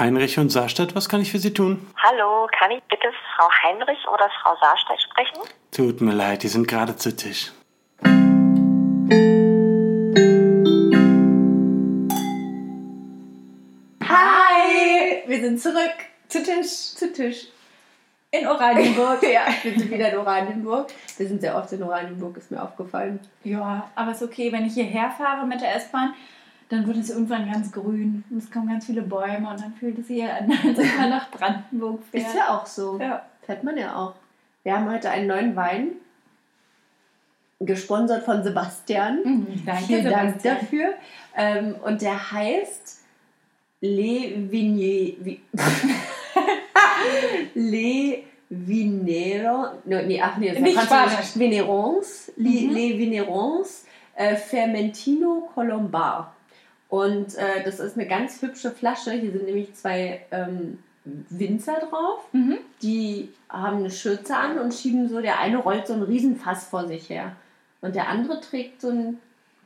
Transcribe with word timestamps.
Heinrich 0.00 0.38
und 0.38 0.48
Saarstadt, 0.48 0.94
was 0.94 1.10
kann 1.10 1.20
ich 1.20 1.30
für 1.30 1.38
Sie 1.38 1.52
tun? 1.52 1.86
Hallo, 2.02 2.48
kann 2.58 2.70
ich 2.70 2.82
bitte 2.84 3.12
Frau 3.36 3.46
Heinrich 3.62 3.98
oder 4.10 4.30
Frau 4.42 4.56
Saarstedt 4.58 4.98
sprechen? 5.02 5.40
Tut 5.70 6.00
mir 6.00 6.14
leid, 6.14 6.42
die 6.42 6.48
sind 6.48 6.66
gerade 6.66 6.96
zu 6.96 7.14
Tisch. 7.14 7.52
Hi! 14.08 15.22
Wir 15.26 15.40
sind 15.42 15.60
zurück 15.60 15.76
zu 16.28 16.42
Tisch, 16.42 16.94
zu 16.94 17.12
Tisch. 17.12 17.48
In 18.30 18.46
Oranienburg. 18.46 19.22
ja, 19.30 19.42
wir 19.62 19.78
sind 19.78 19.90
wieder 19.90 20.12
in 20.12 20.16
Oranienburg. 20.16 20.88
Wir 21.18 21.28
sind 21.28 21.42
sehr 21.42 21.54
oft 21.54 21.70
in 21.72 21.82
Oranienburg, 21.82 22.38
ist 22.38 22.50
mir 22.50 22.62
aufgefallen. 22.62 23.20
Ja, 23.44 23.90
aber 23.94 24.12
ist 24.12 24.22
okay, 24.22 24.50
wenn 24.50 24.64
ich 24.64 24.72
hierher 24.72 25.10
fahre 25.10 25.46
mit 25.46 25.60
der 25.60 25.76
S-Bahn, 25.76 26.14
dann 26.70 26.86
wird 26.86 26.96
es 26.96 27.10
irgendwann 27.10 27.50
ganz 27.50 27.70
grün 27.72 28.24
und 28.30 28.38
es 28.38 28.50
kommen 28.50 28.68
ganz 28.68 28.86
viele 28.86 29.02
Bäume 29.02 29.50
und 29.50 29.60
dann 29.60 29.74
fühlt 29.74 29.98
es 29.98 30.06
sich 30.06 30.16
hier 30.22 30.34
an, 30.34 30.50
als 30.64 30.78
ob 30.78 30.98
man 30.98 31.10
nach 31.10 31.30
Brandenburg 31.30 32.02
fährt. 32.10 32.26
Ist 32.28 32.34
ja 32.34 32.56
auch 32.56 32.64
so. 32.66 32.98
Ja. 32.98 33.22
Fährt 33.42 33.64
man 33.64 33.76
ja 33.76 33.94
auch. 33.96 34.14
Wir 34.62 34.74
haben 34.76 34.90
heute 34.90 35.10
einen 35.10 35.26
neuen 35.26 35.56
Wein, 35.56 35.88
gesponsert 37.60 38.24
von 38.24 38.42
Sebastian. 38.42 39.18
Mhm, 39.24 39.62
danke, 39.66 39.84
Vielen 39.84 40.04
Dank 40.04 40.40
Sebastian. 40.40 40.56
dafür. 40.60 40.94
Ähm, 41.36 41.74
und 41.84 42.00
der 42.02 42.32
heißt 42.32 42.98
Le 43.82 44.50
Vignier. 44.50 45.14
Vi- 45.24 45.40
Le 47.54 48.24
Vinero. 48.48 49.66
No, 49.84 50.02
nee, 50.02 50.20
ach 50.22 50.36
nee, 50.36 50.50
das 50.50 50.60
Nicht 50.60 50.76
war 50.76 50.84
Französisch. 51.08 51.38
Vignerons. 51.38 52.32
Le, 52.36 52.48
Mhm. 52.48 52.70
Le 52.74 52.98
Vignerons 52.98 53.84
äh, 54.14 54.36
Fermentino 54.36 55.48
Colombard. 55.54 56.28
Und 56.90 57.36
äh, 57.36 57.62
das 57.64 57.80
ist 57.80 57.96
eine 57.96 58.06
ganz 58.06 58.42
hübsche 58.42 58.70
Flasche. 58.70 59.12
Hier 59.12 59.30
sind 59.30 59.44
nämlich 59.44 59.74
zwei 59.74 60.22
ähm, 60.32 60.80
Winzer 61.04 61.78
drauf. 61.88 62.26
Mhm. 62.32 62.58
Die 62.82 63.30
haben 63.48 63.78
eine 63.78 63.90
Schürze 63.90 64.36
an 64.36 64.58
und 64.58 64.74
schieben 64.74 65.08
so, 65.08 65.20
der 65.20 65.38
eine 65.38 65.58
rollt 65.58 65.86
so 65.86 65.94
ein 65.94 66.02
Riesenfass 66.02 66.66
vor 66.66 66.86
sich 66.86 67.08
her. 67.08 67.36
Und 67.80 67.94
der 67.94 68.08
andere 68.08 68.40
trägt 68.40 68.80
so 68.80 68.90
ein 68.90 69.18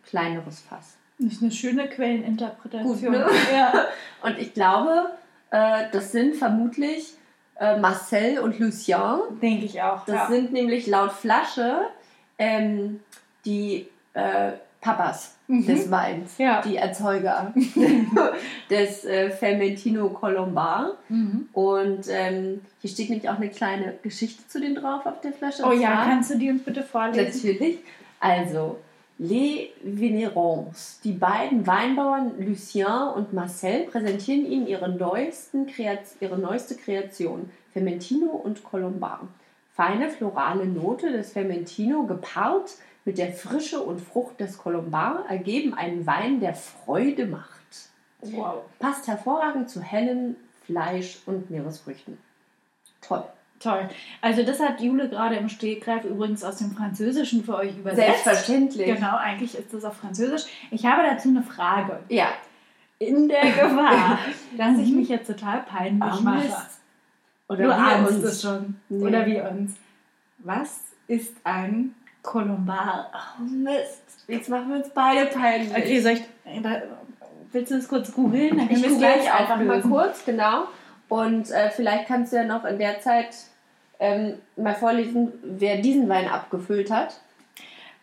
kleineres 0.07 0.61
Fass. 0.61 0.97
Das 1.19 1.33
ist 1.33 1.43
eine 1.43 1.51
schöne 1.51 1.89
Quelleninterpretation. 1.89 2.97
Gut, 2.97 3.11
ne? 3.11 3.27
Ja. 3.53 3.73
Und 4.23 4.39
ich 4.39 4.53
glaube, 4.53 5.11
äh, 5.51 5.85
das 5.93 6.13
sind 6.13 6.37
vermutlich 6.37 7.15
äh, 7.57 7.79
Marcel 7.79 8.41
und 8.41 8.59
Lucien. 8.59 9.21
Denke 9.41 9.65
ich 9.65 9.81
auch. 9.81 10.05
Das 10.07 10.17
ja. 10.17 10.27
sind 10.27 10.53
nämlich 10.53 10.87
laut 10.89 11.13
Flasche 11.13 11.83
ähm, 12.39 13.01
die 13.45 13.89
äh, 14.15 14.53
Papas 14.85 15.31
Mhm. 15.47 15.67
des 15.67 15.91
Weins, 15.91 16.39
Ja. 16.39 16.63
die 16.63 16.77
Erzeuger 16.77 17.53
des 18.71 19.05
äh, 19.05 19.31
Fermentino 19.31 20.09
Colombard. 20.11 20.97
Mhm. 21.09 21.49
Und 21.53 22.05
ähm, 22.09 22.61
hier 22.81 22.91
steht 22.91 23.11
nämlich 23.11 23.29
auch 23.29 23.37
eine 23.37 23.51
kleine 23.51 23.95
Geschichte 24.03 24.47
zu 24.49 24.61
denen 24.61 24.75
drauf 24.75 25.05
auf 25.07 25.21
der 25.21 25.33
Flasche. 25.33 25.63
Oh 25.67 25.73
ja, 25.73 25.89
zwar- 25.93 26.05
kannst 26.07 26.31
du 26.31 26.39
die 26.39 26.51
uns 26.51 26.63
bitte 26.63 26.83
vorlesen? 26.83 27.25
Natürlich. 27.53 27.79
Also, 28.21 28.79
Les 29.19 29.69
Vénérons. 29.87 31.01
Die 31.05 31.13
beiden 31.13 31.67
Weinbauern 31.67 32.33
Lucien 32.41 32.87
und 33.15 33.33
Marcel 33.33 33.85
präsentieren 33.85 34.45
Ihnen 34.51 34.67
ihre, 34.67 34.89
neuesten 34.89 35.67
Kreaz 35.67 36.17
ihre 36.21 36.37
neueste 36.39 36.75
Kreation, 36.75 37.49
Fermentino 37.73 38.27
und 38.31 38.65
Colombard. 38.65 39.21
Feine 39.77 40.09
florale 40.09 40.67
Note 40.67 41.13
des 41.13 41.33
Fermentino 41.33 42.05
gepaart 42.05 42.73
mit 43.05 43.19
der 43.19 43.33
Frische 43.33 43.81
und 43.81 44.01
Frucht 44.01 44.41
des 44.41 44.59
Colombard 44.59 45.29
ergeben 45.31 45.75
einen 45.75 46.07
Wein, 46.07 46.41
der 46.41 46.55
Freude 46.55 47.27
macht. 47.27 47.51
Wow. 48.21 48.63
Passt 48.79 49.07
hervorragend 49.07 49.69
zu 49.69 49.83
hellen 49.83 50.37
Fleisch- 50.65 51.19
und 51.27 51.51
Meeresfrüchten. 51.51 52.17
Toll. 53.03 53.25
Toll. 53.61 53.89
Also 54.21 54.43
das 54.43 54.61
hat 54.61 54.81
Jule 54.81 55.09
gerade 55.09 55.37
im 55.37 55.49
Stegreif 55.49 56.05
übrigens 56.05 56.43
aus 56.43 56.57
dem 56.57 56.73
Französischen 56.73 57.45
für 57.45 57.57
euch 57.57 57.77
übersetzt. 57.77 58.25
Selbstverständlich. 58.25 58.87
Genau, 58.95 59.17
eigentlich 59.17 59.57
ist 59.57 59.73
das 59.73 59.85
auf 59.85 59.97
Französisch. 59.97 60.45
Ich 60.71 60.85
habe 60.87 61.03
dazu 61.03 61.29
eine 61.29 61.43
Frage. 61.43 62.01
Ja. 62.09 62.29
In 62.99 63.29
der 63.29 63.43
Gefahr, 63.43 64.19
dass 64.57 64.79
ich 64.79 64.91
mich 64.93 65.09
jetzt 65.09 65.27
total 65.27 65.63
peinlich 65.63 66.03
Ah, 66.03 66.21
mache. 66.21 66.67
Oder 67.49 67.65
du 67.65 67.69
wir 67.69 68.09
uns. 68.09 68.25
es 68.25 68.43
schon. 68.43 68.77
Nee. 68.89 69.05
Oder 69.07 69.27
wie 69.27 69.41
uns. 69.41 69.75
Was 70.39 70.81
ist 71.07 71.35
ein 71.45 71.95
Colombard? 72.25 73.07
Oh 73.15 73.43
Mist. 73.43 74.03
Jetzt 74.27 74.49
machen 74.49 74.71
wir 74.71 74.77
uns 74.79 74.89
beide 74.91 75.27
peinlich. 75.27 75.71
Okay, 75.71 76.01
soll 76.01 76.13
ich. 76.13 76.21
äh, 76.47 76.83
willst 77.53 77.71
du 77.71 77.77
das 77.77 77.87
kurz 77.87 78.13
googeln? 78.13 78.57
Dann 78.57 78.71
ich 78.71 78.83
google 78.83 78.99
gleich 78.99 79.33
einfach 79.33 79.61
mal 79.61 79.81
kurz, 79.83 80.25
genau. 80.25 80.65
Und 81.09 81.51
äh, 81.51 81.71
vielleicht 81.71 82.09
kannst 82.09 82.33
du 82.33 82.37
ja 82.37 82.45
noch 82.45 82.65
in 82.65 82.79
der 82.79 83.01
Zeit 83.01 83.37
ähm, 84.01 84.39
mal 84.57 84.75
vorlesen, 84.75 85.33
wer 85.43 85.77
diesen 85.77 86.09
Wein 86.09 86.27
abgefüllt 86.27 86.91
hat. 86.91 87.21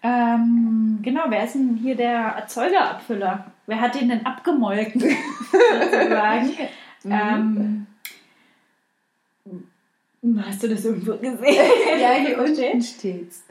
Ähm, 0.04 1.00
genau, 1.02 1.24
wer 1.28 1.44
ist 1.44 1.56
denn 1.56 1.76
hier 1.82 1.96
der 1.96 2.36
Erzeugerabfüller? 2.38 3.52
Wer 3.68 3.82
hat 3.82 4.00
den 4.00 4.10
denn 4.10 4.26
abgemolken? 4.26 5.02
sozusagen? 5.52 6.56
Mhm. 7.04 7.88
ähm, 10.24 10.38
hast 10.46 10.64
du 10.64 10.70
das 10.70 10.86
irgendwo 10.86 11.18
gesehen? 11.18 11.72
ja, 12.00 12.14
hier 12.14 12.40
unten 12.44 12.82
steht's. 12.82 13.44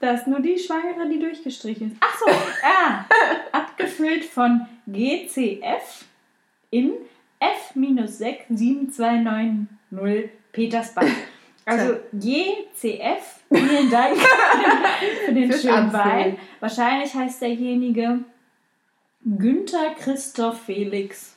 Da 0.00 0.12
ist 0.12 0.26
nur 0.26 0.40
die 0.40 0.58
Schwangere, 0.58 1.08
die 1.08 1.18
durchgestrichen 1.18 1.92
ist. 1.92 1.98
Ach 2.00 2.18
so, 2.18 2.26
ah, 2.62 3.04
abgefüllt 3.58 4.24
von 4.24 4.66
GCF 4.86 6.04
in 6.70 6.92
F-67290 7.40 10.28
Petersbach. 10.52 11.04
Also 11.64 11.96
GCF, 12.12 13.40
vielen 13.52 13.90
Dank 13.90 14.16
für 15.26 15.34
den 15.34 15.50
Fürs 15.50 15.62
schönen 15.62 15.94
Abfüllen. 15.94 16.24
Wein. 16.24 16.38
Wahrscheinlich 16.60 17.12
heißt 17.14 17.42
derjenige 17.42 18.20
Günther 19.24 19.96
Christoph 19.98 20.62
Felix. 20.62 21.34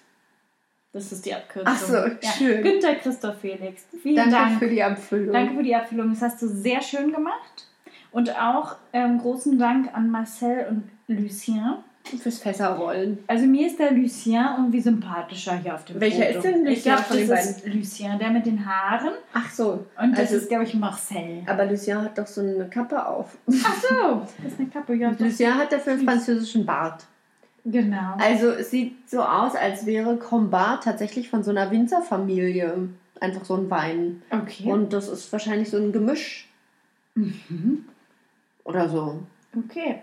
Das 0.93 1.11
ist 1.11 1.25
die 1.25 1.33
Abkürzung. 1.33 1.73
Ach 1.73 1.79
so, 1.79 1.95
ja. 1.95 2.19
schön. 2.37 2.61
Günther 2.63 2.95
Christoph 2.95 3.39
Felix. 3.39 3.85
Vielen 4.01 4.15
Danke 4.15 4.31
Dank. 4.31 4.59
für 4.59 4.69
die 4.69 4.83
Abfüllung. 4.83 5.33
Danke 5.33 5.55
für 5.55 5.63
die 5.63 5.75
Abfüllung. 5.75 6.11
Das 6.11 6.21
hast 6.21 6.41
du 6.41 6.47
sehr 6.47 6.81
schön 6.81 7.11
gemacht. 7.11 7.67
Und 8.11 8.35
auch 8.39 8.75
ähm, 8.93 9.19
großen 9.19 9.57
Dank 9.57 9.89
an 9.95 10.09
Marcel 10.09 10.65
und 10.69 10.83
Lucien. 11.07 11.75
fürs 12.21 12.39
Fässerrollen. 12.39 13.19
Also 13.27 13.45
mir 13.45 13.67
ist 13.67 13.77
der 13.79 13.91
Lucien 13.91 14.43
irgendwie 14.57 14.81
sympathischer 14.81 15.55
hier 15.57 15.75
auf 15.75 15.85
dem 15.85 15.99
Welcher 16.01 16.25
Foto. 16.25 16.37
ist 16.39 16.43
denn 16.43 16.65
Ich 16.65 16.77
Lucien 16.77 16.83
glaube, 16.95 17.03
von 17.03 17.17
den 17.17 17.27
das 17.29 17.45
ist 17.51 17.67
Lucien, 17.67 18.19
der 18.19 18.29
mit 18.31 18.45
den 18.47 18.65
Haaren. 18.65 19.11
Ach 19.33 19.49
so. 19.51 19.85
Und 20.01 20.11
das 20.13 20.19
Also- 20.19 20.35
ist, 20.37 20.49
glaube 20.49 20.63
ich, 20.65 20.73
Marcel. 20.73 21.43
Aber 21.45 21.65
Lucien 21.65 22.01
hat 22.01 22.17
doch 22.17 22.27
so 22.27 22.41
eine 22.41 22.67
Kappe 22.69 23.05
auf. 23.05 23.37
Ach 23.63 23.75
so, 23.81 24.21
das 24.43 24.53
ist 24.53 24.59
eine 24.59 24.69
Kappe. 24.69 24.93
Ja, 24.95 25.13
Lucien 25.17 25.53
hat 25.55 25.71
dafür 25.71 25.93
einen 25.93 26.03
französischen 26.05 26.65
Bart. 26.65 27.05
genau. 27.63 28.15
Also 28.17 28.49
es 28.49 28.71
sieht 28.71 29.09
so 29.09 29.21
aus, 29.21 29.55
als 29.55 29.85
wäre 29.85 30.17
Combat 30.17 30.83
tatsächlich 30.83 31.29
von 31.29 31.43
so 31.43 31.51
einer 31.51 31.69
Winzerfamilie. 31.71 32.89
Einfach 33.19 33.45
so 33.45 33.55
ein 33.55 33.69
Wein. 33.69 34.23
Okay. 34.31 34.69
Und 34.71 34.91
das 34.93 35.07
ist 35.07 35.31
wahrscheinlich 35.31 35.69
so 35.69 35.77
ein 35.77 35.91
Gemisch 35.93 36.47
Mhm. 37.13 37.85
Oder 38.63 38.87
so. 38.89 39.19
Okay. 39.57 40.01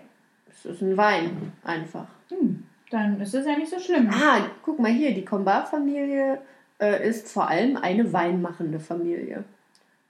Es 0.49 0.65
ist 0.65 0.81
ein 0.81 0.97
Wein 0.97 1.51
einfach. 1.63 2.07
Hm. 2.29 2.63
Dann 2.91 3.19
ist 3.21 3.33
das 3.33 3.45
ja 3.45 3.55
nicht 3.55 3.69
so 3.69 3.79
schlimm. 3.79 4.09
Ah, 4.11 4.39
guck 4.63 4.79
mal 4.79 4.91
hier, 4.91 5.13
die 5.13 5.23
Combat-Familie 5.25 6.39
äh, 6.81 7.07
ist 7.07 7.31
vor 7.31 7.47
allem 7.47 7.77
eine 7.77 8.11
weinmachende 8.11 8.79
Familie. 8.79 9.43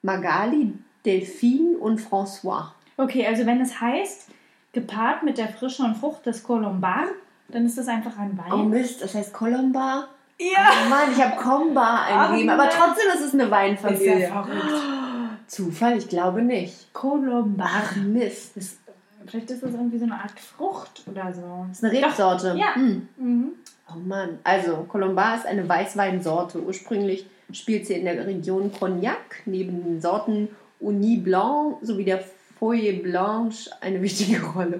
Magali, 0.01 0.73
Delphine 1.05 1.77
und 1.77 1.99
François. 1.99 2.71
Okay, 2.97 3.25
also 3.27 3.45
wenn 3.45 3.59
es 3.61 3.79
heißt, 3.81 4.29
gepaart 4.73 5.23
mit 5.23 5.37
der 5.37 5.49
Frische 5.49 5.83
und 5.83 5.97
Frucht 5.97 6.25
des 6.25 6.43
Colombard, 6.43 7.09
dann 7.49 7.65
ist 7.65 7.77
das 7.77 7.87
einfach 7.87 8.17
ein 8.17 8.37
Wein. 8.37 8.53
Oh 8.53 8.63
Mist, 8.63 9.01
das 9.01 9.15
heißt 9.15 9.33
Colomba. 9.33 10.07
ja. 10.39 10.69
Oh 10.85 10.89
Mann, 10.89 11.11
ich 11.15 11.21
habe 11.23 11.35
Comba 11.35 12.03
eingegeben, 12.05 12.49
aber 12.51 12.69
trotzdem 12.69 13.09
ist 13.13 13.21
es 13.21 13.33
eine 13.33 13.43
Ist 13.43 13.51
Weinfamilie. 13.51 14.21
ja 14.21 14.43
verrückt. 14.43 15.08
Zufall? 15.49 15.97
Ich 15.97 16.07
glaube 16.07 16.41
nicht. 16.41 16.93
Colombard. 16.93 17.69
Ach 17.73 17.95
Mist. 17.97 18.51
Das 18.55 18.77
Das, 18.85 19.31
vielleicht 19.31 19.51
ist 19.51 19.63
das 19.63 19.71
irgendwie 19.71 19.97
so 19.97 20.05
eine 20.05 20.15
Art 20.21 20.39
Frucht 20.39 21.03
oder 21.07 21.33
so. 21.33 21.65
ist 21.71 21.83
eine 21.83 21.93
Rebsorte. 21.93 22.55
Ja. 22.57 22.75
Hm. 22.75 23.07
Mhm. 23.17 23.51
Oh 23.91 23.97
Mann. 23.99 24.37
Also, 24.43 24.85
Colombar 24.87 25.35
ist 25.37 25.45
eine 25.47 25.67
Weißweinsorte. 25.67 26.61
Ursprünglich 26.61 27.25
spielt 27.51 27.87
sie 27.87 27.95
in 27.95 28.05
der 28.05 28.25
Region 28.27 28.71
Cognac 28.71 29.41
neben 29.45 29.83
den 29.83 29.99
Sorten 30.01 30.49
Uni 30.79 31.17
Blanc 31.17 31.77
sowie 31.81 32.05
der 32.05 32.23
Feuille 32.59 32.93
Blanche 32.93 33.69
eine 33.81 34.01
wichtige 34.01 34.41
Rolle. 34.53 34.79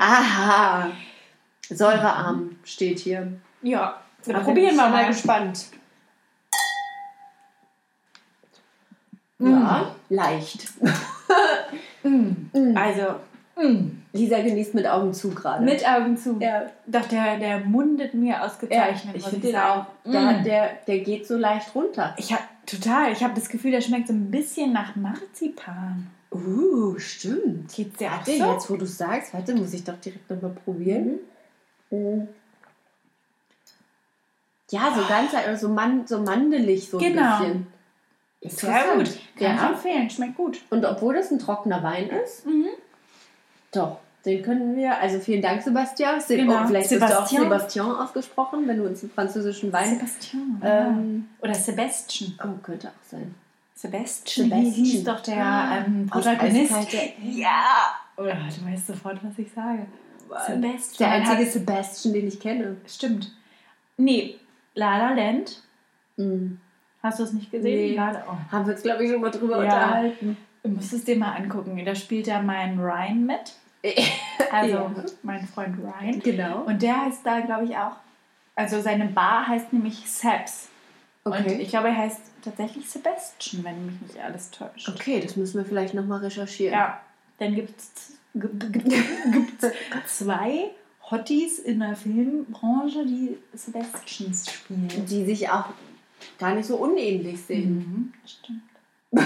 Aha. 0.00 0.90
Säurearm 1.70 2.56
steht 2.64 2.98
hier. 2.98 3.32
Ja, 3.62 4.00
Aber 4.28 4.40
probieren 4.40 4.74
wir 4.76 4.84
ich 4.86 4.90
mal. 4.90 5.06
gespannt. 5.06 5.66
Mm. 9.42 9.50
Ja, 9.50 9.94
leicht. 10.08 10.68
Mm. 12.04 12.32
Mm. 12.52 12.76
Also, 12.76 13.14
Mm. 13.54 14.02
Lisa 14.14 14.40
genießt 14.40 14.74
mit 14.74 14.86
Augen 14.86 15.12
zu 15.12 15.28
gerade. 15.30 15.62
Mit 15.64 15.86
Augen 15.86 16.16
zu. 16.16 16.38
Ja. 16.40 16.62
Doch, 16.86 17.06
der, 17.06 17.38
der 17.38 17.60
mundet 17.60 18.14
mir 18.14 18.32
Ja, 18.32 18.44
ausgezeichnet. 18.46 19.14
ich 19.16 19.22
muss 19.22 19.30
finde 19.30 19.46
den 19.48 19.56
auch. 19.56 19.86
Der, 20.06 20.20
Mm. 20.40 20.44
der, 20.44 20.70
der 20.86 20.98
geht 21.00 21.26
so 21.26 21.36
leicht 21.36 21.74
runter. 21.74 22.14
Ich 22.16 22.32
habe 22.32 22.42
total, 22.66 23.12
ich 23.12 23.22
habe 23.22 23.34
das 23.34 23.48
Gefühl, 23.50 23.70
der 23.70 23.82
schmeckt 23.82 24.08
so 24.08 24.14
ein 24.14 24.30
bisschen 24.30 24.72
nach 24.72 24.96
Marzipan. 24.96 26.08
Uh, 26.32 26.98
stimmt. 26.98 27.72
Geht's 27.74 27.98
dir 27.98 28.08
auch 28.08 28.26
Warte, 28.26 28.38
so? 28.38 28.52
jetzt 28.52 28.70
wo 28.70 28.76
du 28.76 28.86
sagst, 28.86 29.34
warte, 29.34 29.54
muss 29.54 29.74
ich 29.74 29.84
doch 29.84 29.98
direkt 30.00 30.28
nochmal 30.30 30.52
probieren. 30.64 31.18
Mhm. 31.90 32.28
Ja, 34.70 34.94
so 34.96 35.06
ganz 35.06 35.34
also 35.34 35.68
so, 35.68 35.72
man, 35.74 36.06
so 36.06 36.20
mandelig 36.20 36.88
so 36.88 36.98
ein 36.98 37.04
Genau. 37.12 37.38
bisschen. 37.38 37.66
Sehr 38.44 38.84
gut. 38.96 39.04
Kann 39.06 39.06
ich 39.36 39.40
Ja. 39.40 39.68
empfehlen, 39.70 40.10
schmeckt 40.10 40.36
gut. 40.36 40.60
Und 40.70 40.84
obwohl 40.84 41.14
das 41.14 41.30
ein 41.30 41.38
trockener 41.38 41.82
Wein 41.82 42.08
ist, 42.10 42.44
Mhm. 42.46 42.66
doch, 43.72 43.98
den 44.24 44.42
können 44.42 44.76
wir, 44.76 44.98
also 45.00 45.18
vielen 45.20 45.42
Dank, 45.42 45.62
Sebastian. 45.62 46.20
Se 46.20 46.36
Genau. 46.36 46.62
oh, 46.62 46.66
vielleicht 46.66 46.88
Sebastian. 46.88 47.18
Sebastian. 47.18 47.42
hast 47.42 47.76
du 47.76 47.80
auch 47.80 47.84
Sebastian 47.86 47.90
ausgesprochen, 48.08 48.68
wenn 48.68 48.76
du 48.78 48.86
uns 48.86 49.02
einen 49.02 49.12
französischen 49.12 49.72
Wein. 49.72 49.94
Sebastian. 49.98 50.60
Ähm, 50.64 51.28
Oder 51.40 51.54
Sebastian. 51.54 52.38
oh, 52.44 52.58
könnte 52.62 52.88
auch 52.88 53.08
sein. 53.10 53.34
Sebastian, 53.74 54.48
Sebastian. 54.48 54.72
Hieß 54.84 55.04
doch 55.04 55.20
der 55.20 55.44
Ah, 55.44 55.78
ähm, 55.78 56.06
Protagonist. 56.08 56.72
Ja. 57.24 57.96
Oder 58.16 58.34
du 58.34 58.70
weißt 58.72 58.86
sofort, 58.88 59.18
was 59.24 59.38
ich 59.38 59.50
sage. 59.52 59.86
Sebastian. 60.46 60.80
Der 60.98 61.10
einzige 61.10 61.50
Sebastian, 61.50 62.14
den 62.14 62.28
ich 62.28 62.38
kenne. 62.38 62.76
Stimmt. 62.86 63.32
Nee, 63.96 64.36
La 64.74 64.98
La 64.98 65.12
Land. 65.14 65.62
Mhm. 66.16 66.60
Hast 67.02 67.18
du 67.18 67.24
es 67.24 67.32
nicht 67.32 67.50
gesehen? 67.50 67.90
Nee. 67.90 67.96
La- 67.96 68.24
oh. 68.28 68.52
Haben 68.52 68.66
wir 68.66 68.74
uns, 68.74 68.82
glaube 68.82 69.04
ich, 69.04 69.10
schon 69.10 69.20
mal 69.20 69.30
drüber 69.30 69.56
Ja. 69.64 69.74
unterhalten. 69.74 70.36
Du 70.62 70.68
musst 70.70 70.92
es 70.92 71.04
dir 71.04 71.16
mal 71.16 71.32
angucken. 71.32 71.82
Da 71.84 71.94
spielt 71.94 72.26
ja 72.28 72.40
mein 72.40 72.78
Ryan 72.78 73.26
mit. 73.26 73.54
Also 74.52 74.74
Ja. 74.76 74.94
mein 75.22 75.46
Freund 75.46 75.76
Ryan. 75.78 76.20
Genau. 76.20 76.62
Und 76.64 76.82
der 76.82 77.06
heißt 77.06 77.24
da, 77.24 77.40
glaube 77.40 77.64
ich, 77.64 77.76
auch. 77.76 77.96
Also 78.54 78.80
seine 78.82 79.06
Bar 79.06 79.48
heißt 79.48 79.72
nämlich 79.72 80.08
Sebs. 80.08 80.68
Und 81.24 81.32
Okay. 81.32 81.58
ich 81.60 81.70
glaube, 81.70 81.88
er 81.88 81.96
heißt 81.96 82.20
tatsächlich 82.44 82.88
Sebastian, 82.90 83.64
wenn 83.64 83.86
mich 83.86 84.00
nicht 84.02 84.18
alles 84.22 84.50
täuscht. 84.50 84.88
Okay, 84.90 85.20
das 85.20 85.36
müssen 85.36 85.56
wir 85.58 85.64
vielleicht 85.64 85.94
nochmal 85.94 86.20
recherchieren. 86.20 86.74
Ja, 86.74 87.00
dann 87.38 87.54
gibt 87.54 87.80
es 87.80 88.12
zwei 90.06 90.70
Hotties 91.10 91.58
in 91.58 91.80
der 91.80 91.96
Filmbranche, 91.96 93.04
die 93.06 93.38
Sebastians 93.54 94.50
spielen. 94.50 94.88
Die 95.08 95.24
sich 95.24 95.48
auch 95.50 95.66
gar 96.42 96.54
nicht 96.54 96.66
so 96.66 96.76
unähnlich 96.76 97.40
sehen. 97.40 97.74
Mhm, 97.76 98.12
stimmt. 98.26 98.62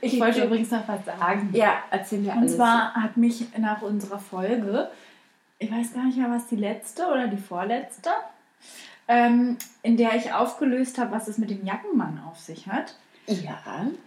ich 0.00 0.18
wollte 0.18 0.44
übrigens 0.44 0.70
noch 0.70 0.88
was 0.88 1.04
sagen. 1.04 1.50
Ja, 1.52 1.82
erzähl 1.90 2.20
mir 2.20 2.32
Und 2.32 2.38
alles. 2.38 2.56
zwar 2.56 2.94
hat 2.94 3.16
mich 3.16 3.46
nach 3.58 3.82
unserer 3.82 4.18
Folge, 4.18 4.90
ich 5.58 5.70
weiß 5.70 5.94
gar 5.94 6.04
nicht 6.04 6.18
mehr, 6.18 6.30
was 6.30 6.46
die 6.46 6.56
letzte 6.56 7.06
oder 7.06 7.28
die 7.28 7.36
vorletzte, 7.36 8.10
ähm, 9.06 9.56
in 9.82 9.96
der 9.96 10.16
ich 10.16 10.32
aufgelöst 10.32 10.98
habe, 10.98 11.12
was 11.12 11.28
es 11.28 11.38
mit 11.38 11.50
dem 11.50 11.64
Jackenmann 11.64 12.20
auf 12.26 12.38
sich 12.38 12.66
hat, 12.66 12.96
ja. 13.28 13.58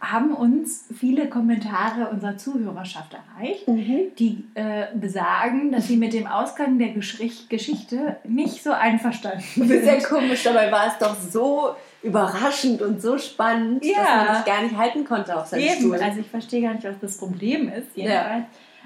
haben 0.01 0.33
uns 0.33 0.85
viele 0.97 1.27
Kommentare 1.29 2.09
unserer 2.09 2.37
Zuhörerschaft 2.37 3.13
erreicht, 3.13 3.67
Mhm. 3.67 4.13
die 4.19 4.43
äh, 4.55 4.87
besagen, 4.95 5.71
dass 5.71 5.87
sie 5.87 5.97
mit 5.97 6.13
dem 6.13 6.27
Ausgang 6.27 6.77
der 6.79 6.89
Geschrich- 6.89 7.47
Geschichte 7.49 8.17
nicht 8.23 8.63
so 8.63 8.71
einverstanden 8.71 9.43
Sehr 9.67 9.99
sind. 9.99 10.03
komisch, 10.03 10.43
dabei 10.43 10.71
war 10.71 10.87
es 10.87 10.97
doch 10.97 11.15
so 11.15 11.75
überraschend 12.03 12.81
und 12.81 13.01
so 13.01 13.17
spannend, 13.17 13.85
Ja. 13.85 13.93
dass 14.03 14.27
man 14.27 14.35
sich 14.37 14.45
gar 14.45 14.61
nicht 14.63 14.75
halten 14.77 15.05
konnte 15.05 15.37
auf 15.37 15.45
seinem 15.47 15.61
Eben, 15.63 15.75
Stuhl. 15.75 15.95
also 16.01 16.19
ich 16.19 16.27
verstehe 16.27 16.61
gar 16.63 16.73
nicht, 16.73 16.83
was 16.83 16.99
das 16.99 17.17
Problem 17.17 17.69
ist. 17.71 17.87
Jedenfalls 17.95 18.45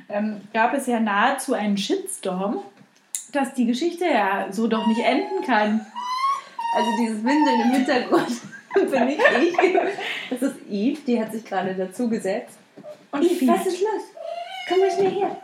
ähm, 0.09 0.41
gab 0.53 0.73
es 0.73 0.85
ja 0.87 0.99
nahezu 0.99 1.53
einen 1.53 1.77
Shitstorm, 1.77 2.59
dass 3.31 3.53
die 3.53 3.65
Geschichte 3.65 4.05
ja 4.05 4.47
so 4.51 4.67
doch 4.67 4.85
nicht 4.87 4.99
enden 5.03 5.43
kann. 5.45 5.85
Also 6.77 6.89
dieses 7.01 7.17
Winseln 7.23 7.61
im 7.63 7.71
Hintergrund 7.71 8.27
bin 8.91 9.07
ich 9.09 9.17
ich. 9.17 9.55
Das 10.29 10.41
ist 10.41 10.55
Eve, 10.69 10.99
die 11.05 11.19
hat 11.21 11.31
sich 11.31 11.45
gerade 11.45 11.73
dazu 11.75 12.09
gesetzt. 12.09 12.57
Und 13.11 13.23
Eve, 13.23 13.47
was 13.47 13.61
fiebt. 13.63 13.67
ist 13.73 13.81
los? 13.81 14.01
Komm 14.67 14.79
mal 14.79 14.91
schnell 14.91 15.11
her. 15.11 15.37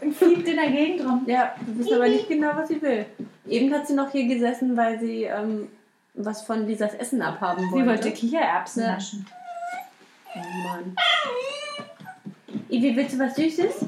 Und 0.00 0.14
fiebt 0.16 0.48
in 0.48 0.56
der 0.56 0.70
Gegend 0.70 1.00
rum. 1.06 1.24
Ja, 1.26 1.54
wir 1.66 1.78
wissen 1.78 1.94
aber 1.94 2.08
nicht 2.08 2.28
genau, 2.28 2.50
was 2.54 2.68
sie 2.68 2.80
will. 2.80 3.06
Eben 3.48 3.72
hat 3.74 3.86
sie 3.86 3.94
noch 3.94 4.10
hier 4.12 4.26
gesessen, 4.26 4.76
weil 4.76 4.98
sie 5.00 5.24
ähm, 5.24 5.68
was 6.14 6.42
von 6.42 6.66
Lisas 6.66 6.94
Essen 6.94 7.20
abhaben 7.22 7.70
wollte. 7.70 7.84
Sie 7.84 7.86
wollte 7.90 8.10
Kichererbsen 8.12 8.82
Ja. 8.82 8.92
naschen. 8.94 9.26
Oh 10.36 10.68
Mann. 10.68 10.96
Ivi, 12.68 12.96
willst 12.96 13.14
du 13.14 13.18
was 13.20 13.34
Süßes? 13.36 13.86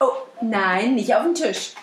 Oh, 0.00 0.08
nein, 0.40 0.94
nicht 0.94 1.14
auf 1.14 1.24
den 1.24 1.34
Tisch. 1.34 1.74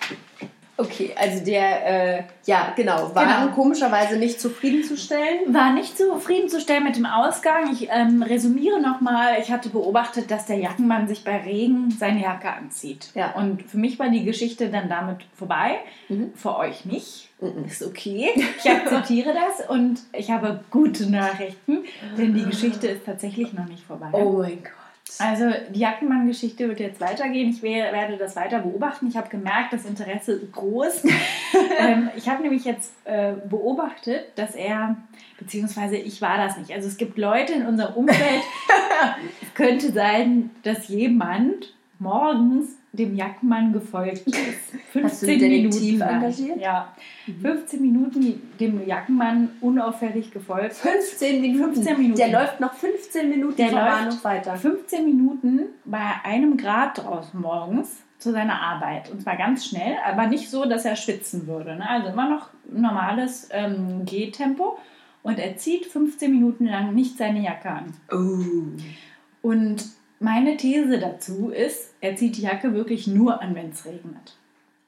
Okay, 0.79 1.11
also 1.19 1.43
der, 1.43 2.17
äh, 2.19 2.23
ja, 2.45 2.71
genau, 2.75 3.13
war 3.15 3.25
Genau. 3.25 3.53
komischerweise 3.55 4.17
nicht 4.17 4.39
zufriedenzustellen. 4.39 5.51
War 5.53 5.73
nicht 5.73 5.97
zufriedenzustellen 5.97 6.83
mit 6.83 6.95
dem 6.95 7.07
Ausgang. 7.07 7.71
Ich 7.73 7.89
ähm, 7.91 8.21
resümiere 8.21 8.79
nochmal. 8.79 9.37
Ich 9.41 9.51
hatte 9.51 9.69
beobachtet, 9.69 10.29
dass 10.29 10.45
der 10.45 10.57
Jackenmann 10.57 11.07
sich 11.07 11.23
bei 11.23 11.37
Regen 11.37 11.89
seine 11.89 12.21
Jacke 12.21 12.49
anzieht. 12.53 13.09
Ja. 13.15 13.31
Und 13.33 13.63
für 13.63 13.77
mich 13.77 13.97
war 13.97 14.09
die 14.09 14.23
Geschichte 14.23 14.69
dann 14.69 14.87
damit 14.87 15.17
vorbei. 15.33 15.79
Mhm. 16.09 16.33
Für 16.35 16.55
euch 16.57 16.85
nicht. 16.85 17.29
Mhm. 17.41 17.65
Ist 17.65 17.83
okay. 17.83 18.29
Ich 18.59 18.69
akzeptiere 18.69 19.33
das 19.57 19.67
und 19.67 19.99
ich 20.13 20.29
habe 20.29 20.63
gute 20.69 21.09
Nachrichten, 21.09 21.85
denn 22.17 22.33
die 22.35 22.45
Geschichte 22.45 22.87
ist 22.87 23.05
tatsächlich 23.05 23.51
noch 23.53 23.65
nicht 23.65 23.83
vorbei. 23.83 24.09
Oh 24.11 24.33
mein 24.43 24.61
Gott. 24.63 24.71
Also 25.19 25.51
die 25.73 25.79
Jackenmann-Geschichte 25.79 26.67
wird 26.67 26.79
jetzt 26.79 27.01
weitergehen. 27.01 27.49
Ich 27.49 27.63
we- 27.63 27.69
werde 27.69 28.17
das 28.17 28.35
weiter 28.35 28.59
beobachten. 28.59 29.07
Ich 29.07 29.17
habe 29.17 29.29
gemerkt, 29.29 29.73
das 29.73 29.85
Interesse 29.85 30.33
ist 30.33 30.51
groß. 30.51 31.03
ähm, 31.79 32.09
ich 32.15 32.29
habe 32.29 32.43
nämlich 32.43 32.65
jetzt 32.65 32.93
äh, 33.05 33.33
beobachtet, 33.49 34.25
dass 34.35 34.53
er, 34.55 34.97
beziehungsweise 35.39 35.95
ich 35.97 36.21
war 36.21 36.37
das 36.37 36.57
nicht. 36.57 36.71
Also 36.71 36.87
es 36.87 36.97
gibt 36.97 37.17
Leute 37.17 37.53
in 37.53 37.65
unserem 37.65 37.95
Umfeld, 37.95 38.43
es 39.41 39.53
könnte 39.55 39.91
sein, 39.91 40.51
dass 40.63 40.87
jemand 40.87 41.73
morgens 41.99 42.76
dem 42.93 43.15
Jackenmann 43.15 43.73
gefolgt 43.73 44.27
ist. 44.27 44.71
15 44.91 45.03
Hast 45.03 45.21
du 45.23 45.27
Minuten 45.27 45.97
lang. 45.97 46.09
engagiert? 46.15 46.59
Ja, 46.59 46.93
15 47.41 47.81
Minuten 47.81 48.41
dem 48.59 48.87
Jackenmann 48.87 49.49
unauffällig 49.61 50.31
gefolgt. 50.31 50.73
15 50.73 51.41
Minuten. 51.41 51.73
15 51.75 51.97
Minuten. 51.97 52.17
Der 52.17 52.31
läuft 52.31 52.59
noch 52.59 52.73
15 52.73 53.29
Minuten 53.29 53.57
Der 53.57 53.71
läuft 53.71 54.23
weiter. 54.23 54.55
15 54.55 55.05
Minuten 55.05 55.61
bei 55.85 56.11
einem 56.23 56.57
Grad 56.57 56.97
draußen 56.97 57.39
morgens 57.39 58.03
zu 58.19 58.31
seiner 58.31 58.59
Arbeit. 58.59 59.11
Und 59.11 59.21
zwar 59.21 59.37
ganz 59.37 59.65
schnell, 59.65 59.95
aber 60.05 60.27
nicht 60.27 60.49
so, 60.49 60.65
dass 60.65 60.85
er 60.85 60.95
schwitzen 60.95 61.45
würde. 61.45 61.75
Ne? 61.75 61.87
Also 61.87 62.09
immer 62.09 62.29
noch 62.29 62.49
normales 62.71 63.49
ähm, 63.51 64.05
Gehtempo. 64.05 64.79
Und 65.23 65.39
er 65.39 65.57
zieht 65.57 65.85
15 65.85 66.31
Minuten 66.31 66.65
lang 66.65 66.95
nicht 66.95 67.17
seine 67.17 67.43
Jacke 67.43 67.69
an. 67.69 67.93
Oh. 68.11 69.47
Und 69.47 69.85
meine 70.19 70.57
These 70.57 70.99
dazu 70.99 71.49
ist, 71.49 71.93
er 72.01 72.15
zieht 72.15 72.37
die 72.37 72.41
Jacke 72.41 72.73
wirklich 72.73 73.07
nur 73.07 73.41
an, 73.41 73.55
wenn 73.55 73.69
es 73.69 73.85
regnet. 73.85 74.37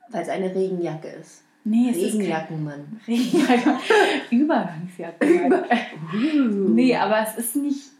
Weil 0.09 0.23
es 0.23 0.29
eine 0.29 0.53
Regenjacke 0.53 1.07
ist. 1.07 1.43
Nee, 1.63 1.89
es 1.91 1.97
ist 1.97 2.11
kein 2.13 2.21
Regenjackenmann. 2.21 3.01
Regenjacke. 3.07 3.77
Übergangsjacke. 4.31 5.65
Nee, 6.69 6.95
aber 6.95 7.21
es 7.21 7.37
ist 7.37 7.55
nicht. 7.55 7.91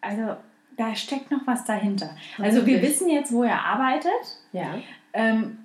Also, 0.00 0.36
da 0.76 0.94
steckt 0.94 1.30
noch 1.30 1.46
was 1.46 1.64
dahinter. 1.64 2.16
Also, 2.38 2.64
wir 2.64 2.80
wissen 2.80 3.10
jetzt, 3.10 3.32
wo 3.32 3.42
er 3.42 3.62
arbeitet. 3.62 4.10
Ja. 4.52 4.76
Ähm, 5.12 5.58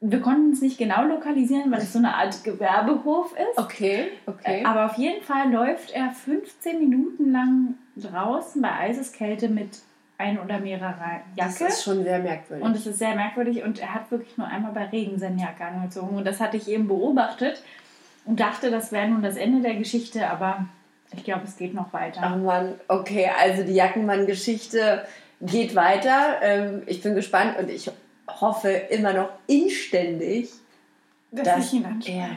wir 0.00 0.20
konnten 0.20 0.52
es 0.52 0.60
nicht 0.60 0.76
genau 0.76 1.04
lokalisieren, 1.04 1.70
weil 1.70 1.80
es 1.80 1.92
so 1.92 1.98
eine 1.98 2.14
Art 2.14 2.44
Gewerbehof 2.44 3.32
ist. 3.32 3.58
Okay, 3.58 4.08
okay. 4.26 4.60
Äh, 4.60 4.64
Aber 4.64 4.86
auf 4.86 4.98
jeden 4.98 5.22
Fall 5.22 5.50
läuft 5.50 5.92
er 5.92 6.10
15 6.10 6.78
Minuten 6.78 7.32
lang 7.32 7.74
draußen 7.96 8.60
bei 8.60 8.72
Eiseskälte 8.72 9.48
mit 9.48 9.80
ein 10.18 10.38
oder 10.38 10.58
mehrerer 10.60 11.20
das 11.36 11.58
Jacke. 11.58 11.72
ist 11.72 11.82
schon 11.84 12.02
sehr 12.04 12.18
merkwürdig. 12.20 12.64
Und 12.64 12.76
es 12.76 12.86
ist 12.86 12.98
sehr 12.98 13.14
merkwürdig 13.14 13.62
und 13.62 13.78
er 13.78 13.92
hat 13.94 14.10
wirklich 14.10 14.36
nur 14.38 14.46
einmal 14.46 14.72
bei 14.72 14.84
Regen 14.86 15.18
seine 15.18 15.40
Jacke 15.42 15.64
angezogen. 15.64 16.16
Und 16.16 16.26
das 16.26 16.40
hatte 16.40 16.56
ich 16.56 16.68
eben 16.68 16.88
beobachtet 16.88 17.62
und 18.24 18.40
dachte, 18.40 18.70
das 18.70 18.92
wäre 18.92 19.08
nun 19.08 19.22
das 19.22 19.36
Ende 19.36 19.60
der 19.62 19.74
Geschichte, 19.76 20.28
aber 20.30 20.64
ich 21.12 21.22
glaube, 21.24 21.42
es 21.44 21.56
geht 21.56 21.74
noch 21.74 21.92
weiter. 21.92 22.20
Ach 22.22 22.36
man, 22.36 22.74
okay, 22.88 23.30
also 23.40 23.62
die 23.62 23.74
Jackenmann-Geschichte 23.74 25.04
geht 25.40 25.74
weiter. 25.74 26.36
Ähm, 26.42 26.82
ich 26.86 27.02
bin 27.02 27.14
gespannt 27.14 27.58
und 27.58 27.70
ich 27.70 27.90
hoffe 28.40 28.70
immer 28.70 29.12
noch 29.12 29.28
inständig, 29.46 30.50
dass 31.30 31.44
das- 31.44 31.66
ich 31.66 31.74
ihn 31.74 31.84
anspreche. 31.84 32.28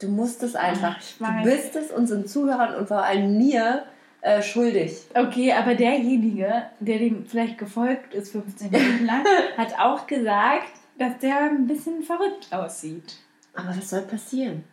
du 0.00 0.08
musst 0.08 0.42
es 0.42 0.54
einfach. 0.54 0.96
Ach, 1.22 1.38
Du 1.42 1.44
bist 1.44 1.74
es 1.76 1.90
unseren 1.90 2.26
Zuhörern 2.26 2.74
und 2.74 2.88
vor 2.88 3.02
allem 3.02 3.38
mir 3.38 3.84
äh, 4.24 4.42
schuldig. 4.42 5.02
Okay, 5.14 5.52
aber 5.52 5.74
derjenige, 5.74 6.64
der 6.80 6.98
dem 6.98 7.26
vielleicht 7.26 7.58
gefolgt 7.58 8.14
ist 8.14 8.32
15 8.32 8.70
Minuten 8.70 9.04
lang, 9.06 9.24
hat 9.56 9.78
auch 9.78 10.06
gesagt, 10.06 10.68
dass 10.98 11.18
der 11.18 11.42
ein 11.42 11.66
bisschen 11.66 12.02
verrückt 12.02 12.48
aussieht. 12.50 13.16
Aber 13.54 13.68
was 13.76 13.90
soll 13.90 14.02
passieren? 14.02 14.64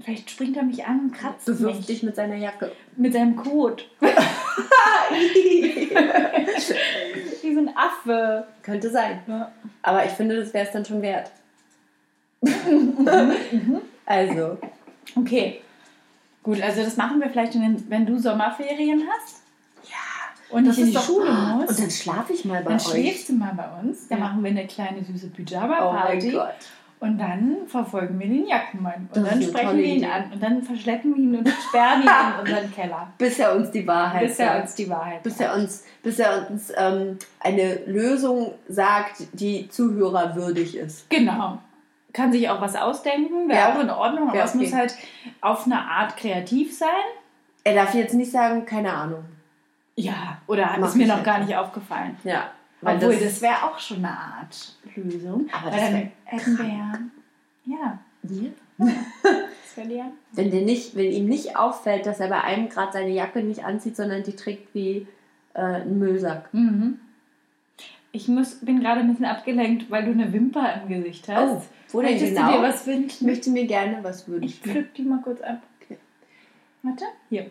Vielleicht 0.00 0.30
springt 0.30 0.56
er 0.56 0.62
mich 0.62 0.84
an 0.84 1.00
und 1.00 1.12
kratzt 1.12 1.44
Bewirft 1.46 1.76
mich 1.76 1.86
dich 1.86 2.02
mit 2.02 2.16
seiner 2.16 2.36
Jacke. 2.36 2.72
mit 2.96 3.12
seinem 3.12 3.36
Kot. 3.36 3.88
Wie 7.42 7.54
so 7.54 7.60
ein 7.60 7.70
Affe. 7.76 8.46
Könnte 8.62 8.90
sein. 8.90 9.20
Ja. 9.26 9.52
Aber 9.82 10.04
ich 10.04 10.12
finde, 10.12 10.36
das 10.36 10.54
wäre 10.54 10.66
es 10.66 10.72
dann 10.72 10.84
schon 10.84 11.02
wert. 11.02 11.30
also, 14.06 14.58
Okay. 15.16 15.60
Gut, 16.42 16.60
also 16.60 16.82
das 16.82 16.96
machen 16.96 17.20
wir 17.20 17.30
vielleicht, 17.30 17.54
wenn, 17.54 17.88
wenn 17.90 18.04
du 18.06 18.18
Sommerferien 18.18 19.02
hast. 19.08 19.42
Ja. 19.84 20.56
Und 20.56 20.66
das 20.66 20.76
ich 20.76 20.82
in 20.82 20.88
die 20.88 20.94
doch- 20.94 21.04
Schule 21.04 21.30
muss. 21.32 21.70
Und 21.70 21.78
dann 21.80 21.90
schlafe 21.90 22.32
ich 22.32 22.44
mal 22.44 22.62
bei 22.62 22.70
dann 22.70 22.76
euch. 22.80 22.82
schläfst 22.86 23.28
du 23.28 23.32
mal 23.34 23.52
bei 23.54 23.80
uns. 23.80 24.08
Dann 24.08 24.18
Ja. 24.18 24.24
machen 24.26 24.42
wir 24.42 24.50
eine 24.50 24.66
kleine 24.66 25.04
süße 25.04 25.26
oh 25.26 25.36
mein 25.36 25.44
Pyjama-Party. 25.46 26.30
Gott. 26.32 26.48
und 27.00 27.18
dann 27.18 27.56
verfolgen 27.66 28.18
wir 28.20 28.28
den 28.28 28.46
Jackenmann. 28.46 29.08
Das 29.12 29.18
Und 29.18 29.30
dann 29.30 29.40
ist 29.40 29.48
eine 29.48 29.58
sprechen 29.58 29.76
wir 29.78 29.84
ihn 29.84 29.96
Idee. 29.98 30.06
an. 30.06 30.32
Und 30.32 30.42
dann 30.42 30.62
verschleppen 30.62 31.16
wir 31.16 31.22
ihn 31.22 31.36
und 31.36 31.48
sperren 31.68 32.02
ihn 32.02 32.08
in 32.08 32.40
unseren 32.40 32.72
Keller. 32.74 33.12
Bis 33.18 33.38
er 33.40 33.56
uns 33.56 33.70
die 33.72 33.86
Wahrheit 33.86 34.22
Bis 34.28 34.38
er 34.38 34.46
sagt. 34.46 34.62
uns 34.62 34.74
die 34.76 34.88
Wahrheit 34.90 35.22
bis 35.22 35.40
er 35.40 35.54
uns, 35.54 35.84
bis 36.02 36.18
er 36.20 36.50
uns 36.50 36.72
ähm, 36.76 37.18
eine 37.40 37.74
Lösung 37.86 38.52
sagt, 38.68 39.22
die 39.32 39.68
zuhörerwürdig 39.68 40.76
ist. 40.76 41.08
Genau. 41.10 41.58
Kann 42.12 42.32
sich 42.32 42.48
auch 42.50 42.60
was 42.60 42.76
ausdenken, 42.76 43.48
wäre 43.48 43.58
Ja. 43.58 43.74
auch 43.74 43.80
in 43.80 43.90
Ordnung, 43.90 44.28
aber 44.28 44.38
Ja, 44.38 44.44
es 44.44 44.54
okay. 44.54 44.64
muss 44.64 44.72
halt 44.74 44.94
auf 45.40 45.64
eine 45.66 45.80
Art 45.80 46.16
kreativ 46.16 46.76
sein. 46.76 46.88
Er 47.64 47.74
darf 47.74 47.94
jetzt 47.94 48.14
nicht 48.14 48.30
sagen, 48.32 48.66
keine 48.66 48.92
Ahnung. 48.92 49.24
Ja, 49.96 50.38
oder 50.46 50.76
Mach 50.78 50.88
ist 50.88 50.96
mir 50.96 51.06
noch 51.06 51.16
jetzt 51.16 51.24
gar 51.24 51.38
nicht. 51.40 51.56
aufgefallen. 51.56 52.16
Ja. 52.24 52.50
Obwohl, 52.82 53.14
das- 53.14 53.22
das, 53.24 53.42
wäre 53.42 53.62
auch 53.64 53.78
schon 53.78 53.98
eine 53.98 54.10
Art 54.10 54.74
Lösung. 54.96 55.46
Aber 55.52 55.70
das 55.70 55.80
dann 55.80 56.10
hätten 56.24 56.58
wir 56.58 56.66
ja. 56.66 56.92
Ja, 57.64 57.98
ja. 58.24 58.50
Wenn, 60.32 60.50
der 60.50 60.62
nicht, 60.62 60.94
wenn 60.96 61.10
ihm 61.10 61.26
nicht 61.30 61.56
auffällt, 61.56 62.04
dass 62.04 62.20
er 62.20 62.28
bei 62.28 62.42
einem 62.42 62.68
gerade 62.68 62.92
seine 62.92 63.08
Jacke 63.10 63.42
nicht 63.42 63.64
anzieht, 63.64 63.96
sondern 63.96 64.22
die 64.22 64.36
trägt 64.36 64.74
wie 64.74 65.06
äh, 65.54 65.60
ein 65.60 65.98
Müllsack. 65.98 66.52
Mhm. 66.52 67.00
Ich 68.14 68.28
muss, 68.28 68.56
bin 68.56 68.80
gerade 68.80 69.00
ein 69.00 69.08
bisschen 69.08 69.24
abgelenkt, 69.24 69.90
weil 69.90 70.04
du 70.04 70.10
eine 70.12 70.32
Wimper 70.32 70.82
im 70.82 70.88
Gesicht 70.88 71.26
hast. 71.28 71.50
Oh, 71.50 71.62
wo 71.92 72.00
denn 72.02 72.10
Möchtest 72.12 72.34
genau? 72.34 72.52
du 72.52 72.56
dir 72.58 72.62
was 72.62 72.80
Ich 72.82 72.86
wünschen? 72.86 73.26
möchte 73.26 73.50
mir 73.50 73.66
gerne 73.66 73.98
was 74.02 74.22
Ich 74.22 74.28
wünschen. 74.28 74.62
pflück 74.70 74.94
die 74.94 75.02
mal 75.02 75.20
kurz 75.22 75.40
ab. 75.40 75.62
Okay. 75.82 75.96
Warte. 76.82 77.04
Hier. 77.30 77.50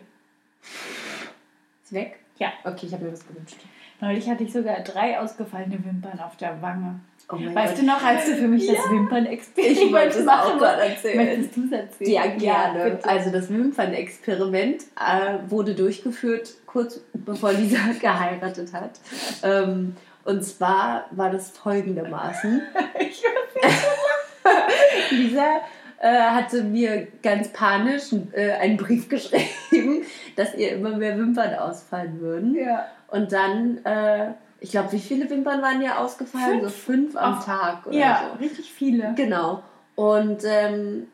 Ist 1.84 1.92
weg? 1.92 2.18
Ja. 2.38 2.52
Okay, 2.64 2.86
ich 2.86 2.92
habe 2.92 3.04
mir 3.04 3.12
was 3.12 3.26
gewünscht. 3.26 3.56
Neulich 4.00 4.28
hatte 4.28 4.44
ich 4.44 4.52
sogar 4.52 4.80
drei 4.80 5.18
ausgefallene 5.20 5.84
Wimpern 5.84 6.18
auf 6.20 6.36
der 6.36 6.60
Wange. 6.62 7.00
Oh 7.28 7.36
Weißt 7.36 7.74
Gott. 7.74 7.82
du 7.82 7.86
noch, 7.86 8.02
als 8.02 8.26
du 8.26 8.34
für 8.36 8.48
mich 8.48 8.66
das 8.66 8.76
Ich 8.84 8.90
Wimpernexperiment 8.90 9.92
wollte 9.92 10.18
es 10.18 10.24
machen 10.24 10.60
erzählen. 10.60 11.16
Möchtest 11.16 11.56
du 11.56 11.64
es 11.66 11.72
erzählen? 11.72 12.10
Ja, 12.10 12.26
gerne. 12.26 12.90
bitte. 12.90 13.08
also 13.08 13.30
das 13.30 13.48
Wimpernexperiment 13.48 14.82
äh, 14.96 15.38
wurde 15.50 15.74
durchgeführt 15.74 16.54
kurz 16.66 17.00
bevor 17.14 17.52
Lisa 17.52 17.78
geheiratet 18.00 18.72
hat. 18.72 19.00
Ähm, 19.42 19.96
und 20.24 20.44
zwar 20.44 21.06
war 21.10 21.30
das 21.30 21.50
folgendermaßen. 21.50 22.62
Ich 22.98 23.22
Lisa 25.10 25.60
äh, 26.00 26.18
hatte 26.18 26.64
mir 26.64 27.06
ganz 27.22 27.48
panisch 27.48 28.12
äh, 28.32 28.52
einen 28.52 28.76
Brief 28.76 29.08
geschrieben, 29.08 30.04
dass 30.36 30.54
ihr 30.54 30.72
immer 30.72 30.96
mehr 30.96 31.16
Wimpern 31.16 31.54
ausfallen 31.54 32.20
würden. 32.20 32.54
ja. 32.54 32.86
Und 33.08 33.30
dann, 33.32 33.84
äh, 33.84 34.30
ich 34.60 34.70
glaube, 34.70 34.92
wie 34.92 34.98
viele 34.98 35.28
Wimpern 35.28 35.60
waren 35.60 35.82
ja 35.82 35.98
ausgefallen? 35.98 36.60
Fünf. 36.60 36.62
So 36.64 36.70
fünf 36.70 37.16
am 37.16 37.34
Auf- 37.38 37.44
Tag 37.44 37.86
oder 37.86 37.96
ja, 37.96 38.30
so. 38.32 38.38
richtig 38.38 38.72
viele. 38.72 39.12
Genau. 39.16 39.62
Und 39.94 40.42
ähm, 40.46 41.08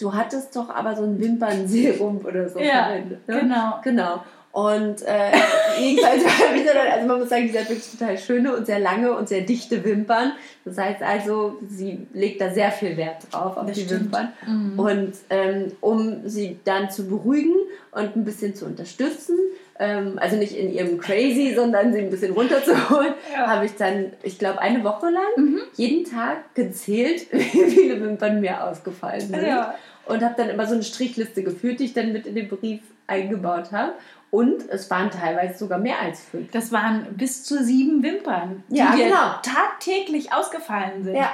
du 0.00 0.12
hattest 0.12 0.56
doch 0.56 0.68
aber 0.74 0.96
so 0.96 1.04
ein 1.04 1.20
Wimpernserum 1.20 2.24
oder 2.24 2.48
so 2.48 2.58
Ja, 2.58 2.86
verwendet. 2.86 3.28
Ne? 3.28 3.40
genau. 3.40 3.80
Genau. 3.84 4.24
Und 4.54 5.02
äh, 5.02 5.32
jedenfalls 5.80 6.22
dann, 6.72 6.86
also 6.92 7.08
man 7.08 7.18
muss 7.18 7.28
sagen, 7.28 7.48
sie 7.50 7.58
hat 7.58 7.68
wirklich 7.68 7.90
total 7.90 8.16
schöne 8.16 8.54
und 8.56 8.66
sehr 8.66 8.78
lange 8.78 9.12
und 9.12 9.28
sehr 9.28 9.40
dichte 9.40 9.84
Wimpern. 9.84 10.32
Das 10.64 10.78
heißt 10.78 11.02
also, 11.02 11.58
sie 11.68 12.06
legt 12.12 12.40
da 12.40 12.50
sehr 12.50 12.70
viel 12.70 12.96
Wert 12.96 13.16
drauf, 13.32 13.56
auf 13.56 13.66
Das 13.66 13.74
die 13.76 13.82
stimmt. 13.82 14.02
Wimpern. 14.04 14.32
Mhm. 14.46 14.78
Und 14.78 15.12
ähm, 15.30 15.72
um 15.80 16.28
sie 16.28 16.56
dann 16.64 16.88
zu 16.88 17.08
beruhigen 17.08 17.56
und 17.90 18.14
ein 18.14 18.24
bisschen 18.24 18.54
zu 18.54 18.66
unterstützen, 18.66 19.36
ähm, 19.80 20.20
also 20.20 20.36
nicht 20.36 20.56
in 20.56 20.72
ihrem 20.72 20.98
Crazy, 21.00 21.52
sondern 21.56 21.92
sie 21.92 21.98
ein 21.98 22.10
bisschen 22.10 22.32
runterzuholen, 22.32 23.14
Ja. 23.34 23.48
habe 23.48 23.66
ich 23.66 23.74
dann, 23.74 24.12
ich 24.22 24.38
glaube, 24.38 24.60
eine 24.60 24.84
Woche 24.84 25.06
lang 25.10 25.24
Mhm. 25.36 25.62
jeden 25.74 26.04
Tag 26.08 26.54
gezählt, 26.54 27.26
wie 27.32 27.40
viele 27.40 28.00
Wimpern 28.00 28.40
mir 28.40 28.62
ausgefallen 28.64 29.20
sind. 29.20 29.42
Ja. 29.42 29.74
Und 30.06 30.22
habe 30.22 30.34
dann 30.36 30.48
immer 30.50 30.66
so 30.66 30.74
eine 30.74 30.82
Strichliste 30.82 31.42
geführt, 31.42 31.80
die 31.80 31.86
ich 31.86 31.94
dann 31.94 32.12
mit 32.12 32.26
in 32.26 32.34
den 32.34 32.48
Brief 32.48 32.80
eingebaut 33.06 33.72
habe. 33.72 33.92
Und 34.30 34.68
es 34.68 34.90
waren 34.90 35.10
teilweise 35.10 35.58
sogar 35.58 35.78
mehr 35.78 36.00
als 36.00 36.20
fünf. 36.20 36.50
Das 36.50 36.72
waren 36.72 37.06
bis 37.16 37.44
zu 37.44 37.62
sieben 37.62 38.02
Wimpern, 38.02 38.64
die 38.68 38.78
Ja, 38.78 38.94
genau. 38.94 39.34
tagtäglich 39.42 40.32
ausgefallen 40.32 41.04
sind. 41.04 41.14
Ja, 41.14 41.32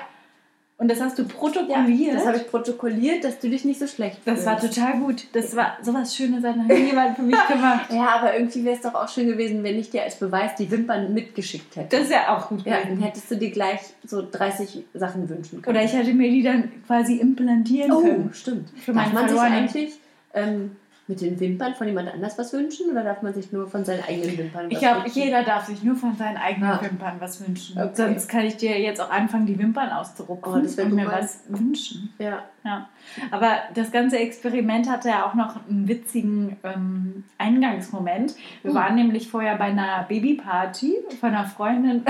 Und 0.80 0.90
das 0.90 0.98
hast 1.00 1.18
du 1.18 1.22
ja 1.22 1.28
protokolliert. 1.28 2.14
das 2.14 2.26
habe 2.26 2.38
ich 2.38 2.48
protokolliert, 2.48 3.22
dass 3.22 3.38
du 3.38 3.50
dich 3.50 3.64
nicht 3.66 3.78
so 3.78 3.86
schlecht 3.86 4.18
Das 4.24 4.46
war 4.46 4.58
fühlst. 4.58 4.76
total 4.76 4.98
gut. 4.98 5.26
Das 5.34 5.54
war 5.54 5.76
sowas 5.82 6.16
Schönes, 6.16 6.42
hat 6.42 6.56
noch 6.56 6.64
nie 6.64 6.86
jemand 6.86 7.16
für 7.16 7.22
mich 7.22 7.36
gemacht. 7.48 7.90
Ja, 7.92 8.08
aber 8.18 8.34
irgendwie 8.34 8.64
wäre 8.64 8.76
es 8.76 8.80
doch 8.80 8.94
auch 8.94 9.08
schön 9.08 9.26
gewesen, 9.26 9.62
wenn 9.62 9.78
ich 9.78 9.90
dir 9.90 10.02
als 10.04 10.14
Beweis 10.18 10.54
die 10.58 10.70
Wimpern 10.70 11.12
mitgeschickt 11.12 11.76
hätte. 11.76 11.88
Das 11.96 12.06
ist 12.06 12.12
ja 12.12 12.34
auch 12.34 12.48
gut 12.48 12.64
ja, 12.64 12.78
dann 12.82 12.98
hättest 12.98 13.30
du 13.30 13.36
dir 13.36 13.50
gleich 13.50 13.80
so 14.06 14.26
30 14.28 14.82
Sachen 14.94 15.28
wünschen 15.28 15.60
können. 15.60 15.76
Oder 15.76 15.84
ich 15.84 15.92
hätte 15.92 16.14
mir 16.14 16.30
die 16.30 16.42
dann 16.42 16.72
quasi 16.86 17.16
implantieren 17.16 17.92
Oh, 17.92 18.00
können. 18.00 18.30
stimmt. 18.32 18.70
Für 18.82 18.92
darf 18.94 19.12
man 19.12 19.28
sich 19.28 19.38
eigentlich 19.38 19.92
ähm, 20.32 20.76
mit 21.10 21.20
den 21.20 21.38
Wimpern 21.40 21.74
von 21.74 21.86
jemand 21.86 22.10
anders 22.14 22.38
was 22.38 22.52
wünschen 22.54 22.90
oder 22.90 23.02
darf 23.04 23.20
man 23.20 23.34
sich 23.34 23.52
nur 23.52 23.68
von 23.68 23.84
seinen 23.84 24.02
eigenen 24.04 24.38
Wimpern 24.38 24.66
was 24.66 24.72
Ich 24.72 24.78
glaube, 24.78 25.02
wünschen? 25.04 25.22
jeder 25.22 25.42
darf 25.42 25.66
sich 25.66 25.82
nur 25.82 25.96
von 25.96 26.16
seinen 26.16 26.36
eigenen 26.38 26.70
Ah. 26.70 26.80
Wimpern 26.82 27.16
was 27.18 27.46
wünschen. 27.46 27.76
Okay. 27.78 27.90
Sonst 27.94 28.28
kann 28.28 28.46
ich 28.46 28.56
dir 28.56 28.80
jetzt 28.80 29.00
auch 29.00 29.10
anfangen, 29.10 29.44
die 29.44 29.58
Wimpern 29.58 29.90
auszurupfen 29.90 30.52
Oh, 30.54 30.58
das 30.60 30.76
und 30.78 30.94
mir 30.94 31.06
was 31.06 31.40
wünschen. 31.48 32.14
Ja. 32.18 32.44
Ja. 32.64 32.88
Aber 33.30 33.52
das 33.74 33.90
ganze 33.90 34.18
Experiment 34.18 34.88
hatte 34.88 35.08
ja 35.08 35.26
auch 35.26 35.34
noch 35.34 35.56
einen 35.68 35.88
witzigen 35.88 36.56
ähm, 36.62 37.24
Eingangsmoment. 37.38 38.34
Wir 38.62 38.70
Hm. 38.70 38.74
waren 38.78 38.94
nämlich 38.94 39.28
vorher 39.28 39.56
bei 39.56 39.64
einer 39.64 40.04
Babyparty 40.08 40.94
von 41.18 41.30
einer 41.30 41.44
Freundin 41.46 42.04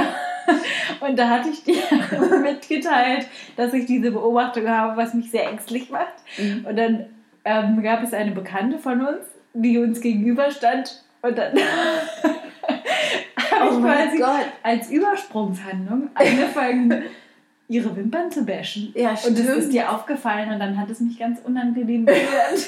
und 1.01 1.19
da 1.19 1.29
hatte 1.31 1.49
ich 1.49 1.63
dir 1.65 1.77
mitgeteilt, 2.43 3.27
dass 3.57 3.73
ich 3.73 3.87
diese 3.87 4.11
Beobachtung 4.11 4.69
habe, 4.69 4.97
was 4.97 5.15
mich 5.15 5.31
sehr 5.31 5.49
ängstlich 5.49 5.91
macht. 5.91 6.13
Mhm. 6.39 6.67
Und 6.67 6.77
dann 6.77 7.07
ähm, 7.45 7.83
gab 7.83 8.03
es 8.03 8.13
eine 8.13 8.33
Bekannte 8.33 8.79
von 8.79 9.01
uns, 9.05 9.27
die 9.55 9.79
uns 9.79 10.01
gegenüberstand 10.01 11.03
und 11.23 11.37
dann 11.39 11.53
habe 13.51 13.71
Oh 13.75 13.79
ich 13.79 13.85
quasi 13.85 14.19
Gott. 14.19 14.47
als 14.63 14.91
Übersprungshandlung 14.91 16.11
angefangen, 16.15 17.03
ihre 17.69 17.95
Wimpern 17.97 18.31
zu 18.31 18.45
bashen. 18.45 18.93
Ja, 18.95 19.11
Und 19.11 19.19
stimmt. 19.19 19.39
das 19.41 19.57
ist 19.57 19.73
dir 19.73 19.91
aufgefallen 19.91 20.51
und 20.53 20.59
dann 20.61 20.77
hat 20.81 20.91
es 20.91 21.01
mich 21.01 21.19
ganz 21.19 21.41
unangenehm 21.45 22.05
berührt. 22.05 22.21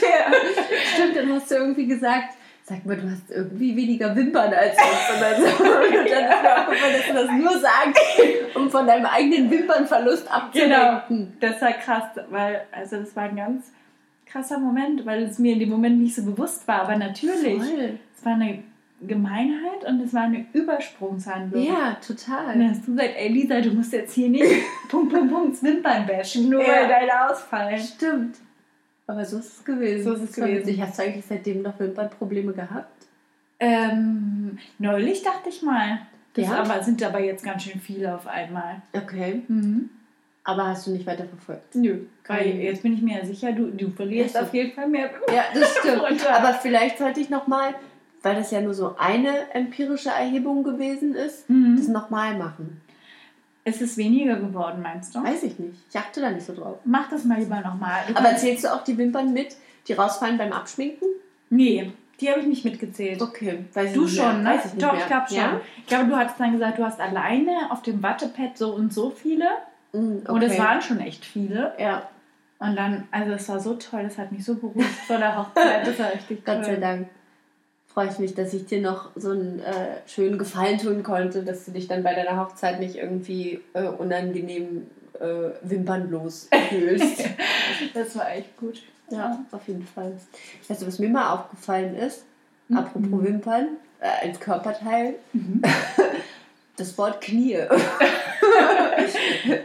Stimmt, 0.94 1.16
dann 1.16 1.32
hast 1.32 1.50
du 1.50 1.56
irgendwie 1.56 1.86
gesagt, 1.86 2.34
sag 2.64 2.86
mal, 2.86 2.96
du 2.96 3.10
hast 3.10 3.30
irgendwie 3.30 3.74
weniger 3.76 4.14
Wimpern 4.14 4.52
als 4.54 4.76
sonst 4.76 5.18
oder 5.18 5.36
so. 5.40 5.64
Und 5.64 6.10
dann 6.10 6.26
ist 6.28 6.42
mir 6.42 6.58
aufgefallen, 6.60 6.94
dass 6.96 7.06
du 7.08 7.14
das 7.14 7.30
nur 7.32 7.58
sagst, 7.58 8.00
um 8.54 8.70
von 8.70 8.86
deinem 8.86 9.06
eigenen 9.06 9.50
Wimpernverlust 9.50 10.28
genau. 10.52 10.76
abzulenken. 10.76 11.36
Das 11.40 11.60
war 11.60 11.72
krass, 11.72 12.04
weil, 12.30 12.62
also 12.70 12.96
das 12.98 13.16
war 13.16 13.24
ein 13.24 13.36
ganz 13.36 13.72
krasser 14.32 14.58
Moment, 14.58 15.04
weil 15.06 15.22
es 15.24 15.38
mir 15.38 15.52
in 15.52 15.60
dem 15.60 15.68
Moment 15.68 16.00
nicht 16.00 16.14
so 16.14 16.24
bewusst 16.24 16.66
war. 16.66 16.82
Aber 16.82 16.96
natürlich, 16.96 17.62
Voll. 17.62 17.98
es 18.16 18.24
war 18.24 18.34
eine 18.34 18.62
Gemeinheit 19.04 19.84
und 19.88 20.00
es 20.00 20.14
war 20.14 20.22
eine 20.22 20.46
Übersprungshandlung. 20.52 21.62
Ja, 21.62 21.96
Und 21.96 22.06
total. 22.06 22.56
dann 22.58 22.70
hast 22.70 22.86
du 22.86 22.92
gesagt, 22.92 23.10
ey 23.16 23.28
Lisa, 23.28 23.60
du 23.60 23.70
musst 23.70 23.92
jetzt 23.92 24.14
hier 24.14 24.28
nicht 24.28 24.44
Punkt, 24.88 25.12
Punkt, 25.12 25.32
Punkt, 25.32 25.62
Wimpern 25.62 26.06
bashen, 26.06 26.48
nur 26.48 26.62
Ja. 26.62 26.68
weil 26.68 26.88
deine 26.88 27.28
ausfallen. 27.30 27.78
Stimmt. 27.80 28.36
Aber 29.06 29.24
so 29.24 29.38
ist 29.38 29.58
es 29.58 29.64
gewesen. 29.64 30.04
So 30.04 30.12
ist 30.14 30.20
es 30.22 30.26
Das 30.30 30.36
gewesen. 30.36 30.58
witzig. 30.66 30.80
Hast 30.80 30.98
du 30.98 31.02
eigentlich 31.02 31.24
seitdem 31.28 31.62
noch 31.62 31.78
Wimpernprobleme 31.80 32.52
gehabt? 32.52 33.06
Ähm, 33.58 34.58
neulich 34.78 35.22
dachte 35.22 35.48
ich 35.48 35.62
mal. 35.62 36.00
Das 36.34 36.46
Ja? 36.46 36.62
aber, 36.62 36.82
sind 36.82 37.02
aber 37.02 37.20
jetzt 37.20 37.44
ganz 37.44 37.64
schön 37.64 37.80
viele 37.80 38.14
auf 38.14 38.26
einmal. 38.26 38.82
Okay. 38.94 39.42
Mhm. 39.48 39.90
Aber 40.44 40.66
hast 40.66 40.86
du 40.86 40.90
nicht 40.90 41.06
weiter 41.06 41.24
verfolgt? 41.24 41.74
Nö, 41.76 42.00
weil 42.26 42.56
jetzt 42.56 42.82
bin 42.82 42.94
ich 42.94 43.02
mir 43.02 43.18
ja 43.18 43.24
sicher, 43.24 43.52
du, 43.52 43.66
du 43.66 43.90
verlierst 43.90 44.36
auf 44.36 44.52
jeden 44.52 44.72
Fall 44.72 44.88
mehr. 44.88 45.10
Ja, 45.32 45.44
das 45.54 45.76
stimmt. 45.78 46.26
Aber 46.30 46.54
vielleicht 46.54 46.98
sollte 46.98 47.20
ich 47.20 47.30
nochmal, 47.30 47.74
weil 48.22 48.34
das 48.34 48.50
ja 48.50 48.60
nur 48.60 48.74
so 48.74 48.96
eine 48.98 49.52
empirische 49.54 50.10
Erhebung 50.10 50.64
gewesen 50.64 51.14
ist, 51.14 51.48
Mhm. 51.48 51.76
das 51.76 51.86
nochmal 51.88 52.36
machen. 52.36 52.80
Ist 53.64 53.80
es 53.80 53.96
weniger 53.96 54.34
geworden, 54.36 54.82
meinst 54.82 55.14
du? 55.14 55.22
Weiß 55.22 55.44
ich 55.44 55.56
nicht. 55.60 55.78
Ich 55.88 55.96
achte 55.96 56.20
da 56.20 56.30
nicht 56.30 56.44
so 56.44 56.52
drauf. 56.54 56.78
Mach 56.84 57.08
das 57.08 57.24
mal 57.24 57.38
lieber 57.38 57.60
nochmal. 57.60 58.00
Aber 58.14 58.36
zählst 58.36 58.64
du 58.64 58.72
auch 58.74 58.82
die 58.82 58.98
Wimpern 58.98 59.32
mit, 59.32 59.54
die 59.86 59.92
rausfallen 59.92 60.36
beim 60.38 60.52
Abschminken? 60.52 61.06
Nee, 61.50 61.92
die 62.20 62.28
habe 62.28 62.40
ich 62.40 62.46
nicht 62.46 62.64
mitgezählt. 62.64 63.22
Okay. 63.22 63.64
Weiß 63.72 63.92
Du 63.92 64.06
ich 64.06 64.16
schon, 64.16 64.42
ne? 64.42 64.50
Weiß 64.50 64.64
ich 64.74 64.80
Doch, 64.80 64.92
mehr. 64.92 65.00
ich 65.02 65.06
glaube 65.06 65.28
schon. 65.28 65.36
Ja? 65.36 65.60
Ich 65.78 65.86
glaube, 65.86 66.06
du 66.10 66.16
hattest 66.16 66.40
dann 66.40 66.50
gesagt, 66.52 66.78
du 66.78 66.84
hast 66.84 66.98
alleine 66.98 67.70
auf 67.70 67.82
dem 67.82 68.02
Wattepad 68.02 68.58
so 68.58 68.74
und 68.74 68.92
so 68.92 69.10
viele. 69.10 69.44
Mm, 69.92 70.18
okay. 70.22 70.32
Und 70.32 70.42
es 70.42 70.58
waren 70.58 70.82
schon 70.82 71.00
echt 71.00 71.24
viele. 71.24 71.72
Ja. 71.78 72.08
Und 72.58 72.76
dann, 72.76 73.08
also 73.10 73.32
es 73.32 73.48
war 73.48 73.58
so 73.60 73.74
toll, 73.74 74.04
das 74.04 74.18
hat 74.18 74.30
mich 74.32 74.44
so 74.44 74.54
beruhigt 74.54 74.88
vor 75.06 75.18
der 75.18 75.36
Hochzeit. 75.36 75.86
Das 75.86 75.98
war 75.98 76.12
richtig 76.12 76.44
toll. 76.44 76.56
Gott 76.56 76.64
sei 76.64 76.76
Dank 76.76 77.08
freue 77.92 78.08
ich 78.08 78.18
mich, 78.18 78.34
dass 78.34 78.54
ich 78.54 78.66
dir 78.66 78.80
noch 78.80 79.10
so 79.16 79.30
einen 79.32 79.60
äh, 79.60 79.96
schönen 80.06 80.38
Gefallen 80.38 80.78
tun 80.78 81.02
konnte, 81.02 81.42
dass 81.42 81.64
du 81.66 81.72
dich 81.72 81.88
dann 81.88 82.02
bei 82.02 82.14
deiner 82.14 82.38
Hochzeit 82.38 82.80
nicht 82.80 82.96
irgendwie 82.96 83.60
äh, 83.74 83.82
unangenehm 83.82 84.86
äh, 85.20 85.50
wimpernlos 85.62 86.48
fühlst. 86.68 87.24
Das 87.94 88.16
war 88.16 88.30
echt 88.30 88.56
gut. 88.56 88.80
ja, 89.10 89.44
auf 89.50 89.66
jeden 89.66 89.84
Fall. 89.84 90.12
Weißt 90.68 90.82
du, 90.82 90.86
was 90.86 90.98
mir 91.00 91.08
mal 91.08 91.32
aufgefallen 91.32 91.96
ist? 91.96 92.24
Mhm. 92.68 92.76
Apropos 92.78 93.24
Wimpern, 93.24 93.68
äh, 94.00 94.26
als 94.28 94.38
Körperteil, 94.40 95.16
Mhm. 95.32 95.62
das 96.76 96.96
Wort 96.98 97.20
Knie. 97.20 97.58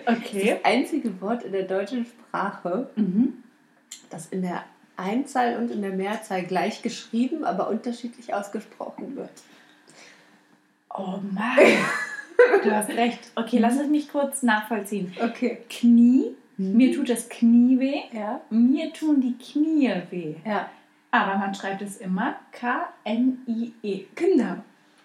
Okay. 0.05 0.57
Das 0.61 0.65
einzige 0.65 1.21
Wort 1.21 1.43
in 1.43 1.51
der 1.51 1.63
deutschen 1.63 2.05
Sprache, 2.05 2.89
Mhm. 2.95 3.43
das 4.09 4.27
in 4.27 4.41
der 4.41 4.63
Einzahl 4.95 5.57
und 5.57 5.69
in 5.71 5.81
der 5.81 5.91
Mehrzahl 5.91 6.43
gleich 6.43 6.81
geschrieben, 6.81 7.43
aber 7.43 7.69
unterschiedlich 7.69 8.33
ausgesprochen 8.33 9.15
wird. 9.15 9.29
Oh 10.93 11.19
Mann. 11.31 11.57
Du 12.63 12.71
hast 12.71 12.89
recht. 12.89 13.19
Okay, 13.33 13.57
lass 13.57 13.79
es 13.79 13.87
mich 13.87 14.09
kurz 14.11 14.43
nachvollziehen. 14.43 15.11
Okay. 15.19 15.57
Knie. 15.71 16.35
Mir 16.57 16.93
tut 16.95 17.09
das 17.09 17.29
Knie 17.29 17.79
weh. 17.79 18.01
Ja. 18.15 18.41
Mir 18.51 18.93
tun 18.93 19.21
die 19.21 19.35
Knie 19.37 19.91
weh. 20.11 20.35
Ja. 20.45 20.69
Aber 21.09 21.35
man 21.37 21.55
schreibt 21.55 21.81
es 21.81 21.97
immer 21.97 22.35
K-N-I-E. 22.51 24.05
Genau. 24.13 24.57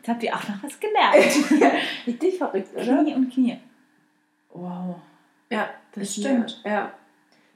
Jetzt 0.02 0.08
habt 0.08 0.22
ihr 0.24 0.34
auch 0.34 0.48
noch 0.48 0.62
was 0.64 0.80
gelernt. 0.80 1.74
Richtig 2.06 2.36
verrückt, 2.38 2.68
oder? 2.74 3.02
Knie 3.02 3.14
und 3.14 3.32
Knie. 3.32 3.56
Wow. 4.52 4.96
Ja, 5.48 5.68
Das 5.92 6.02
ist 6.04 6.16
stimmt. 6.20 6.60
Mir, 6.64 6.70
ja. 6.72 6.92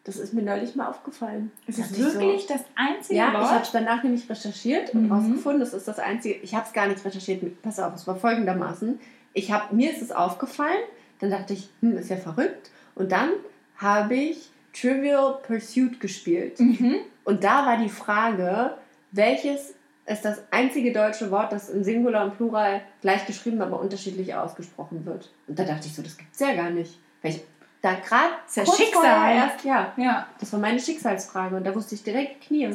Das 0.05 0.17
ist 0.17 0.33
mir 0.33 0.43
neulich 0.43 0.77
mal 0.77 0.87
aufgefallen. 0.87 1.51
Ist 1.67 1.81
das 1.81 1.91
ich 1.91 1.97
so- 1.99 2.21
wirklich 2.21 2.47
das 2.47 2.61
einzige 2.77 3.19
Ja, 3.19 3.29
ich 3.29 3.35
Wort? 3.35 3.51
habe 3.51 3.63
es 3.65 3.73
danach 3.73 4.05
nämlich 4.05 4.31
recherchiert 4.31 4.95
und 4.95 5.07
Mhm. 5.07 5.13
rausgefunden, 5.13 5.59
das 5.61 5.75
ist 5.75 5.89
das 5.89 5.99
Einzige. 5.99 6.37
Ich 6.37 6.55
habe 6.55 6.65
es 6.65 6.73
gar 6.73 6.87
nicht 6.87 7.05
recherchiert. 7.05 7.61
Pass 7.63 7.81
auf, 7.81 7.93
es 7.97 8.07
war 8.07 8.15
folgendermaßen. 8.15 9.01
Ich 9.33 9.51
hab, 9.51 9.73
mir 9.73 9.91
ist 9.91 10.01
es 10.03 10.13
aufgefallen, 10.13 10.79
dann 11.19 11.31
dachte 11.33 11.55
ich, 11.55 11.69
hm, 11.81 11.97
ist 11.99 12.09
ja 12.11 12.17
verrückt. 12.17 12.71
Und 12.95 13.11
dann 13.11 13.31
habe 13.79 14.15
ich 14.15 14.49
Trivial 14.73 15.39
Pursuit 15.45 15.99
gespielt. 15.99 16.61
Mhm. 16.61 16.97
Und 17.25 17.43
da 17.43 17.67
war 17.67 17.77
die 17.79 17.89
Frage, 17.89 18.75
welches 19.11 19.75
ist 20.07 20.25
das 20.25 20.41
einzige 20.51 20.93
deutsche 20.93 21.31
Wort, 21.31 21.53
das 21.53 21.69
in 21.69 21.83
Singular 21.85 22.25
und 22.25 22.37
Plural 22.37 22.81
gleich 23.03 23.27
geschrieben, 23.27 23.61
aber 23.61 23.81
unterschiedlich 23.81 24.35
ausgesprochen 24.35 25.05
wird. 25.05 25.31
Und 25.49 25.59
da 25.59 25.65
dachte 25.65 25.87
ich 25.89 25.95
so, 25.95 26.03
das 26.03 26.17
gibt's 26.17 26.39
ja 26.41 26.55
gar 26.55 26.71
nicht. 26.71 26.99
Weil 27.23 27.33
ich 27.33 27.43
da 27.83 27.95
gerade 27.95 28.33
ja 28.55 28.65
Schicksal. 28.67 29.35
erst, 29.37 29.65
ja, 29.65 29.93
Ja, 29.97 30.27
das 30.41 30.53
war 30.53 30.61
meine 30.61 30.79
Schicksalsfrage 30.81 31.57
und 31.57 31.65
da 31.67 31.75
wusste 31.75 31.95
ich 31.95 32.03
direkt 32.03 32.43
Knie. 32.47 32.69